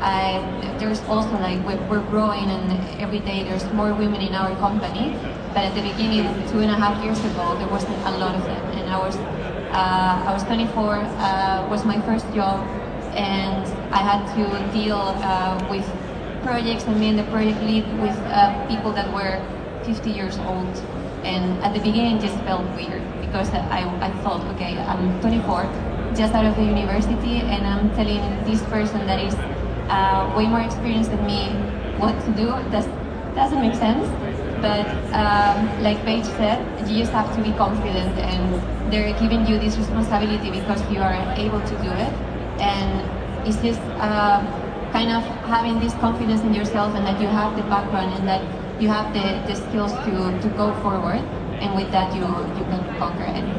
I, 0.00 0.76
there's 0.78 1.00
also 1.04 1.32
like 1.38 1.58
we're, 1.64 1.80
we're, 1.88 2.06
growing 2.10 2.50
and 2.50 3.00
every 3.00 3.20
day 3.20 3.42
there's 3.44 3.64
more 3.72 3.92
women 3.94 4.20
in 4.20 4.34
our 4.34 4.54
company. 4.56 5.16
But 5.54 5.64
at 5.64 5.74
the 5.74 5.82
beginning, 5.82 6.24
two 6.50 6.60
and 6.60 6.70
a 6.70 6.76
half 6.76 7.02
years 7.02 7.18
ago, 7.20 7.56
there 7.58 7.68
wasn't 7.68 7.96
a 8.06 8.10
lot 8.18 8.34
of 8.34 8.44
them, 8.44 8.64
and 8.78 8.90
I 8.90 8.98
was 8.98 9.16
uh, 9.76 10.24
I 10.26 10.32
was 10.32 10.42
24, 10.44 10.96
uh, 10.96 11.68
was 11.68 11.84
my 11.84 12.00
first 12.02 12.24
job, 12.32 12.66
and 13.12 13.66
I 13.92 13.98
had 13.98 14.24
to 14.36 14.72
deal 14.72 14.96
uh, 14.96 15.66
with 15.68 15.84
projects 16.42 16.84
and 16.84 16.98
being 16.98 17.16
the 17.16 17.24
project 17.24 17.60
lead 17.62 17.84
with 18.00 18.16
uh, 18.32 18.66
people 18.68 18.92
that 18.92 19.12
were 19.12 19.36
50 19.84 20.10
years 20.10 20.38
old. 20.38 20.68
And 21.24 21.62
at 21.64 21.74
the 21.74 21.80
beginning, 21.80 22.16
it 22.16 22.20
just 22.22 22.38
felt 22.44 22.64
weird 22.76 23.02
because 23.20 23.50
I, 23.50 23.84
I 24.00 24.10
thought, 24.22 24.40
okay, 24.54 24.78
I'm 24.78 25.20
24, 25.20 25.64
just 26.14 26.32
out 26.32 26.46
of 26.46 26.56
the 26.56 26.64
university, 26.64 27.40
and 27.40 27.66
I'm 27.66 27.90
telling 27.96 28.22
this 28.44 28.62
person 28.70 29.06
that 29.06 29.20
is 29.20 29.34
uh, 29.88 30.32
way 30.36 30.46
more 30.46 30.60
experienced 30.60 31.10
than 31.10 31.24
me 31.26 31.48
what 31.98 32.12
to 32.24 32.30
do. 32.32 32.46
That 32.70 32.84
doesn't 33.34 33.60
make 33.60 33.74
sense. 33.74 34.08
But 34.60 34.88
um, 35.12 35.82
like 35.82 36.02
Paige 36.04 36.24
said, 36.24 36.58
you 36.88 36.98
just 36.98 37.12
have 37.12 37.28
to 37.36 37.42
be 37.42 37.52
confident, 37.52 38.18
and 38.18 38.92
they're 38.92 39.12
giving 39.20 39.46
you 39.46 39.58
this 39.58 39.76
responsibility 39.76 40.50
because 40.50 40.80
you 40.90 41.00
are 41.00 41.14
able 41.36 41.60
to 41.60 41.74
do 41.84 41.90
it. 41.92 42.12
And 42.58 43.46
it's 43.46 43.60
just 43.60 43.80
uh, 44.00 44.40
kind 44.92 45.12
of 45.12 45.22
having 45.44 45.78
this 45.78 45.92
confidence 45.94 46.40
in 46.40 46.54
yourself, 46.54 46.94
and 46.96 47.06
that 47.06 47.20
you 47.20 47.28
have 47.28 47.54
the 47.54 47.62
background, 47.64 48.14
and 48.14 48.26
that 48.26 48.42
you 48.80 48.88
have 48.88 49.12
the, 49.12 49.44
the 49.46 49.54
skills 49.68 49.92
to, 49.92 50.40
to 50.40 50.48
go 50.56 50.72
forward. 50.80 51.22
And 51.60 51.74
with 51.74 51.90
that, 51.92 52.14
you 52.14 52.20
you 52.20 52.64
can 52.68 52.82
conquer 52.98 53.24
anything. 53.24 53.55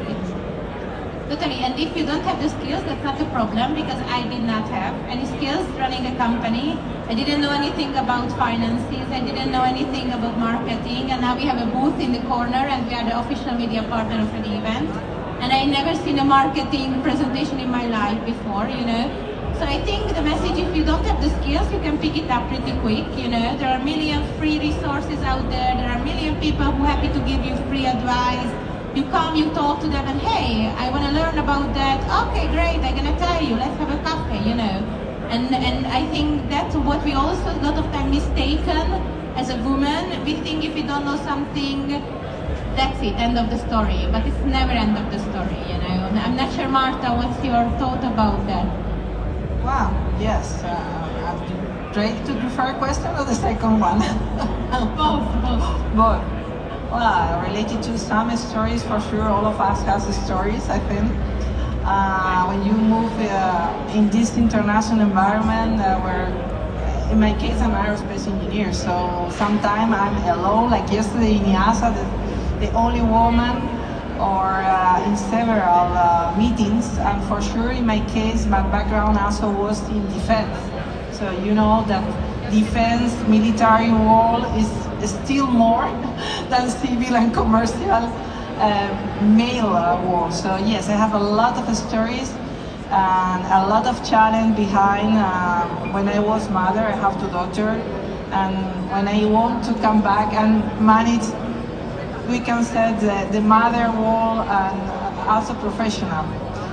Totally, 1.28 1.60
and 1.60 1.78
if 1.78 1.96
you 1.96 2.06
don't 2.06 2.22
have 2.22 2.40
the 2.40 2.48
skills, 2.48 2.82
that's 2.84 3.04
not 3.04 3.20
a 3.20 3.26
problem 3.26 3.74
because 3.74 4.00
I 4.08 4.26
did 4.28 4.42
not 4.44 4.68
have 4.68 4.94
any 5.08 5.26
skills 5.26 5.66
running 5.78 6.06
a 6.06 6.16
company. 6.16 6.78
I 7.08 7.14
didn't 7.14 7.42
know 7.42 7.50
anything 7.50 7.94
about 7.96 8.32
finances, 8.32 9.06
I 9.12 9.20
didn't 9.20 9.52
know 9.52 9.62
anything 9.62 10.10
about 10.12 10.38
marketing, 10.38 11.10
and 11.12 11.20
now 11.20 11.36
we 11.36 11.44
have 11.44 11.60
a 11.60 11.70
booth 11.70 12.00
in 12.00 12.12
the 12.12 12.20
corner 12.20 12.64
and 12.72 12.86
we 12.88 12.94
are 12.94 13.04
the 13.04 13.18
official 13.18 13.54
media 13.54 13.82
partner 13.84 14.20
of 14.22 14.32
the 14.32 14.56
event. 14.56 14.90
and 15.40 15.52
I 15.52 15.64
never 15.64 15.94
seen 16.02 16.18
a 16.18 16.24
marketing 16.24 17.00
presentation 17.02 17.60
in 17.60 17.70
my 17.70 17.86
life 17.86 18.24
before, 18.26 18.66
you 18.68 18.84
know. 18.84 19.04
So 19.58 19.64
I 19.64 19.82
think 19.84 20.14
the 20.14 20.22
message, 20.22 20.58
if 20.58 20.74
you 20.74 20.84
don't 20.84 21.04
have 21.04 21.20
the 21.22 21.30
skills, 21.40 21.70
you 21.72 21.78
can 21.80 21.98
pick 21.98 22.16
it 22.16 22.30
up 22.30 22.48
pretty 22.48 22.72
quick. 22.80 23.06
You 23.16 23.28
know, 23.28 23.56
there 23.58 23.68
are 23.68 23.80
a 23.80 23.84
million 23.84 24.22
free 24.38 24.58
resources 24.58 25.20
out 25.22 25.48
there. 25.50 25.74
There 25.76 25.88
are 25.90 25.98
a 25.98 26.04
million 26.04 26.40
people 26.40 26.66
who 26.66 26.84
are 26.84 26.86
happy 26.86 27.08
to 27.08 27.20
give 27.20 27.44
you 27.44 27.56
free 27.68 27.86
advice. 27.86 28.57
You 28.94 29.04
come, 29.04 29.36
you 29.36 29.50
talk 29.50 29.80
to 29.80 29.88
them, 29.88 30.06
and 30.08 30.20
hey, 30.20 30.66
I 30.66 30.90
want 30.90 31.04
to 31.04 31.12
learn 31.12 31.38
about 31.38 31.74
that. 31.74 31.98
Okay, 32.28 32.48
great. 32.48 32.80
I'm 32.84 32.96
gonna 32.96 33.16
tell 33.18 33.42
you. 33.42 33.54
Let's 33.56 33.76
have 33.78 33.90
a 33.90 34.00
coffee. 34.02 34.48
You 34.48 34.54
know, 34.54 34.76
and 35.28 35.54
and 35.54 35.86
I 35.86 36.06
think 36.08 36.48
that's 36.48 36.74
what 36.74 37.04
we 37.04 37.12
also 37.12 37.52
a 37.52 37.60
lot 37.62 37.76
of 37.78 37.84
time 37.92 38.10
mistaken 38.10 38.86
as 39.36 39.50
a 39.50 39.56
woman. 39.62 40.24
We 40.24 40.34
think 40.40 40.64
if 40.64 40.74
we 40.74 40.82
don't 40.82 41.04
know 41.04 41.16
something, 41.16 41.88
that's 42.76 43.00
it, 43.02 43.14
end 43.16 43.38
of 43.38 43.50
the 43.50 43.58
story. 43.58 44.08
But 44.10 44.26
it's 44.26 44.44
never 44.44 44.72
end 44.72 44.96
of 44.96 45.10
the 45.12 45.18
story. 45.30 45.60
You 45.68 45.78
know. 45.84 45.88
I'm 46.24 46.36
not 46.36 46.52
sure, 46.54 46.68
Marta, 46.68 47.12
what's 47.12 47.44
your 47.44 47.68
thought 47.78 48.02
about 48.04 48.46
that? 48.46 48.66
Wow, 49.62 49.92
yes. 50.18 50.62
Uh, 50.64 50.98
ready 51.94 52.18
to 52.26 52.32
prefer 52.40 52.74
question 52.78 53.06
or 53.16 53.24
the 53.24 53.34
second 53.34 53.80
one? 53.80 53.98
both, 54.96 55.26
both. 55.42 55.96
Both. 55.96 56.37
Well, 56.90 57.42
related 57.42 57.82
to 57.82 57.98
some 57.98 58.34
stories, 58.38 58.82
for 58.82 58.98
sure, 59.10 59.28
all 59.28 59.44
of 59.44 59.60
us 59.60 59.82
has 59.82 60.02
stories, 60.24 60.70
I 60.70 60.78
think. 60.88 61.12
Uh, 61.84 62.46
when 62.46 62.64
you 62.64 62.72
move 62.72 63.12
uh, 63.20 63.92
in 63.94 64.08
this 64.08 64.38
international 64.38 65.02
environment 65.02 65.82
uh, 65.82 66.00
where, 66.00 66.28
in 67.12 67.20
my 67.20 67.34
case, 67.38 67.60
I'm 67.60 67.72
aerospace 67.72 68.26
engineer, 68.26 68.72
so 68.72 69.28
sometimes 69.32 69.92
I'm 69.92 70.16
alone, 70.38 70.70
like 70.70 70.90
yesterday 70.90 71.36
in 71.36 71.44
EASA, 71.44 71.92
the, 71.92 72.66
the 72.66 72.72
only 72.72 73.02
woman 73.02 73.60
or 74.18 74.48
uh, 74.48 75.04
in 75.06 75.14
several 75.14 75.92
uh, 75.92 76.34
meetings. 76.38 76.96
And 76.96 77.22
for 77.28 77.42
sure, 77.42 77.70
in 77.70 77.84
my 77.84 78.00
case, 78.08 78.46
my 78.46 78.62
background 78.62 79.18
also 79.18 79.50
was 79.50 79.86
in 79.90 80.02
defense. 80.14 80.56
So 81.14 81.30
you 81.44 81.54
know 81.54 81.84
that 81.88 82.02
defense, 82.50 83.12
military 83.28 83.90
world 83.90 84.46
is 84.56 84.87
still 85.06 85.46
more 85.46 85.84
than 86.50 86.68
civil 86.70 87.16
and 87.16 87.32
commercial 87.32 88.04
uh, 88.58 89.20
male 89.22 89.66
uh, 89.66 90.02
world. 90.04 90.32
So 90.32 90.56
yes, 90.56 90.88
I 90.88 90.92
have 90.92 91.14
a 91.14 91.18
lot 91.18 91.56
of 91.56 91.76
stories 91.76 92.30
and 92.90 93.44
a 93.44 93.68
lot 93.68 93.86
of 93.86 93.96
challenge 94.08 94.56
behind. 94.56 95.16
Uh, 95.16 95.92
when 95.92 96.08
I 96.08 96.18
was 96.18 96.48
mother, 96.50 96.80
I 96.80 96.92
have 96.92 97.20
two 97.20 97.28
daughters, 97.28 97.82
and 98.32 98.56
when 98.90 99.06
I 99.08 99.24
want 99.26 99.64
to 99.64 99.74
come 99.74 100.02
back 100.02 100.32
and 100.32 100.62
manage 100.84 101.24
we 102.28 102.38
can 102.40 102.62
say 102.62 102.92
the, 103.00 103.26
the 103.32 103.40
mother 103.40 103.90
role 103.96 104.42
and 104.42 104.90
also 105.26 105.54
professional 105.54 106.24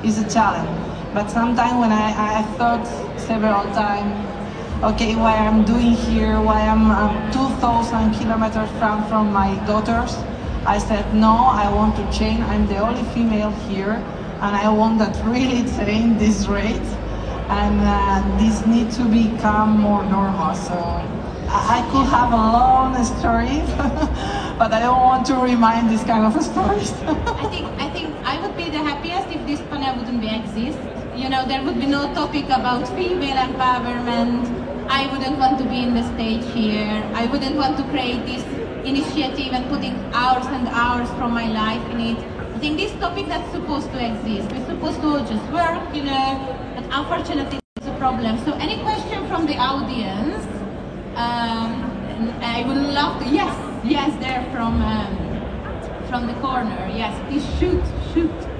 is 0.04 0.20
a 0.20 0.30
challenge. 0.30 0.70
But 1.14 1.30
sometimes 1.32 1.80
when 1.80 1.92
I, 1.94 2.40
I 2.40 2.44
thought 2.58 2.86
several 3.18 3.64
times, 3.74 4.35
okay, 4.84 5.16
what 5.16 5.38
I'm 5.40 5.64
doing 5.64 5.94
here, 5.94 6.40
why 6.42 6.62
I'm 6.62 6.92
um, 6.92 7.32
2,000 7.32 8.14
kilometers 8.16 8.70
from, 8.80 9.08
from 9.08 9.32
my 9.32 9.56
daughters, 9.66 10.16
I 10.66 10.80
said, 10.80 11.14
no, 11.14 11.34
I 11.36 11.72
want 11.74 11.96
to 11.96 12.18
change. 12.18 12.42
I'm 12.42 12.68
the 12.68 12.78
only 12.78 13.04
female 13.14 13.52
here, 13.70 13.94
and 14.42 14.56
I 14.56 14.70
want 14.70 15.00
that 15.00 15.16
really 15.26 15.64
change 15.78 16.20
this 16.20 16.48
rate. 16.48 16.90
And 17.48 17.80
uh, 17.82 18.38
this 18.40 18.66
needs 18.66 18.98
to 18.98 19.06
become 19.06 19.80
more 19.80 20.04
normal. 20.04 20.56
So 20.56 20.74
I 21.48 21.88
could 21.92 22.08
have 22.08 22.34
a 22.34 22.36
long 22.36 22.98
story, 23.06 23.62
but 24.58 24.74
I 24.74 24.80
don't 24.80 25.00
want 25.00 25.26
to 25.28 25.36
remind 25.36 25.90
this 25.90 26.04
kind 26.04 26.26
of 26.26 26.34
stories. 26.52 26.92
I 27.06 27.48
think 27.54 27.68
I 27.80 27.90
think 27.92 28.10
I 28.26 28.42
would 28.42 28.58
be 28.58 28.72
the 28.72 28.80
happiest 28.80 29.30
if 29.30 29.46
this 29.46 29.62
panel 29.70 29.96
wouldn't 29.96 30.26
exist. 30.26 30.80
You 31.16 31.30
know, 31.30 31.46
there 31.46 31.64
would 31.64 31.80
be 31.80 31.86
no 31.86 32.12
topic 32.16 32.46
about 32.46 32.88
female 32.90 33.38
empowerment. 33.38 34.55
I 34.88 35.08
wouldn't 35.12 35.38
want 35.38 35.58
to 35.60 35.66
be 35.66 35.84
in 35.84 35.94
the 35.94 36.04
stage 36.14 36.46
here. 36.54 37.04
I 37.14 37.26
wouldn't 37.26 37.56
want 37.56 37.78
to 37.78 37.84
create 37.86 38.26
this 38.26 38.44
initiative 38.86 39.54
and 39.54 39.68
putting 39.68 39.96
hours 40.14 40.46
and 40.46 40.68
hours 40.68 41.10
from 41.18 41.34
my 41.34 41.48
life 41.48 41.84
in 41.92 42.00
it. 42.00 42.18
I 42.56 42.60
think 42.60 42.78
this 42.78 42.92
topic 42.94 43.28
that's 43.28 43.52
supposed 43.52 43.92
to 43.92 44.00
exist. 44.00 44.52
We're 44.52 44.66
supposed 44.66 45.02
to 45.02 45.20
just 45.32 45.46
work, 45.52 45.84
you 45.94 46.04
know, 46.04 46.58
but 46.76 46.86
unfortunately 46.92 47.60
it's 47.78 47.88
a 47.88 47.98
problem. 47.98 48.38
So 48.46 48.54
any 48.54 48.82
question 48.84 49.28
from 49.28 49.46
the 49.46 49.58
audience? 49.58 50.46
Um, 51.16 51.92
I 52.42 52.64
would 52.68 52.78
love 52.78 53.22
to. 53.24 53.30
Yes, 53.30 53.56
yes, 53.84 54.12
there 54.22 54.44
from 54.52 54.82
um, 54.82 55.18
from 56.08 56.28
the 56.28 56.34
corner. 56.36 56.90
Yes, 56.94 57.14
please 57.28 57.46
shoot, 57.60 57.84
shoot. 58.14 58.55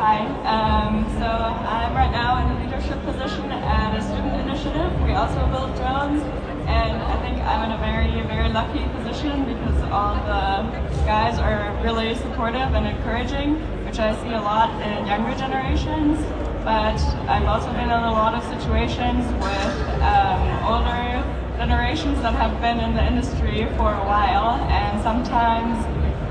Hi. 0.00 0.24
Um, 0.48 1.04
so 1.20 1.28
I'm 1.28 1.92
right 1.92 2.10
now 2.10 2.40
in 2.40 2.56
a 2.56 2.64
leadership 2.64 2.96
position 3.04 3.52
at 3.52 3.92
a 3.94 4.00
student 4.00 4.32
initiative. 4.48 4.88
We 5.04 5.12
also 5.12 5.36
build 5.52 5.76
drones, 5.76 6.22
and 6.64 6.96
I 6.96 7.20
think 7.20 7.36
I'm 7.44 7.68
in 7.68 7.72
a 7.76 7.80
very, 7.84 8.08
very 8.26 8.48
lucky 8.48 8.88
position 8.96 9.44
because 9.44 9.76
all 9.92 10.14
the 10.24 10.72
guys 11.04 11.38
are 11.38 11.76
really 11.84 12.14
supportive 12.14 12.72
and 12.72 12.86
encouraging, 12.86 13.60
which 13.84 13.98
I 13.98 14.16
see 14.24 14.32
a 14.32 14.40
lot 14.40 14.72
in 14.80 15.06
younger 15.06 15.36
generations 15.36 16.16
but 16.64 17.00
I've 17.28 17.44
also 17.44 17.72
been 17.72 17.88
in 17.88 18.04
a 18.04 18.12
lot 18.12 18.34
of 18.34 18.44
situations 18.44 19.24
with 19.40 19.72
um, 20.04 20.40
older 20.64 21.24
generations 21.56 22.20
that 22.20 22.34
have 22.34 22.58
been 22.60 22.80
in 22.80 22.94
the 22.94 23.04
industry 23.04 23.64
for 23.76 23.92
a 23.92 24.04
while, 24.04 24.60
and 24.68 25.02
sometimes, 25.02 25.76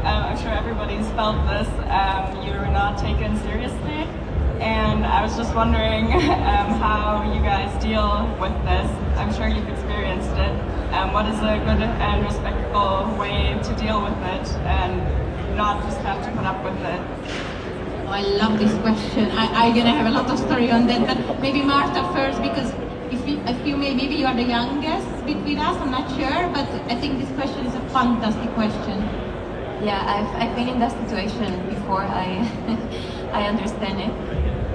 um, 0.06 0.24
I'm 0.24 0.38
sure 0.38 0.50
everybody's 0.50 1.08
felt 1.12 1.36
this, 1.48 1.68
um, 1.92 2.48
you're 2.48 2.72
not 2.72 2.98
taken 2.98 3.36
seriously. 3.44 4.08
And 4.64 5.06
I 5.06 5.22
was 5.22 5.36
just 5.36 5.54
wondering 5.54 6.06
um, 6.14 6.70
how 6.80 7.30
you 7.34 7.42
guys 7.42 7.72
deal 7.84 8.24
with 8.40 8.56
this. 8.64 8.88
I'm 9.20 9.34
sure 9.34 9.48
you've 9.48 9.68
experienced 9.68 10.32
it. 10.32 10.56
Um, 10.96 11.12
what 11.12 11.26
is 11.28 11.38
a 11.40 11.60
good 11.68 11.84
and 11.84 12.24
respectful 12.24 13.14
way 13.20 13.60
to 13.62 13.76
deal 13.76 14.02
with 14.02 14.16
it 14.36 14.48
and 14.64 15.04
not 15.58 15.84
just 15.84 16.00
have 16.00 16.24
to 16.26 16.32
put 16.32 16.46
up 16.46 16.64
with 16.64 16.80
it? 16.80 17.02
Oh, 18.08 18.12
I 18.12 18.22
love 18.22 18.58
this 18.58 18.74
question. 18.80 19.30
I, 19.32 19.68
am 19.68 19.76
gonna 19.76 19.92
have 19.92 20.08
a 20.08 20.12
lot 20.12 20.30
of 20.32 20.40
story 20.40 20.72
on 20.72 20.88
that, 20.88 21.06
but 21.06 21.42
maybe 21.42 21.62
Marta 21.62 22.08
first 22.14 22.42
because 22.42 22.72
if 23.12 23.28
you, 23.28 23.40
if 23.46 23.68
you 23.68 23.76
may, 23.76 23.94
maybe 23.94 24.16
you 24.16 24.26
are 24.26 24.36
the 24.36 24.44
youngest 24.44 25.26
between 25.26 25.60
us. 25.60 25.76
I'm 25.76 25.92
not 25.92 26.08
sure, 26.16 26.48
but 26.56 26.68
I 26.90 26.96
think 26.96 27.20
this 27.20 27.30
question 27.36 27.66
is 27.66 27.76
a 27.76 27.82
fantastic 27.90 28.50
question. 28.56 29.19
Yeah, 29.82 30.04
I've, 30.04 30.28
I've 30.42 30.56
been 30.58 30.68
in 30.68 30.80
that 30.80 30.92
situation 30.92 31.56
before. 31.70 32.04
I 32.04 32.44
I 33.32 33.48
understand 33.48 34.00
it. 34.00 34.12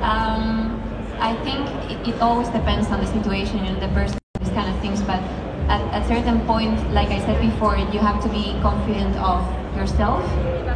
Um, 0.01 0.81
I 1.21 1.37
think 1.45 1.61
it, 1.91 2.15
it, 2.15 2.21
always 2.21 2.49
depends 2.49 2.89
on 2.89 3.01
the 3.01 3.07
situation 3.07 3.59
and 3.61 3.81
the 3.83 3.89
person, 3.89 4.19
these 4.41 4.51
kind 4.51 4.71
of 4.73 4.81
things. 4.81 5.03
But 5.03 5.21
at 5.69 5.83
a 5.93 6.07
certain 6.09 6.41
point, 6.47 6.77
like 6.93 7.09
I 7.09 7.19
said 7.21 7.41
before, 7.41 7.77
you 7.77 8.01
have 8.01 8.23
to 8.23 8.29
be 8.29 8.57
confident 8.63 9.17
of 9.17 9.45
yourself 9.77 10.25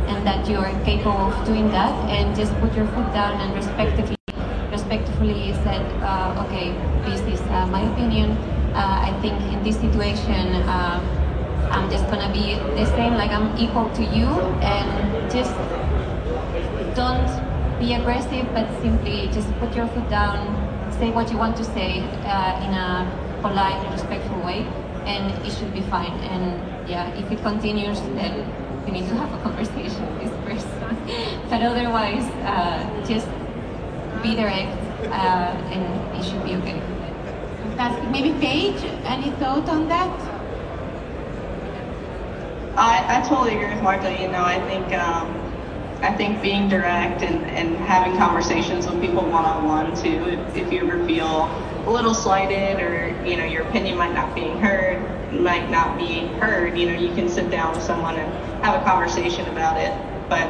and 0.08 0.26
that 0.26 0.48
you 0.48 0.56
are 0.56 0.72
capable 0.84 1.32
of 1.32 1.46
doing 1.46 1.68
that 1.70 1.92
and 2.10 2.34
just 2.36 2.52
put 2.60 2.74
your 2.74 2.86
foot 2.88 3.12
down 3.12 3.40
and 3.40 3.54
respectively 3.54 4.16
respectfully 4.72 5.52
said 5.64 5.84
uh, 6.02 6.44
okay 6.46 6.72
this 7.04 7.20
is 7.32 7.40
uh, 7.48 7.66
my 7.66 7.82
opinion 7.92 8.32
uh, 8.74 9.08
I 9.08 9.16
think 9.20 9.40
in 9.52 9.62
this 9.62 9.76
situation 9.76 10.56
uh, 10.68 11.17
I'm 11.78 11.90
just 11.90 12.06
gonna 12.10 12.32
be 12.32 12.54
the 12.74 12.86
same 12.96 13.14
like 13.14 13.30
I'm 13.30 13.56
equal 13.56 13.88
to 13.90 14.02
you 14.02 14.26
and 14.74 15.30
just 15.30 15.54
don't 16.94 17.30
be 17.78 17.94
aggressive 17.94 18.46
but 18.52 18.66
simply 18.82 19.28
just 19.32 19.48
put 19.60 19.74
your 19.76 19.86
foot 19.88 20.08
down 20.10 20.38
say 20.98 21.10
what 21.10 21.30
you 21.30 21.38
want 21.38 21.56
to 21.58 21.64
say 21.64 22.00
uh, 22.26 22.66
in 22.66 22.72
a 22.74 23.38
polite 23.40 23.80
respectful 23.92 24.40
way 24.40 24.66
and 25.06 25.30
it 25.46 25.52
should 25.52 25.72
be 25.72 25.82
fine 25.82 26.16
and 26.34 26.88
yeah 26.88 27.14
if 27.14 27.30
it 27.30 27.40
continues 27.42 28.00
then 28.18 28.44
you 28.88 28.94
need 28.94 29.08
to 29.08 29.14
have 29.16 29.32
a 29.38 29.42
conversation 29.42 30.00
with 30.18 30.22
this 30.22 30.34
person. 30.48 30.96
but 31.50 31.60
otherwise, 31.62 32.24
uh, 32.42 32.80
just 33.06 33.28
be 34.22 34.34
direct 34.34 34.80
uh, 35.12 35.52
and 35.74 35.84
it 36.16 36.24
should 36.24 36.42
be 36.42 36.54
okay. 36.56 36.80
Maybe 38.10 38.32
Paige, 38.40 38.82
any 39.04 39.30
thought 39.32 39.68
on 39.68 39.88
that? 39.88 40.27
I, 42.78 43.18
I 43.18 43.28
totally 43.28 43.56
agree 43.56 43.74
with 43.74 43.82
Marta. 43.82 44.10
You 44.20 44.28
know, 44.30 44.44
I 44.44 44.60
think 44.66 44.92
um, 44.94 45.52
I 46.02 46.12
think 46.12 46.40
being 46.42 46.68
direct 46.68 47.22
and, 47.22 47.50
and 47.50 47.76
having 47.76 48.16
conversations 48.16 48.86
with 48.86 49.00
people 49.00 49.28
one 49.28 49.44
on 49.44 49.66
one 49.66 49.96
too. 49.96 50.28
If, 50.28 50.56
if 50.56 50.72
you 50.72 50.86
ever 50.86 51.04
feel 51.04 51.50
a 51.86 51.90
little 51.90 52.14
slighted 52.14 52.80
or 52.80 53.08
you 53.26 53.36
know 53.36 53.44
your 53.44 53.66
opinion 53.68 53.98
might 53.98 54.14
not 54.14 54.34
be 54.34 54.48
heard, 54.58 55.32
might 55.32 55.70
not 55.70 55.98
be 55.98 56.28
heard, 56.38 56.78
you 56.78 56.86
know, 56.86 56.94
you 56.94 57.14
can 57.14 57.28
sit 57.28 57.50
down 57.50 57.74
with 57.74 57.82
someone 57.82 58.16
and 58.16 58.32
have 58.64 58.80
a 58.80 58.84
conversation 58.84 59.48
about 59.48 59.76
it. 59.78 59.92
But 60.28 60.48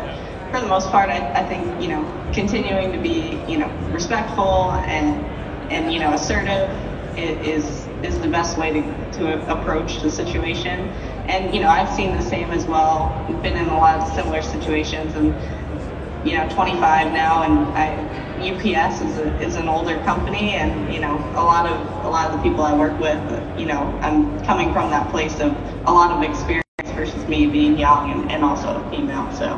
for 0.50 0.60
the 0.60 0.66
most 0.66 0.90
part, 0.90 1.10
I, 1.10 1.32
I 1.32 1.44
think, 1.44 1.80
you 1.80 1.88
know, 1.88 2.30
continuing 2.32 2.92
to 2.92 2.98
be, 2.98 3.44
you 3.48 3.58
know, 3.58 3.68
respectful 3.90 4.72
and, 4.72 5.26
and 5.70 5.92
you 5.92 6.00
know, 6.00 6.12
assertive 6.14 6.70
is, 7.16 7.87
is 8.04 8.18
the 8.20 8.28
best 8.28 8.58
way 8.58 8.72
to, 8.72 9.12
to 9.18 9.50
approach 9.50 10.02
the 10.02 10.10
situation. 10.10 10.88
And, 11.28 11.54
you 11.54 11.60
know, 11.60 11.68
I've 11.68 11.92
seen 11.92 12.16
the 12.16 12.22
same 12.22 12.50
as 12.50 12.64
well, 12.66 13.08
been 13.42 13.56
in 13.56 13.68
a 13.68 13.76
lot 13.76 14.00
of 14.00 14.08
similar 14.14 14.42
situations 14.42 15.14
and, 15.14 15.34
you 16.24 16.36
know 16.36 16.48
25 16.50 17.12
now, 17.12 17.42
and 17.42 17.58
I, 17.76 18.18
UPS 18.38 19.00
is, 19.02 19.18
a, 19.18 19.40
is 19.42 19.56
an 19.56 19.68
older 19.68 19.98
company, 20.04 20.54
and 20.54 20.92
you 20.92 21.00
know 21.00 21.16
a 21.36 21.42
lot 21.42 21.66
of 21.66 22.04
a 22.04 22.08
lot 22.08 22.30
of 22.30 22.36
the 22.36 22.42
people 22.42 22.64
I 22.64 22.76
work 22.76 22.98
with, 23.00 23.18
you 23.58 23.66
know, 23.66 23.80
I'm 24.02 24.42
coming 24.44 24.72
from 24.72 24.90
that 24.90 25.10
place 25.10 25.40
of 25.40 25.52
a 25.86 25.92
lot 25.92 26.10
of 26.10 26.22
experience 26.28 26.64
versus 26.94 27.26
me 27.28 27.46
being 27.46 27.78
young 27.78 28.10
and, 28.10 28.30
and 28.30 28.44
also 28.44 28.68
a 28.68 28.90
female. 28.90 29.30
So 29.32 29.52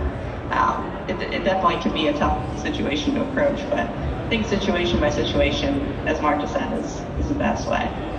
um, 0.51 0.85
it, 1.09 1.21
it 1.23 1.45
definitely 1.45 1.81
can 1.83 1.93
be 1.93 2.09
a 2.09 2.13
tough 2.19 2.61
situation 2.63 3.15
to 3.15 3.23
approach, 3.23 3.61
but 3.71 3.81
I 3.81 4.29
think 4.29 4.47
situation 4.47 5.01
by 5.01 5.11
situation, 5.11 5.81
as 6.07 6.21
Marta 6.21 6.47
said, 6.49 6.73
is, 6.79 7.01
is 7.19 7.29
the 7.29 7.35
best 7.35 7.69
way. 7.69 8.10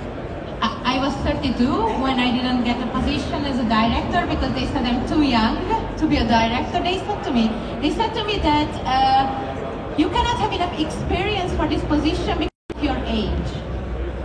I 1.02 1.06
was 1.06 1.16
32 1.26 1.66
when 1.98 2.20
I 2.20 2.30
didn't 2.30 2.64
get 2.64 2.78
a 2.80 2.86
position 2.92 3.44
as 3.44 3.58
a 3.58 3.66
director 3.66 4.22
because 4.28 4.54
they 4.54 4.68
said 4.68 4.86
I'm 4.86 5.02
too 5.10 5.24
young 5.24 5.58
to 5.98 6.06
be 6.06 6.18
a 6.18 6.28
director. 6.28 6.78
They 6.78 7.00
said 7.00 7.24
to 7.24 7.32
me, 7.34 7.48
they 7.82 7.90
said 7.90 8.14
to 8.14 8.24
me 8.24 8.38
that 8.38 8.70
uh, 8.86 9.96
you 9.98 10.10
cannot 10.10 10.38
have 10.38 10.54
enough 10.54 10.80
experience 10.80 11.52
for 11.54 11.68
this 11.68 11.82
position 11.86 12.38
because 12.38 12.78
of 12.78 12.84
your 12.84 12.98
age. 13.10 13.50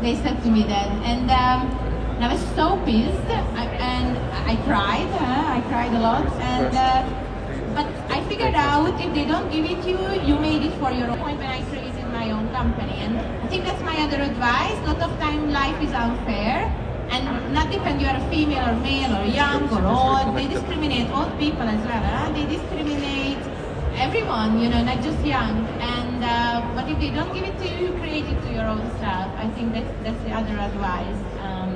They 0.03 0.17
said 0.17 0.43
to 0.43 0.51
me 0.51 0.65
that, 0.65 0.93
and, 1.01 1.31
um, 1.31 1.65
and 2.17 2.25
I 2.27 2.35
was 2.35 2.45
so 2.55 2.77
pissed, 2.85 3.25
and 3.25 4.19
I 4.45 4.61
cried. 4.69 5.09
Uh, 5.17 5.57
I 5.57 5.65
cried 5.73 5.95
a 5.95 6.01
lot, 6.01 6.27
and 6.45 6.77
uh, 6.77 7.73
but 7.73 7.87
I 8.13 8.23
figured 8.29 8.55
out 8.55 9.01
if 9.01 9.15
they 9.15 9.25
don't 9.25 9.51
give 9.51 9.65
it 9.65 9.81
to 9.85 9.91
you, 9.97 10.29
you 10.29 10.39
made 10.39 10.63
it 10.63 10.75
for 10.79 10.93
your 10.93 11.09
own. 11.09 11.25
When 11.25 11.41
I 11.41 11.65
created 11.71 11.86
company. 12.57 12.97
And 13.05 13.21
I 13.45 13.47
think 13.53 13.65
that's 13.69 13.83
my 13.83 13.97
other 14.05 14.21
advice. 14.31 14.77
A 14.85 14.93
lot 14.93 15.01
of 15.09 15.13
time 15.21 15.51
life 15.51 15.79
is 15.87 15.93
unfair 15.93 16.57
and 17.13 17.23
not 17.53 17.71
depend 17.71 18.01
you 18.01 18.09
are 18.09 18.21
female 18.33 18.65
or 18.71 18.77
male 18.81 19.13
or 19.21 19.25
young 19.41 19.63
or 19.77 19.83
old. 19.85 20.37
They 20.39 20.49
discriminate 20.57 21.11
old 21.19 21.33
people 21.39 21.67
as 21.77 21.83
well. 21.89 22.05
Huh? 22.15 22.33
They 22.37 22.47
discriminate 22.57 23.43
everyone, 24.07 24.61
you 24.63 24.69
know, 24.73 24.83
not 24.83 25.03
just 25.03 25.21
young. 25.25 25.55
And 25.95 26.25
uh, 26.25 26.65
but 26.75 26.89
if 26.93 26.99
they 26.99 27.11
don't 27.19 27.33
give 27.37 27.45
it 27.45 27.57
to 27.61 27.67
you, 27.69 27.79
you 27.87 27.93
create 28.01 28.27
it 28.33 28.39
to 28.47 28.51
your 28.57 28.67
own 28.75 28.85
self. 29.03 29.29
I 29.45 29.47
think 29.55 29.75
that's 29.77 29.93
that's 30.05 30.23
the 30.25 30.33
other 30.41 30.57
advice. 30.71 31.21
Um, 31.47 31.73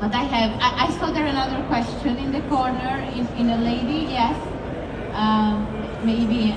but 0.00 0.12
I 0.14 0.24
have, 0.34 0.50
I, 0.60 0.70
I, 0.84 0.98
saw 0.98 1.10
there 1.16 1.24
another 1.24 1.60
question 1.68 2.16
in 2.18 2.32
the 2.32 2.42
corner 2.52 2.94
in, 3.14 3.24
in 3.40 3.46
a 3.56 3.58
lady. 3.70 4.00
Yes, 4.18 4.36
um, 5.14 5.64
maybe. 6.04 6.54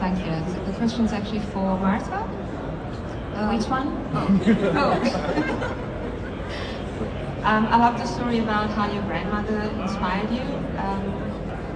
Thank 0.00 0.18
you. 0.24 0.32
The 0.64 0.72
question 0.78 1.04
is 1.04 1.12
actually 1.12 1.40
for 1.52 1.76
Marta. 1.78 2.24
Uh, 3.34 3.52
Which 3.52 3.68
one? 3.68 3.88
Oh. 4.14 4.40
oh. 4.80 4.96
um, 7.44 7.66
I 7.66 7.76
love 7.76 7.98
the 7.98 8.06
story 8.06 8.38
about 8.38 8.70
how 8.70 8.90
your 8.90 9.02
grandmother 9.02 9.60
inspired 9.82 10.30
you. 10.30 10.40
Um, 10.80 11.04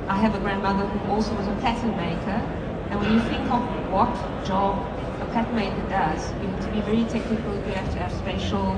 I 0.09 0.16
have 0.16 0.35
a 0.35 0.39
grandmother 0.39 0.87
who 0.87 1.12
also 1.12 1.35
was 1.35 1.47
a 1.49 1.55
pattern 1.61 1.95
maker, 1.99 2.41
and 2.89 2.99
when 2.99 3.12
you 3.12 3.20
think 3.29 3.45
of 3.53 3.61
what 3.93 4.09
job 4.47 4.81
a 5.20 5.27
pattern 5.27 5.55
maker 5.55 5.87
does, 5.91 6.33
you 6.41 6.49
need 6.49 6.62
to 6.62 6.68
be 6.72 6.81
very 6.81 7.05
technical, 7.05 7.55
you 7.55 7.72
have 7.77 7.93
to 7.93 7.99
have 7.99 8.11
spatial 8.11 8.72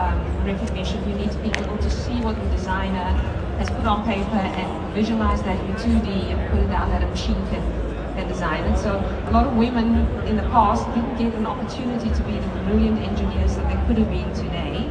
um, 0.00 0.46
recognition, 0.46 1.06
you 1.06 1.16
need 1.16 1.30
to 1.32 1.38
be 1.44 1.48
able 1.60 1.76
to 1.76 1.90
see 1.90 2.18
what 2.22 2.34
the 2.34 2.48
designer 2.48 3.12
has 3.60 3.68
put 3.68 3.84
on 3.84 4.06
paper 4.06 4.40
and 4.56 4.94
visualize 4.94 5.42
that 5.42 5.60
in 5.68 5.74
2D 5.76 6.32
and 6.32 6.50
put 6.50 6.60
it 6.60 6.68
down 6.68 6.88
that 6.88 7.02
a 7.02 7.06
machine 7.08 7.46
can 7.48 7.85
and 8.16 8.28
design. 8.28 8.64
And 8.64 8.76
so 8.78 8.96
a 9.28 9.30
lot 9.30 9.46
of 9.46 9.56
women 9.56 10.06
in 10.26 10.36
the 10.36 10.42
past 10.54 10.86
didn't 10.94 11.16
get 11.16 11.34
an 11.34 11.46
opportunity 11.46 12.08
to 12.10 12.22
be 12.24 12.32
the 12.32 12.48
brilliant 12.64 12.98
engineers 13.00 13.56
that 13.56 13.66
they 13.68 13.78
could 13.86 13.98
have 13.98 14.10
been 14.10 14.32
today. 14.34 14.88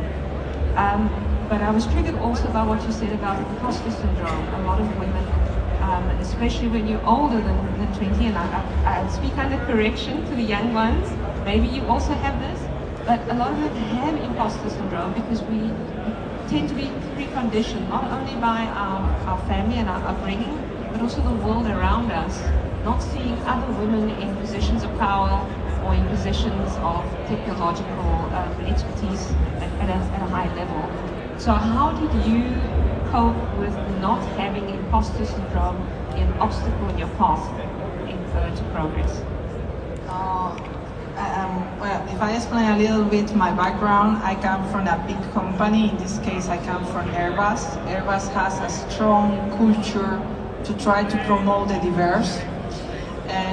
Um, 0.76 1.10
but 1.50 1.62
I 1.62 1.70
was 1.72 1.86
triggered 1.88 2.16
also 2.16 2.48
by 2.52 2.66
what 2.66 2.84
you 2.86 2.92
said 2.92 3.14
about 3.14 3.38
imposter 3.52 3.92
syndrome. 3.92 4.48
A 4.56 4.62
lot 4.66 4.82
of 4.82 4.88
women, 4.98 5.26
um, 5.82 6.04
especially 6.20 6.68
when 6.68 6.88
you're 6.88 7.06
older 7.06 7.38
than, 7.38 7.78
than 7.78 7.94
20, 7.96 8.26
and 8.26 8.38
I, 8.38 8.46
I, 8.86 9.06
I 9.06 9.08
speak 9.10 9.38
under 9.38 9.58
correction 9.66 10.26
to 10.26 10.36
the 10.36 10.42
young 10.42 10.74
ones, 10.74 11.08
maybe 11.46 11.68
you 11.68 11.86
also 11.86 12.14
have 12.14 12.40
this, 12.40 12.60
but 13.06 13.22
a 13.30 13.36
lot 13.36 13.52
of 13.52 13.60
them 13.60 13.76
have 13.76 14.16
imposter 14.24 14.70
syndrome 14.70 15.14
because 15.14 15.42
we 15.44 15.70
tend 16.50 16.70
to 16.70 16.76
be 16.76 16.90
preconditioned 17.16 17.88
not 17.90 18.06
only 18.12 18.36
by 18.42 18.66
our, 18.66 19.02
our 19.28 19.40
family 19.48 19.78
and 19.78 19.88
our 19.88 20.04
upbringing, 20.08 20.58
but 20.92 21.02
also 21.02 21.22
the 21.22 21.46
world 21.46 21.68
around 21.68 22.12
us 22.12 22.42
not 22.86 23.02
seeing 23.02 23.34
other 23.50 23.72
women 23.80 24.12
in 24.22 24.36
positions 24.38 24.84
of 24.84 24.96
power 25.00 25.34
or 25.84 25.96
in 25.96 26.08
positions 26.08 26.70
of 26.78 27.04
technological 27.28 28.14
um, 28.38 28.66
expertise 28.66 29.32
at, 29.58 29.72
at, 29.82 29.90
a, 29.90 29.98
at 30.14 30.22
a 30.22 30.30
high 30.30 30.54
level. 30.54 30.82
So 31.40 31.52
how 31.52 31.92
did 31.94 32.14
you 32.30 32.44
cope 33.10 33.36
with 33.58 33.74
not 34.00 34.22
having 34.38 34.70
imposter 34.70 35.26
syndrome 35.26 35.78
an 36.14 36.32
obstacle 36.34 36.90
in 36.90 37.00
your 37.00 37.10
path 37.18 37.44
in, 38.08 38.18
to 38.56 38.64
progress? 38.72 39.20
Uh, 40.08 40.54
um, 41.18 41.80
well, 41.80 42.08
if 42.14 42.22
I 42.22 42.36
explain 42.36 42.70
a 42.70 42.78
little 42.78 43.06
bit 43.06 43.36
my 43.36 43.52
background, 43.52 44.22
I 44.22 44.36
come 44.36 44.70
from 44.70 44.88
a 44.88 45.04
big 45.08 45.20
company. 45.34 45.90
In 45.90 45.98
this 45.98 46.20
case, 46.20 46.50
I 46.50 46.64
come 46.64 46.86
from 46.86 47.10
Airbus. 47.12 47.62
Airbus 47.88 48.30
has 48.34 48.60
a 48.60 48.92
strong 48.92 49.50
culture 49.58 50.22
to 50.66 50.84
try 50.84 51.04
to 51.04 51.18
promote 51.26 51.70
the 51.70 51.80
diverse 51.80 52.40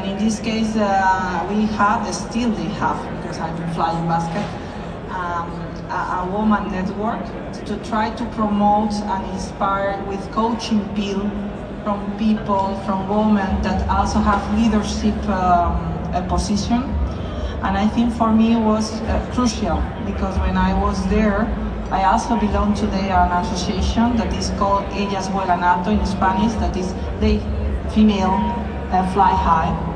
and 0.03 0.18
in 0.18 0.24
this 0.24 0.40
case, 0.40 0.74
uh, 0.76 1.46
we 1.48 1.62
have, 1.76 2.12
still 2.12 2.50
they 2.50 2.70
have, 2.80 2.98
because 3.22 3.38
I'm 3.38 3.57
Flying 3.72 4.07
Basket, 4.09 4.44
um, 5.11 5.48
a, 5.90 6.26
a, 6.26 6.30
woman 6.32 6.72
network 6.72 7.24
to 7.66 7.76
try 7.88 8.11
to 8.11 8.24
promote 8.34 8.92
and 8.92 9.32
inspire 9.32 10.03
with 10.09 10.20
coaching 10.32 10.82
bill 10.94 11.30
from 11.84 12.00
people, 12.18 12.80
from 12.84 13.09
women 13.09 13.62
that 13.62 13.88
also 13.88 14.18
have 14.18 14.42
leadership 14.59 15.16
um, 15.28 16.28
position. 16.28 16.82
And 17.62 17.78
I 17.78 17.86
think 17.86 18.12
for 18.12 18.32
me 18.32 18.55
it 18.55 18.61
was 18.61 18.92
uh, 19.03 19.30
crucial 19.34 19.80
because 20.05 20.36
when 20.38 20.57
I 20.57 20.74
was 20.80 20.98
there, 21.11 21.42
I 21.92 22.05
also 22.05 22.36
belong 22.40 22.74
to 22.74 22.86
the, 22.86 23.03
an 23.03 23.44
association 23.44 24.16
that 24.16 24.32
is 24.34 24.50
called 24.59 24.84
Ellas 24.94 25.28
Vuelan 25.28 25.62
Alto 25.62 25.90
in 25.90 26.05
Spanish, 26.07 26.53
that 26.55 26.76
is 26.76 26.92
they 27.20 27.38
female 27.94 28.34
uh, 28.90 29.12
fly 29.12 29.30
high. 29.30 29.91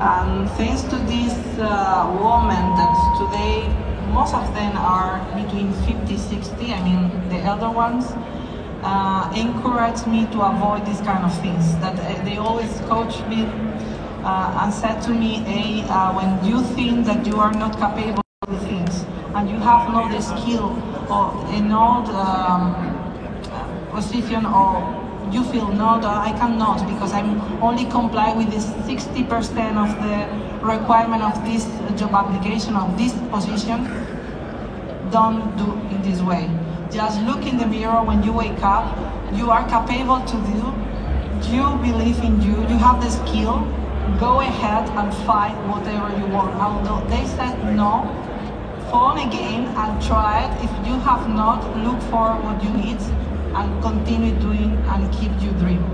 And 0.00 0.48
thanks 0.50 0.82
to 0.82 0.96
these 1.10 1.34
uh, 1.58 2.06
women 2.22 2.64
that 2.78 2.94
today, 3.18 3.66
most 4.14 4.32
of 4.32 4.46
them 4.54 4.76
are 4.76 5.18
between 5.34 5.72
50, 5.72 6.16
60, 6.16 6.72
I 6.72 6.82
mean 6.84 7.28
the 7.28 7.38
elder 7.40 7.68
ones, 7.68 8.06
uh, 8.82 9.32
encouraged 9.34 10.06
me 10.06 10.26
to 10.26 10.40
avoid 10.42 10.86
these 10.86 11.00
kind 11.00 11.24
of 11.24 11.34
things. 11.40 11.76
That 11.78 11.98
uh, 11.98 12.24
they 12.24 12.36
always 12.36 12.70
coach 12.86 13.18
me 13.26 13.42
uh, 14.22 14.60
and 14.62 14.72
said 14.72 15.00
to 15.02 15.10
me, 15.10 15.42
hey, 15.42 15.82
uh, 15.88 16.14
when 16.14 16.44
you 16.48 16.62
think 16.76 17.04
that 17.06 17.26
you 17.26 17.40
are 17.40 17.52
not 17.52 17.76
capable 17.76 18.22
of 18.42 18.62
things 18.62 19.04
and 19.34 19.50
you 19.50 19.56
have 19.56 19.90
no 19.90 20.08
the 20.08 20.20
skill 20.20 20.78
or 21.10 21.34
an 21.50 21.72
old 21.72 22.08
um, 22.10 22.94
position 23.90 24.46
or 24.46 24.97
you 25.32 25.44
feel 25.44 25.68
no, 25.68 26.00
I 26.02 26.32
cannot 26.38 26.86
because 26.88 27.12
I'm 27.12 27.40
only 27.62 27.84
comply 27.84 28.32
with 28.34 28.50
this 28.50 28.66
60% 28.66 29.28
of 29.76 29.90
the 30.02 30.66
requirement 30.66 31.22
of 31.22 31.44
this 31.44 31.64
job 31.98 32.14
application 32.14 32.76
of 32.76 32.96
this 32.96 33.12
position. 33.30 33.84
Don't 35.10 35.56
do 35.56 35.72
in 35.94 36.02
this 36.02 36.20
way. 36.20 36.48
Just 36.90 37.20
look 37.22 37.46
in 37.46 37.58
the 37.58 37.66
mirror 37.66 38.02
when 38.04 38.22
you 38.22 38.32
wake 38.32 38.62
up. 38.62 38.86
You 39.34 39.50
are 39.50 39.66
capable 39.68 40.20
to 40.24 40.36
do. 40.52 40.62
You 41.52 41.76
believe 41.78 42.18
in 42.20 42.40
you. 42.42 42.56
You 42.68 42.78
have 42.78 43.00
the 43.00 43.10
skill. 43.10 43.60
Go 44.18 44.40
ahead 44.40 44.88
and 44.90 45.14
fight 45.26 45.56
whatever 45.68 46.08
you 46.18 46.26
want. 46.32 46.54
Although 46.56 47.06
they 47.08 47.24
said 47.26 47.56
no, 47.76 48.08
phone 48.90 49.18
again 49.18 49.66
and 49.66 50.02
try 50.02 50.44
it. 50.44 50.64
If 50.64 50.86
you 50.86 50.98
have 51.00 51.28
not, 51.28 51.60
look 51.84 52.00
for 52.10 52.32
what 52.42 52.62
you 52.64 52.70
need 52.70 52.98
and 53.54 53.82
continue 53.82 54.34
doing 54.40 54.76
and 54.92 55.12
keep 55.12 55.32
your 55.40 55.52
dream. 55.54 55.84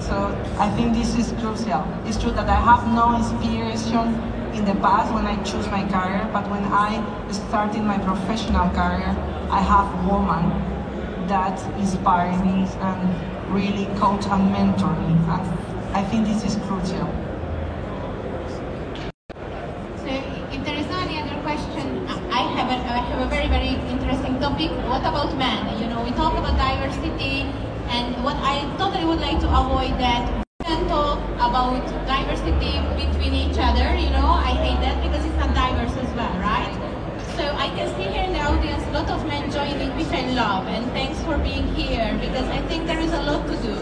So 0.00 0.16
I 0.58 0.70
think 0.70 0.94
this 0.94 1.16
is 1.16 1.32
crucial. 1.40 1.84
It's 2.06 2.18
true 2.18 2.32
that 2.32 2.48
I 2.48 2.54
have 2.54 2.86
no 2.94 3.16
inspiration 3.16 4.14
in 4.54 4.64
the 4.64 4.74
past 4.80 5.12
when 5.12 5.26
I 5.26 5.36
choose 5.42 5.66
my 5.68 5.86
career, 5.88 6.28
but 6.32 6.48
when 6.50 6.64
I 6.64 7.02
started 7.30 7.82
my 7.82 7.98
professional 7.98 8.70
career, 8.70 9.14
I 9.50 9.60
have 9.60 9.86
women 10.10 10.44
that 11.28 11.60
inspire 11.78 12.32
me 12.44 12.66
and 12.80 13.52
really 13.52 13.86
coach 13.98 14.26
and 14.26 14.50
mentor 14.50 14.92
me. 15.00 15.12
And 15.28 15.44
I 15.94 16.02
think 16.04 16.26
this 16.26 16.44
is 16.44 16.56
crucial. 16.66 17.08
So 19.98 20.10
if 20.54 20.64
there 20.64 20.76
is 20.76 20.86
no 20.86 20.98
any 20.98 21.18
other 21.20 21.40
question, 21.42 22.06
I 22.08 22.40
have 22.68 22.84
a, 22.84 22.92
I 22.92 22.98
have 22.98 23.20
a 23.26 23.30
very, 23.30 23.48
very 23.48 23.80
interesting 23.88 24.38
topic. 24.40 24.70
What 24.88 25.00
about 25.00 25.36
men? 25.36 25.80
You 25.80 25.88
know, 25.88 26.04
we 26.04 26.10
talk 26.10 26.36
about 26.36 26.56
diversity, 26.56 27.48
and 27.88 28.22
what 28.22 28.36
I 28.36 28.60
totally 28.76 29.04
would 29.04 29.20
like 29.20 29.40
to 29.40 29.48
avoid 29.48 29.96
that 29.98 30.44
men 30.64 30.86
talk 30.88 31.18
about 31.40 31.80
diversity 32.06 32.76
between 33.00 33.32
each 33.32 33.56
other. 33.58 33.96
You 33.96 34.10
know, 34.10 34.28
I 34.28 34.52
hate 34.52 34.80
that 34.84 35.00
because 35.02 35.24
it's 35.24 35.36
not 35.36 35.54
diverse 35.54 35.96
as 35.96 36.10
well, 36.14 36.34
right? 36.44 36.76
So 37.36 37.44
I 37.56 37.68
can 37.72 37.88
see 37.96 38.08
here 38.12 38.24
in 38.24 38.32
the 38.32 38.42
audience 38.44 38.84
a 38.88 38.92
lot 38.92 39.08
of 39.08 39.24
men 39.26 39.50
joining, 39.50 39.94
which 39.96 40.12
I 40.12 40.28
love, 40.32 40.66
and 40.66 40.84
thanks 40.92 41.22
for 41.22 41.38
being 41.38 41.66
here 41.74 42.12
because 42.20 42.46
I 42.48 42.60
think 42.68 42.86
there 42.86 43.00
is 43.00 43.12
a 43.12 43.22
lot 43.22 43.46
to 43.46 43.56
do 43.64 43.76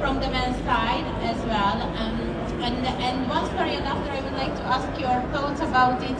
from 0.00 0.20
the 0.20 0.30
men's 0.30 0.56
side 0.64 1.04
as 1.28 1.36
well. 1.44 1.76
Um, 2.00 2.20
and, 2.64 2.86
and 2.86 3.28
one 3.28 3.44
story, 3.52 3.74
and 3.74 3.84
after 3.84 4.10
I 4.10 4.20
would 4.20 4.32
like 4.32 4.54
to 4.56 4.62
ask 4.64 4.88
your 4.98 5.20
thoughts 5.32 5.60
about 5.60 6.02
it. 6.02 6.16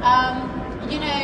Um, 0.00 0.63
you 0.90 1.00
know, 1.00 1.22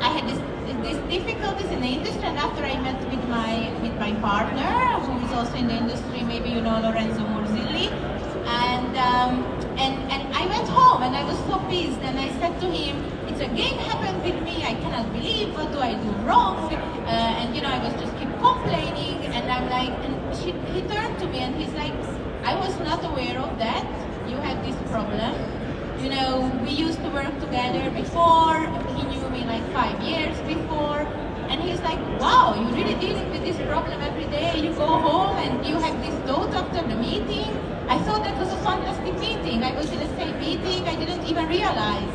I 0.00 0.08
had 0.08 0.28
this 0.28 0.40
these 0.82 1.00
difficulties 1.10 1.70
in 1.70 1.80
the 1.80 1.92
industry, 1.98 2.24
and 2.24 2.38
after 2.38 2.64
I 2.64 2.74
met 2.80 2.98
with 3.10 3.24
my 3.28 3.70
with 3.82 3.94
my 3.98 4.12
partner, 4.20 4.72
who 5.04 5.24
is 5.26 5.32
also 5.32 5.54
in 5.56 5.66
the 5.66 5.76
industry, 5.76 6.22
maybe 6.22 6.50
you 6.50 6.60
know 6.60 6.80
Lorenzo 6.80 7.22
Murzilli, 7.22 7.90
and 8.46 8.96
um, 8.96 9.44
and 9.78 9.94
and 10.12 10.22
I 10.34 10.46
went 10.46 10.68
home 10.68 11.02
and 11.02 11.14
I 11.14 11.24
was 11.24 11.38
so 11.50 11.58
pissed, 11.68 12.00
and 12.00 12.18
I 12.18 12.28
said 12.40 12.58
to 12.60 12.66
him, 12.70 13.04
"It's 13.28 13.40
again 13.40 13.78
happened 13.90 14.22
with 14.24 14.42
me. 14.42 14.64
I 14.64 14.74
cannot 14.74 15.12
believe. 15.12 15.54
What 15.54 15.72
do 15.72 15.78
I 15.78 15.94
do 15.94 16.10
wrong?" 16.26 16.72
Uh, 16.72 17.40
and 17.40 17.54
you 17.54 17.62
know, 17.62 17.68
I 17.68 17.80
was 17.84 17.92
just 18.00 18.16
keep 18.18 18.32
complaining, 18.40 19.26
and 19.36 19.50
I'm 19.50 19.68
like, 19.68 19.94
and 20.06 20.36
she, 20.36 20.52
he 20.72 20.80
turned 20.88 21.18
to 21.20 21.26
me 21.28 21.40
and 21.40 21.54
he's 21.56 21.74
like, 21.74 21.94
"I 22.44 22.54
was 22.56 22.78
not 22.80 23.04
aware 23.04 23.38
of 23.38 23.58
that. 23.58 23.84
You 24.28 24.36
had 24.48 24.64
this 24.64 24.78
problem." 24.90 25.61
You 26.02 26.10
know, 26.10 26.50
we 26.64 26.70
used 26.70 26.98
to 26.98 27.08
work 27.10 27.32
together 27.38 27.88
before. 27.90 28.58
He 28.96 29.02
knew 29.06 29.28
me 29.30 29.44
like 29.44 29.62
five 29.72 30.00
years 30.02 30.36
before. 30.40 31.06
And 31.48 31.60
he's 31.62 31.80
like, 31.80 32.00
wow, 32.18 32.58
you're 32.58 32.74
really 32.74 32.98
dealing 32.98 33.30
with 33.30 33.44
this 33.44 33.56
problem 33.68 34.00
every 34.00 34.24
day. 34.26 34.58
You 34.58 34.74
go 34.74 34.86
home 34.86 35.36
and 35.36 35.64
you 35.64 35.76
have 35.78 35.96
this 36.02 36.14
thought 36.26 36.52
after 36.54 36.82
the 36.88 36.96
meeting. 36.96 37.50
I 37.88 37.98
thought 38.02 38.24
that 38.24 38.36
was 38.36 38.52
a 38.52 38.56
fantastic 38.64 39.14
meeting. 39.20 39.62
I 39.62 39.76
was 39.76 39.90
in 39.92 40.00
the 40.00 40.10
same 40.16 40.38
meeting. 40.40 40.88
I 40.88 40.96
didn't 40.96 41.24
even 41.24 41.46
realize 41.46 42.12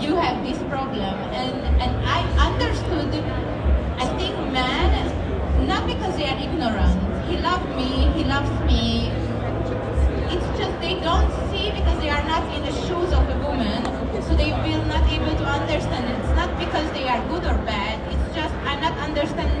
you 0.00 0.16
have 0.16 0.42
this 0.42 0.58
problem. 0.70 1.14
And, 1.36 1.60
and 1.82 1.92
I 2.06 2.20
understood, 2.48 3.12
I 4.00 4.06
think 4.16 4.34
man, 4.50 5.66
not 5.66 5.86
because 5.86 6.16
they 6.16 6.24
are 6.24 6.38
ignorant. 6.40 6.96
He 7.28 7.36
loved 7.36 7.68
me, 7.76 8.08
he 8.16 8.24
loves 8.24 8.50
me, 8.64 9.12
it's 10.32 10.58
just 10.58 10.74
they 10.80 10.94
don't 11.00 11.30
see 11.50 11.70
because 11.70 11.98
they 12.00 12.10
are 12.10 12.22
not 12.24 12.42
in 12.54 12.62
the 12.62 12.72
shoes 12.86 13.12
of 13.12 13.22
a 13.28 13.38
woman, 13.42 13.82
so 14.22 14.34
they 14.36 14.52
will 14.64 14.84
not 14.86 15.04
able 15.10 15.34
to 15.42 15.44
understand. 15.44 16.04
It's 16.18 16.34
not 16.36 16.50
because 16.58 16.86
they 16.92 17.08
are 17.08 17.20
good 17.28 17.44
or 17.44 17.58
bad. 17.66 17.98
It's 18.12 18.34
just 18.34 18.54
I'm 18.64 18.80
not 18.80 18.96
understand 18.98 19.52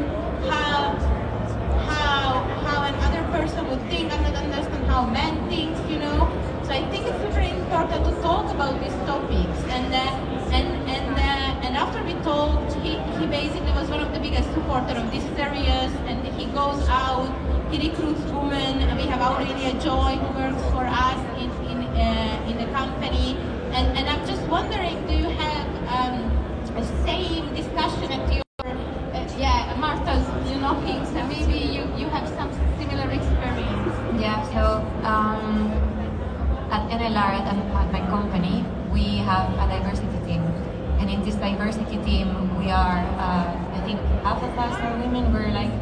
how 0.48 0.94
how 1.90 2.46
how 2.66 2.78
another 2.92 3.22
person 3.36 3.68
would 3.68 3.82
think. 3.90 4.12
I'm 4.12 4.22
not 4.22 4.36
understand 4.36 4.86
how 4.86 5.06
men 5.06 5.48
think. 5.48 5.76
You 5.90 5.98
know. 5.98 6.30
So 6.64 6.72
I 6.72 6.88
think 6.90 7.06
it's 7.06 7.34
very 7.34 7.50
important 7.50 8.04
to 8.04 8.12
talk 8.22 8.50
about 8.54 8.80
these 8.80 8.98
topics. 9.10 9.58
And 9.76 9.92
uh, 9.92 10.54
and 10.54 10.68
and 10.96 11.10
uh, 11.18 11.66
and 11.66 11.76
after 11.76 12.02
we 12.04 12.14
talked, 12.22 12.74
he 12.84 12.98
he 13.18 13.26
basically 13.26 13.72
was 13.72 13.88
one 13.90 14.00
of 14.00 14.12
the 14.14 14.20
biggest 14.20 14.52
supporter 14.54 14.94
of 15.02 15.10
this 15.10 15.24
series, 15.34 15.92
and 16.06 16.26
he 16.38 16.46
goes 16.46 16.88
out 16.88 17.30
he 17.72 17.88
recruits. 17.88 18.29
Have 19.40 19.56
Aurelia 19.56 19.72
Joy 19.80 20.20
works 20.36 20.62
for 20.68 20.84
us 20.84 21.20
in 21.40 21.48
in, 21.72 21.80
uh, 21.96 22.44
in 22.44 22.58
the 22.60 22.68
company. 22.76 23.38
And, 23.72 23.96
and 23.96 24.06
I'm 24.06 24.26
just 24.28 24.42
wondering, 24.52 25.00
do 25.06 25.14
you 25.14 25.30
have 25.32 25.66
um, 25.88 26.76
a 26.76 26.84
same 27.08 27.48
discussion 27.54 28.12
at 28.12 28.28
your 28.28 28.44
uh, 28.68 29.40
yeah 29.40 29.74
Martha's 29.80 30.28
you 30.44 30.60
know 30.60 30.76
things 30.84 31.08
maybe 31.16 31.56
you, 31.56 31.88
you 31.96 32.12
have 32.12 32.28
some 32.36 32.52
similar 32.76 33.08
experience? 33.08 33.96
Yeah. 34.20 34.44
So 34.52 34.84
um, 35.08 35.72
at 36.68 36.84
NLR 36.92 37.32
at, 37.40 37.56
at 37.56 37.92
my 37.92 38.04
company, 38.12 38.62
we 38.92 39.24
have 39.24 39.48
a 39.56 39.64
diversity 39.72 40.20
team, 40.28 40.42
and 41.00 41.08
in 41.08 41.24
this 41.24 41.36
diversity 41.36 41.96
team, 42.04 42.28
we 42.60 42.70
are 42.70 43.00
uh, 43.16 43.56
I 43.72 43.80
think 43.88 44.00
half 44.20 44.42
of 44.42 44.52
us 44.58 44.76
are 44.84 44.98
women. 45.00 45.32
We're 45.32 45.48
like 45.48 45.72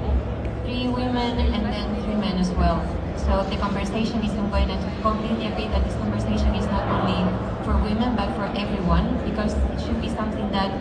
three 0.62 0.86
women 0.86 1.42
and 1.42 1.66
then 1.66 2.04
three 2.04 2.14
men 2.14 2.38
as 2.38 2.50
well. 2.52 2.97
So 3.28 3.44
the 3.44 3.58
conversation 3.58 4.24
is 4.24 4.32
ongoing 4.32 4.70
and 4.70 4.80
completely 5.02 5.46
agree 5.52 5.68
that 5.68 5.84
this 5.84 5.94
conversation 5.96 6.54
is 6.54 6.64
not 6.72 6.80
only 6.88 7.20
for 7.62 7.76
women 7.76 8.16
but 8.16 8.32
for 8.34 8.48
everyone 8.56 9.04
because 9.28 9.52
it 9.52 9.80
should 9.84 10.00
be 10.00 10.08
something 10.08 10.50
that, 10.50 10.72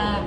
uh, 0.00 0.24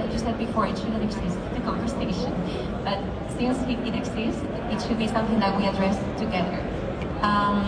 like 0.00 0.12
you 0.12 0.18
said 0.18 0.36
before, 0.38 0.66
it 0.66 0.76
shouldn't 0.76 1.04
exist, 1.04 1.38
the 1.54 1.60
conversation. 1.60 2.34
But 2.82 2.98
since 3.38 3.62
it, 3.62 3.78
it 3.86 3.94
exists, 3.94 4.42
it 4.74 4.82
should 4.82 4.98
be 4.98 5.06
something 5.06 5.38
that 5.38 5.56
we 5.56 5.66
address 5.66 5.96
together. 6.18 6.58
Um, 7.22 7.62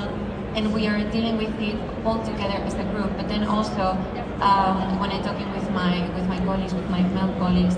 and 0.57 0.75
we 0.75 0.89
are 0.89 0.99
dealing 1.13 1.39
with 1.39 1.55
it 1.61 1.79
all 2.05 2.19
together 2.25 2.59
as 2.67 2.75
a 2.75 2.85
group. 2.91 3.17
But 3.17 3.29
then 3.29 3.45
also, 3.45 3.95
um, 4.43 4.99
when 4.99 5.11
I'm 5.13 5.23
talking 5.23 5.49
with 5.53 5.71
my 5.71 6.03
with 6.19 6.27
my 6.27 6.39
colleagues, 6.45 6.75
with 6.75 6.91
my 6.91 7.03
male 7.15 7.33
colleagues, 7.39 7.77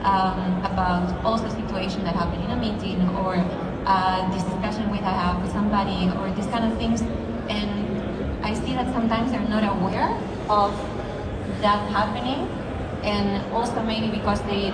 um, 0.00 0.64
about 0.64 1.12
also 1.24 1.48
situation 1.50 2.04
that 2.04 2.16
happened 2.16 2.44
in 2.44 2.50
a 2.52 2.56
meeting 2.56 3.06
or 3.20 3.36
uh, 3.90 4.22
this 4.32 4.44
discussion 4.44 4.90
with 4.90 5.00
have 5.00 5.42
with 5.42 5.52
somebody 5.52 6.06
or 6.18 6.30
these 6.38 6.46
kind 6.54 6.64
of 6.70 6.78
things. 6.78 7.02
And 7.50 7.70
I 8.46 8.54
see 8.54 8.72
that 8.78 8.86
sometimes 8.94 9.32
they're 9.32 9.50
not 9.56 9.64
aware 9.76 10.10
of 10.48 10.70
that 11.60 11.80
happening, 11.90 12.46
and 13.02 13.42
also 13.52 13.82
maybe 13.82 14.08
because 14.18 14.40
they 14.42 14.72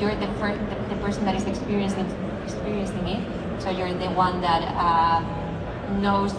you're 0.00 0.14
the, 0.14 0.28
the, 0.70 0.76
the 0.90 0.98
person 1.04 1.24
that 1.24 1.34
is 1.34 1.46
experiencing 1.46 2.06
experiencing 2.44 3.06
it, 3.06 3.20
so 3.62 3.70
you're 3.70 3.94
the 3.94 4.10
one 4.10 4.40
that 4.40 4.62
uh, 4.74 5.20
knows 6.00 6.34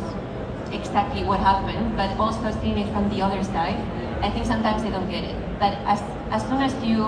exactly 0.72 1.24
what 1.24 1.40
happened, 1.40 1.96
but 1.96 2.10
also 2.20 2.52
seeing 2.62 2.78
it 2.78 2.92
from 2.94 3.10
the 3.10 3.22
other 3.22 3.44
side. 3.44 3.80
I 4.22 4.30
think 4.30 4.46
sometimes 4.46 4.84
they 4.84 4.90
don't 4.90 5.10
get 5.10 5.24
it. 5.24 5.36
But 5.60 5.74
as 5.88 6.04
as 6.32 6.42
soon 6.50 6.62
as 6.62 6.74
you 6.84 7.08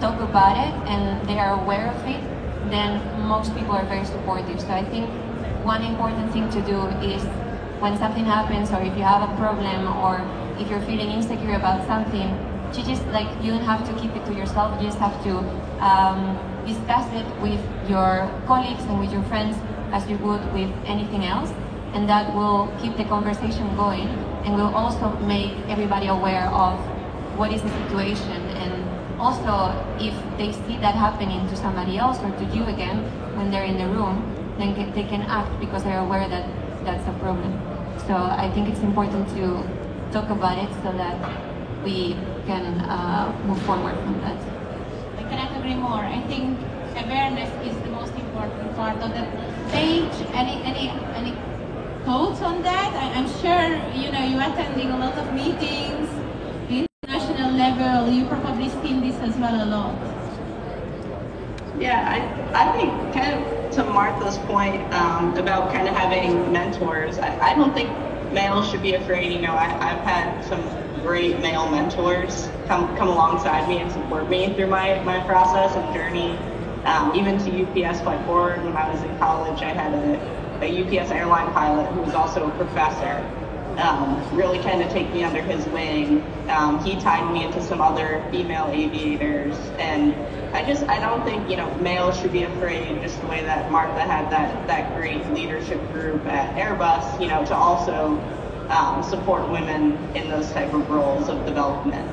talk 0.00 0.18
about 0.20 0.56
it 0.56 0.72
and 0.90 1.02
they 1.28 1.38
are 1.38 1.52
aware 1.62 1.86
of 1.94 2.00
it, 2.06 2.20
then 2.68 3.00
most 3.26 3.54
people 3.54 3.72
are 3.72 3.86
very 3.86 4.04
supportive. 4.04 4.60
So 4.60 4.68
I 4.68 4.84
think 4.84 5.08
one 5.64 5.82
important 5.82 6.32
thing 6.32 6.50
to 6.50 6.60
do 6.62 6.78
is 7.00 7.22
when 7.80 7.96
something 7.96 8.24
happens 8.24 8.70
or 8.70 8.80
if 8.82 8.96
you 8.96 9.02
have 9.02 9.28
a 9.28 9.36
problem 9.36 9.88
or 10.04 10.20
if 10.60 10.68
you're 10.68 10.82
feeling 10.82 11.10
insecure 11.10 11.54
about 11.54 11.86
something, 11.86 12.28
you 12.76 12.84
just 12.84 13.04
like 13.08 13.28
you 13.42 13.50
don't 13.50 13.64
have 13.64 13.86
to 13.88 13.92
keep 14.00 14.14
it 14.14 14.24
to 14.26 14.34
yourself. 14.34 14.80
You 14.80 14.88
just 14.88 14.98
have 14.98 15.16
to 15.24 15.38
um, 15.80 16.38
discuss 16.66 17.06
it 17.14 17.26
with 17.40 17.60
your 17.88 18.30
colleagues 18.46 18.84
and 18.84 19.00
with 19.00 19.12
your 19.12 19.22
friends 19.24 19.56
as 19.92 20.08
you 20.08 20.16
would 20.18 20.40
with 20.52 20.70
anything 20.86 21.24
else, 21.24 21.50
and 21.94 22.08
that 22.08 22.32
will 22.34 22.72
keep 22.80 22.96
the 22.96 23.04
conversation 23.04 23.74
going 23.76 24.08
and 24.44 24.54
will 24.54 24.74
also 24.74 25.10
make 25.26 25.52
everybody 25.68 26.06
aware 26.06 26.46
of 26.50 26.78
what 27.36 27.52
is 27.52 27.62
the 27.62 27.70
situation 27.82 28.39
also, 29.20 29.76
if 30.00 30.16
they 30.38 30.50
see 30.52 30.80
that 30.80 30.94
happening 30.94 31.46
to 31.48 31.56
somebody 31.56 31.98
else 31.98 32.18
or 32.24 32.30
to 32.40 32.44
you 32.56 32.64
again 32.64 33.04
when 33.36 33.50
they're 33.50 33.68
in 33.68 33.76
the 33.76 33.86
room, 33.86 34.24
then 34.56 34.72
they 34.94 35.04
can 35.04 35.22
act 35.22 35.52
because 35.60 35.84
they're 35.84 36.00
aware 36.00 36.26
that 36.28 36.48
that's 36.84 37.06
a 37.06 37.12
problem. 37.20 37.52
So 38.08 38.14
I 38.16 38.50
think 38.54 38.68
it's 38.68 38.80
important 38.80 39.28
to 39.36 39.62
talk 40.10 40.30
about 40.30 40.56
it 40.56 40.72
so 40.82 40.90
that 40.96 41.16
we 41.84 42.16
can 42.46 42.80
uh, 42.80 43.30
move 43.46 43.60
forward 43.62 43.94
from 44.00 44.20
that. 44.24 44.40
I 45.20 45.22
cannot 45.28 45.56
agree 45.58 45.74
more. 45.76 46.00
I 46.00 46.20
think 46.22 46.58
awareness 46.96 47.50
is 47.68 47.76
the 47.84 47.90
most 47.90 48.14
important 48.14 48.74
part 48.74 48.96
of 49.04 49.12
the 49.12 49.24
Paige. 49.70 50.16
Any 50.32 50.56
any 50.64 50.88
any 51.20 51.32
thoughts 52.04 52.40
on 52.40 52.62
that? 52.62 52.90
I, 52.96 53.20
am 53.20 53.28
sure 53.44 53.68
you 53.94 54.10
know 54.10 54.24
you're 54.24 54.42
attending 54.42 54.90
a 54.90 54.98
lot 54.98 55.16
of 55.16 55.32
meetings 55.34 56.08
international 57.30 57.52
level, 57.52 58.12
you 58.12 58.26
probably 58.26 58.59
as 59.22 59.36
well 59.36 59.54
a 59.54 59.66
lot. 59.66 59.94
Yeah, 61.78 62.04
I, 62.08 62.68
I 62.68 62.72
think 62.72 63.14
kind 63.14 63.34
of 63.34 63.74
to 63.76 63.84
Martha's 63.84 64.38
point 64.38 64.82
um, 64.92 65.36
about 65.36 65.72
kind 65.72 65.88
of 65.88 65.94
having 65.94 66.52
mentors, 66.52 67.18
I, 67.18 67.52
I 67.52 67.54
don't 67.54 67.72
think 67.72 67.88
males 68.32 68.70
should 68.70 68.82
be 68.82 68.94
afraid. 68.94 69.32
You 69.32 69.40
know, 69.40 69.52
I, 69.52 69.66
I've 69.66 70.02
had 70.04 70.44
some 70.44 70.62
great 71.02 71.38
male 71.40 71.70
mentors 71.70 72.48
come 72.66 72.94
come 72.96 73.08
alongside 73.08 73.68
me 73.68 73.78
and 73.78 73.90
support 73.90 74.28
me 74.28 74.52
through 74.54 74.66
my, 74.66 75.00
my 75.04 75.20
process 75.20 75.74
and 75.76 75.94
journey. 75.94 76.36
Um, 76.84 77.14
even 77.14 77.38
to 77.38 77.84
UPS 77.84 78.00
Flight 78.00 78.24
Forward, 78.24 78.64
when 78.64 78.74
I 78.74 78.90
was 78.90 79.02
in 79.02 79.18
college, 79.18 79.62
I 79.62 79.72
had 79.72 79.92
a, 79.94 80.64
a 80.64 81.00
UPS 81.00 81.10
airline 81.10 81.52
pilot 81.52 81.86
who 81.92 82.00
was 82.00 82.14
also 82.14 82.48
a 82.48 82.50
professor 82.56 83.22
um, 83.80 84.36
really 84.36 84.58
kind 84.58 84.82
of 84.82 84.90
take 84.90 85.12
me 85.12 85.24
under 85.24 85.42
his 85.42 85.64
wing. 85.66 86.22
Um, 86.48 86.82
he 86.84 87.00
tied 87.00 87.32
me 87.32 87.44
into 87.44 87.62
some 87.62 87.80
other 87.80 88.24
female 88.30 88.68
aviators, 88.72 89.56
and 89.78 90.14
I 90.54 90.64
just 90.64 90.84
I 90.84 90.98
don't 91.00 91.24
think 91.24 91.48
you 91.48 91.56
know 91.56 91.72
males 91.76 92.20
should 92.20 92.32
be 92.32 92.42
afraid. 92.42 93.00
Just 93.02 93.20
the 93.20 93.26
way 93.26 93.42
that 93.42 93.70
Martha 93.70 94.00
had 94.00 94.30
that 94.30 94.66
that 94.66 94.94
great 94.96 95.26
leadership 95.32 95.80
group 95.92 96.24
at 96.26 96.54
Airbus, 96.56 97.20
you 97.20 97.28
know, 97.28 97.44
to 97.46 97.54
also 97.54 98.18
um, 98.70 99.02
support 99.02 99.48
women 99.50 99.96
in 100.14 100.28
those 100.28 100.50
type 100.52 100.72
of 100.72 100.88
roles 100.90 101.28
of 101.28 101.44
development. 101.46 102.08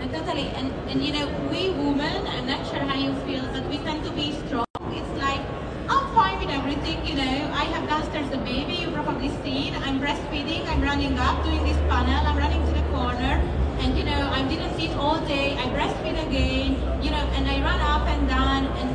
And 0.00 0.12
totally, 0.12 0.48
and 0.48 0.72
and 0.90 1.02
you 1.02 1.12
know 1.12 1.26
we 1.50 1.70
women, 1.70 2.26
I'm 2.26 2.46
not 2.46 2.66
sure 2.66 2.80
how 2.80 2.98
you 2.98 3.14
feel, 3.26 3.44
but 3.52 3.68
we 3.68 3.78
tend 3.78 4.04
to 4.04 4.10
be 4.12 4.32
strong. 4.46 4.66
It's 4.90 5.18
like 5.20 5.40
I'm 5.88 6.14
fine 6.14 6.38
with 6.40 6.50
everything, 6.50 7.04
you 7.06 7.14
know. 7.14 7.50
I 7.52 7.64
have 7.64 7.88
downstairs 7.88 8.28
the 8.30 8.38
baby, 8.38 8.74
you 8.74 8.90
probably 8.90 9.30
seen. 9.42 9.74
I'm 9.74 10.00
breastfeeding, 10.00 10.66
I'm 10.68 10.81
running 10.92 11.18
up, 11.18 11.42
doing 11.42 11.64
this 11.64 11.78
panel, 11.88 12.20
I'm 12.28 12.36
running 12.36 12.62
to 12.66 12.72
the 12.78 12.86
corner, 12.92 13.40
and 13.80 13.96
you 13.96 14.04
know, 14.04 14.28
I 14.30 14.46
didn't 14.46 14.78
eat 14.78 14.90
all 14.90 15.18
day, 15.20 15.56
I 15.56 15.64
breastfeed 15.72 16.18
again, 16.28 16.76
you 17.02 17.10
know, 17.10 17.24
and 17.32 17.48
I 17.48 17.62
run 17.64 17.80
up 17.80 18.06
and 18.06 18.28
down, 18.28 18.66
and 18.76 18.90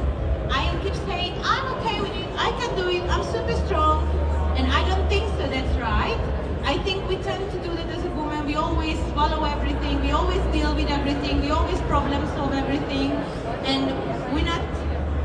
I 0.54 0.78
keep 0.84 0.94
saying, 1.08 1.34
I'm 1.44 1.66
okay 1.78 2.00
with 2.00 2.12
it, 2.12 2.30
I 2.38 2.52
can 2.60 2.76
do 2.76 2.88
it. 2.88 3.02
I'm 3.10 3.24
super 3.24 3.56
strong, 3.66 4.08
and 4.58 4.72
I 4.72 4.88
don't 4.88 5.10
think 5.10 5.26
so. 5.40 5.48
That's 5.50 5.76
right. 5.80 6.20
I 6.66 6.78
think 6.84 7.10
we 7.10 7.16
tend 7.18 7.52
to 7.52 7.58
do 7.68 7.74
that 7.74 7.90
as 7.90 8.06
a 8.06 8.12
woman. 8.12 8.46
We 8.46 8.54
always 8.54 9.00
swallow 9.10 9.44
everything. 9.46 10.00
We 10.02 10.12
always 10.12 10.44
deal 10.54 10.76
with 10.76 10.92
everything. 10.92 11.42
We 11.42 11.50
always 11.50 11.82
problem 11.94 12.22
solve 12.38 12.54
everything, 12.54 13.10
and 13.74 13.90
we're 14.36 14.46
not. 14.46 14.62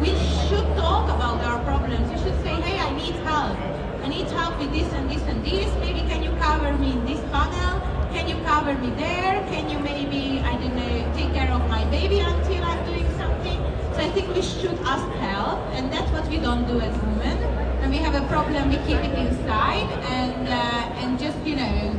We 0.00 0.16
should 0.48 0.68
talk 0.80 1.04
about 1.16 1.44
our 1.44 1.62
problems. 1.64 2.08
We 2.10 2.16
should 2.24 2.38
say, 2.42 2.54
hey, 2.62 2.78
I 2.80 2.96
need 2.96 3.14
help. 3.28 3.58
I 4.02 4.08
need 4.08 4.26
help 4.30 4.58
with 4.58 4.72
this 4.72 4.92
and 4.92 5.08
this 5.08 5.22
and 5.22 5.44
this. 5.44 5.72
Maybe 5.78 6.00
can 6.00 6.22
you 6.24 6.32
cover 6.40 6.72
me 6.76 6.92
in 6.92 7.04
this 7.06 7.20
panel? 7.30 7.80
Can 8.12 8.28
you 8.28 8.34
cover 8.44 8.74
me 8.74 8.90
there? 8.96 9.34
Can 9.50 9.70
you 9.70 9.78
maybe, 9.78 10.40
I 10.40 10.56
don't 10.56 10.74
know, 10.74 11.12
take 11.14 11.32
care 11.32 11.50
of 11.52 11.68
my 11.68 11.84
baby 11.84 12.18
until 12.18 12.64
I'm 12.64 12.84
doing 12.84 13.06
something? 13.16 13.58
So 13.94 13.98
I 14.00 14.10
think 14.10 14.34
we 14.34 14.42
should 14.42 14.76
ask 14.82 15.06
help, 15.22 15.60
and 15.76 15.92
that's 15.92 16.10
what 16.10 16.26
we 16.28 16.38
don't 16.38 16.66
do 16.66 16.80
as 16.80 16.94
women. 16.98 17.38
When 17.80 17.90
we 17.90 17.98
have 17.98 18.14
a 18.14 18.26
problem, 18.26 18.70
we 18.70 18.76
keep 18.88 18.98
it 18.98 19.16
inside 19.16 19.88
and 20.18 20.48
uh, 20.48 21.02
and 21.02 21.18
just 21.18 21.38
you 21.46 21.56
know 21.56 21.94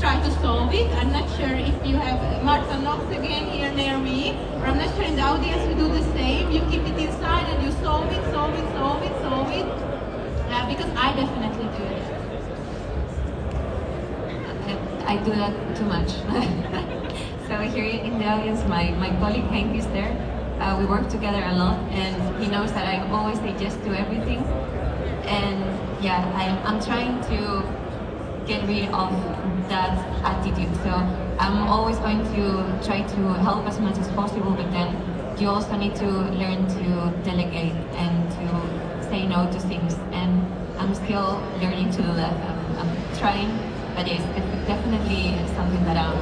try 0.00 0.16
to 0.20 0.30
solve 0.40 0.72
it. 0.72 0.88
I'm 0.96 1.12
not 1.12 1.28
sure 1.36 1.52
if 1.52 1.76
you 1.86 1.96
have 1.96 2.42
Martha 2.44 2.80
Knox 2.80 3.04
again 3.14 3.50
here 3.52 3.72
near 3.72 3.98
me, 3.98 4.32
or 4.56 4.66
I'm 4.72 4.78
not 4.78 4.94
sure 4.94 5.04
in 5.04 5.16
the 5.16 5.22
audience 5.22 5.68
we 5.68 5.74
do 5.74 5.88
the 5.88 6.04
same. 6.12 6.50
You 6.50 6.60
keep 6.70 6.82
it 6.82 6.98
inside 6.98 7.46
and 7.52 7.62
you 7.62 7.72
solve 7.84 8.10
it, 8.10 8.22
solve 8.32 8.54
it, 8.54 8.66
solve 8.72 9.02
it, 9.02 9.12
solve 9.20 9.50
it. 9.52 9.85
Uh, 10.56 10.66
because 10.66 10.90
I 10.96 11.12
definitely 11.12 11.68
do 11.76 11.84
it. 11.84 12.02
I, 15.04 15.12
I 15.12 15.22
do 15.22 15.32
that 15.32 15.52
too 15.76 15.84
much. 15.84 16.08
so 17.46 17.60
here 17.60 17.84
in 17.84 18.18
the 18.18 18.24
audience, 18.24 18.64
my, 18.64 18.90
my 18.92 19.10
colleague 19.20 19.44
Hank 19.52 19.76
is 19.76 19.86
there. 19.88 20.16
Uh, 20.58 20.78
we 20.80 20.86
work 20.86 21.10
together 21.10 21.44
a 21.44 21.52
lot, 21.52 21.78
and 21.92 22.42
he 22.42 22.48
knows 22.50 22.72
that 22.72 22.86
I 22.88 23.06
always 23.10 23.36
say 23.40 23.54
yes 23.60 23.74
to 23.84 23.90
everything. 24.00 24.38
And 25.28 25.60
yeah, 26.02 26.24
I'm, 26.40 26.56
I'm 26.66 26.82
trying 26.82 27.20
to 27.24 27.62
get 28.46 28.66
rid 28.66 28.88
of 28.94 29.12
that 29.68 29.92
attitude. 30.24 30.74
So 30.76 30.90
I'm 31.38 31.68
always 31.68 31.98
going 31.98 32.24
to 32.32 32.80
try 32.82 33.02
to 33.02 33.20
help 33.44 33.66
as 33.66 33.78
much 33.78 33.98
as 33.98 34.08
possible, 34.12 34.52
but 34.52 34.70
then 34.70 34.96
you 35.38 35.50
also 35.50 35.76
need 35.76 35.94
to 35.96 36.08
learn 36.08 36.66
to 36.66 37.12
delegate 37.24 37.76
and 38.00 38.30
to 38.30 38.86
say 39.08 39.26
no 39.26 39.50
to 39.52 39.60
still 41.06 41.38
learning 41.62 41.88
to 41.94 42.02
do 42.02 42.12
that. 42.18 42.34
I'm, 42.34 42.58
I'm 42.82 42.92
trying, 43.14 43.50
but 43.94 44.10
it's 44.10 44.26
definitely 44.66 45.38
something 45.54 45.84
that 45.86 45.96
I'm 45.96 46.18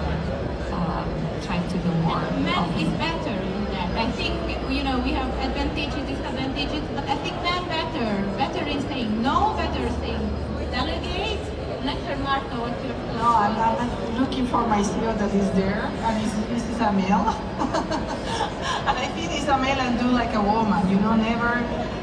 um, 0.76 1.08
trying 1.40 1.64
to 1.72 1.78
do 1.80 1.90
more. 2.04 2.20
Men 2.44 2.52
often. 2.52 2.84
is 2.84 2.92
better 3.00 3.32
in 3.32 3.64
that. 3.72 3.88
I 3.96 4.10
think 4.12 4.36
you 4.68 4.84
know 4.84 5.00
we 5.00 5.12
have 5.16 5.32
advantages, 5.40 6.04
disadvantages, 6.04 6.84
but 6.94 7.04
I 7.08 7.16
think 7.24 7.34
men 7.40 7.64
better, 7.64 8.08
better 8.36 8.64
in 8.68 8.80
saying 8.92 9.22
no, 9.22 9.56
better 9.56 9.88
saying 10.04 10.20
delegate. 10.70 11.40
I'm 11.80 11.86
not 11.86 11.96
sure, 12.04 12.16
Marco, 12.20 12.60
what 12.60 12.76
your 12.84 12.96
No, 13.16 13.28
I'm, 13.40 13.56
I'm 13.56 14.20
looking 14.20 14.46
for 14.46 14.66
my 14.66 14.82
CEO 14.82 15.16
that 15.16 15.32
is 15.32 15.50
there, 15.52 15.88
and 16.04 16.14
it's, 16.24 16.34
this 16.52 16.64
is 16.68 16.80
a 16.80 16.92
male. 16.92 17.24
and 18.88 18.96
I 19.00 19.08
think 19.16 19.32
it's 19.32 19.48
a 19.48 19.56
male 19.56 19.80
and 19.80 19.98
do 19.98 20.08
like 20.08 20.34
a 20.34 20.42
woman, 20.42 20.88
you 20.88 20.96
know, 21.00 21.16
never 21.16 21.60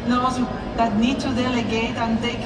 knows 0.08 0.38
that 0.78 0.98
need 0.98 1.20
to 1.20 1.30
delegate 1.36 1.96
and 1.96 2.22
take 2.22 2.42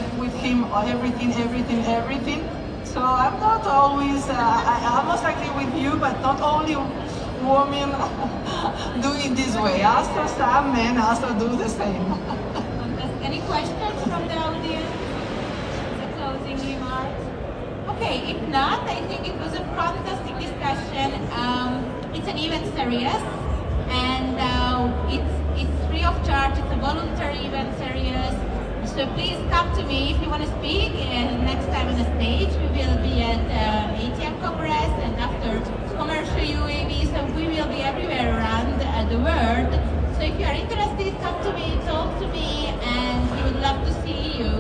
him 0.45 0.63
everything, 0.93 1.33
everything, 1.33 1.83
everything. 1.85 2.41
So 2.83 3.01
I'm 3.01 3.39
not 3.39 3.65
always, 3.65 4.21
uh, 4.29 4.37
I 4.37 4.77
I 4.85 4.89
almost 4.97 5.25
agree 5.25 5.53
with 5.61 5.73
you, 5.83 5.97
but 5.97 6.21
not 6.21 6.39
only 6.39 6.75
women 7.41 7.89
do 9.03 9.09
it 9.25 9.33
this 9.35 9.53
way. 9.57 9.81
Also 9.81 10.21
some 10.37 10.71
men 10.71 10.97
also 11.01 11.33
do 11.43 11.49
the 11.57 11.67
same. 11.67 12.05
Any 13.25 13.41
questions 13.49 13.97
from 14.05 14.21
the 14.29 14.37
audience? 14.37 14.91
The 16.01 16.07
closing 16.15 16.57
remarks? 16.71 17.23
Okay, 17.93 18.15
if 18.33 18.39
not, 18.49 18.85
I 18.85 19.01
think 19.09 19.27
it 19.27 19.35
was 19.41 19.53
a 19.57 19.63
fantastic 19.73 20.35
discussion. 20.45 21.09
Um, 21.41 21.71
it's 22.13 22.27
an 22.27 22.37
event 22.37 22.65
series, 22.77 23.21
and 23.89 24.37
uh, 24.37 25.09
it's 25.15 25.33
it's 25.61 25.77
free 25.89 26.05
of 26.05 26.15
charge. 26.29 26.53
It's 26.61 26.71
a 26.77 26.79
voluntary 26.87 27.41
event 27.49 27.73
series. 27.81 28.54
So 28.95 29.05
please 29.07 29.35
come 29.51 29.75
to 29.75 29.83
me 29.83 30.15
if 30.15 30.21
you 30.21 30.29
want 30.29 30.41
to 30.43 30.49
speak. 30.59 30.95
And 31.11 31.43
next 31.43 31.65
time 31.65 31.89
on 31.89 31.99
the 31.99 32.07
stage, 32.15 32.47
we 32.63 32.79
will 32.79 32.95
be 33.03 33.19
at 33.27 33.43
uh, 33.51 33.99
ATM 33.99 34.39
Congress, 34.39 34.91
and 35.03 35.13
after 35.19 35.59
commercial 35.99 36.39
UAV. 36.39 37.11
So 37.11 37.19
we 37.35 37.43
will 37.51 37.67
be 37.67 37.83
everywhere 37.83 38.31
around 38.39 38.79
uh, 38.79 39.03
the 39.11 39.19
world. 39.19 39.71
So 40.15 40.23
if 40.23 40.39
you 40.39 40.45
are 40.47 40.55
interested, 40.55 41.11
come 41.19 41.35
to 41.43 41.51
me, 41.51 41.75
talk 41.83 42.07
to 42.21 42.27
me, 42.31 42.71
and 42.71 43.19
we 43.35 43.43
would 43.43 43.59
love 43.59 43.83
to 43.83 43.91
see 44.07 44.39
you. 44.39 44.51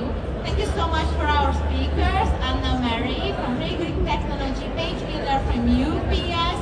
Thank 0.43 0.59
you 0.59 0.67
so 0.75 0.85
much 0.91 1.07
for 1.15 1.23
our 1.23 1.55
speakers, 1.55 2.27
Anna 2.43 2.75
Mary 2.83 3.31
from 3.39 3.55
Greek 3.55 3.95
Technology, 4.03 4.67
Paige 4.75 4.99
Miller 5.15 5.39
from 5.47 5.63
UPS, 5.63 6.59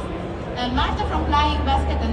uh, 0.61 0.69
Marta 0.77 1.09
from 1.09 1.25
Flying 1.25 1.65
Basket 1.65 2.03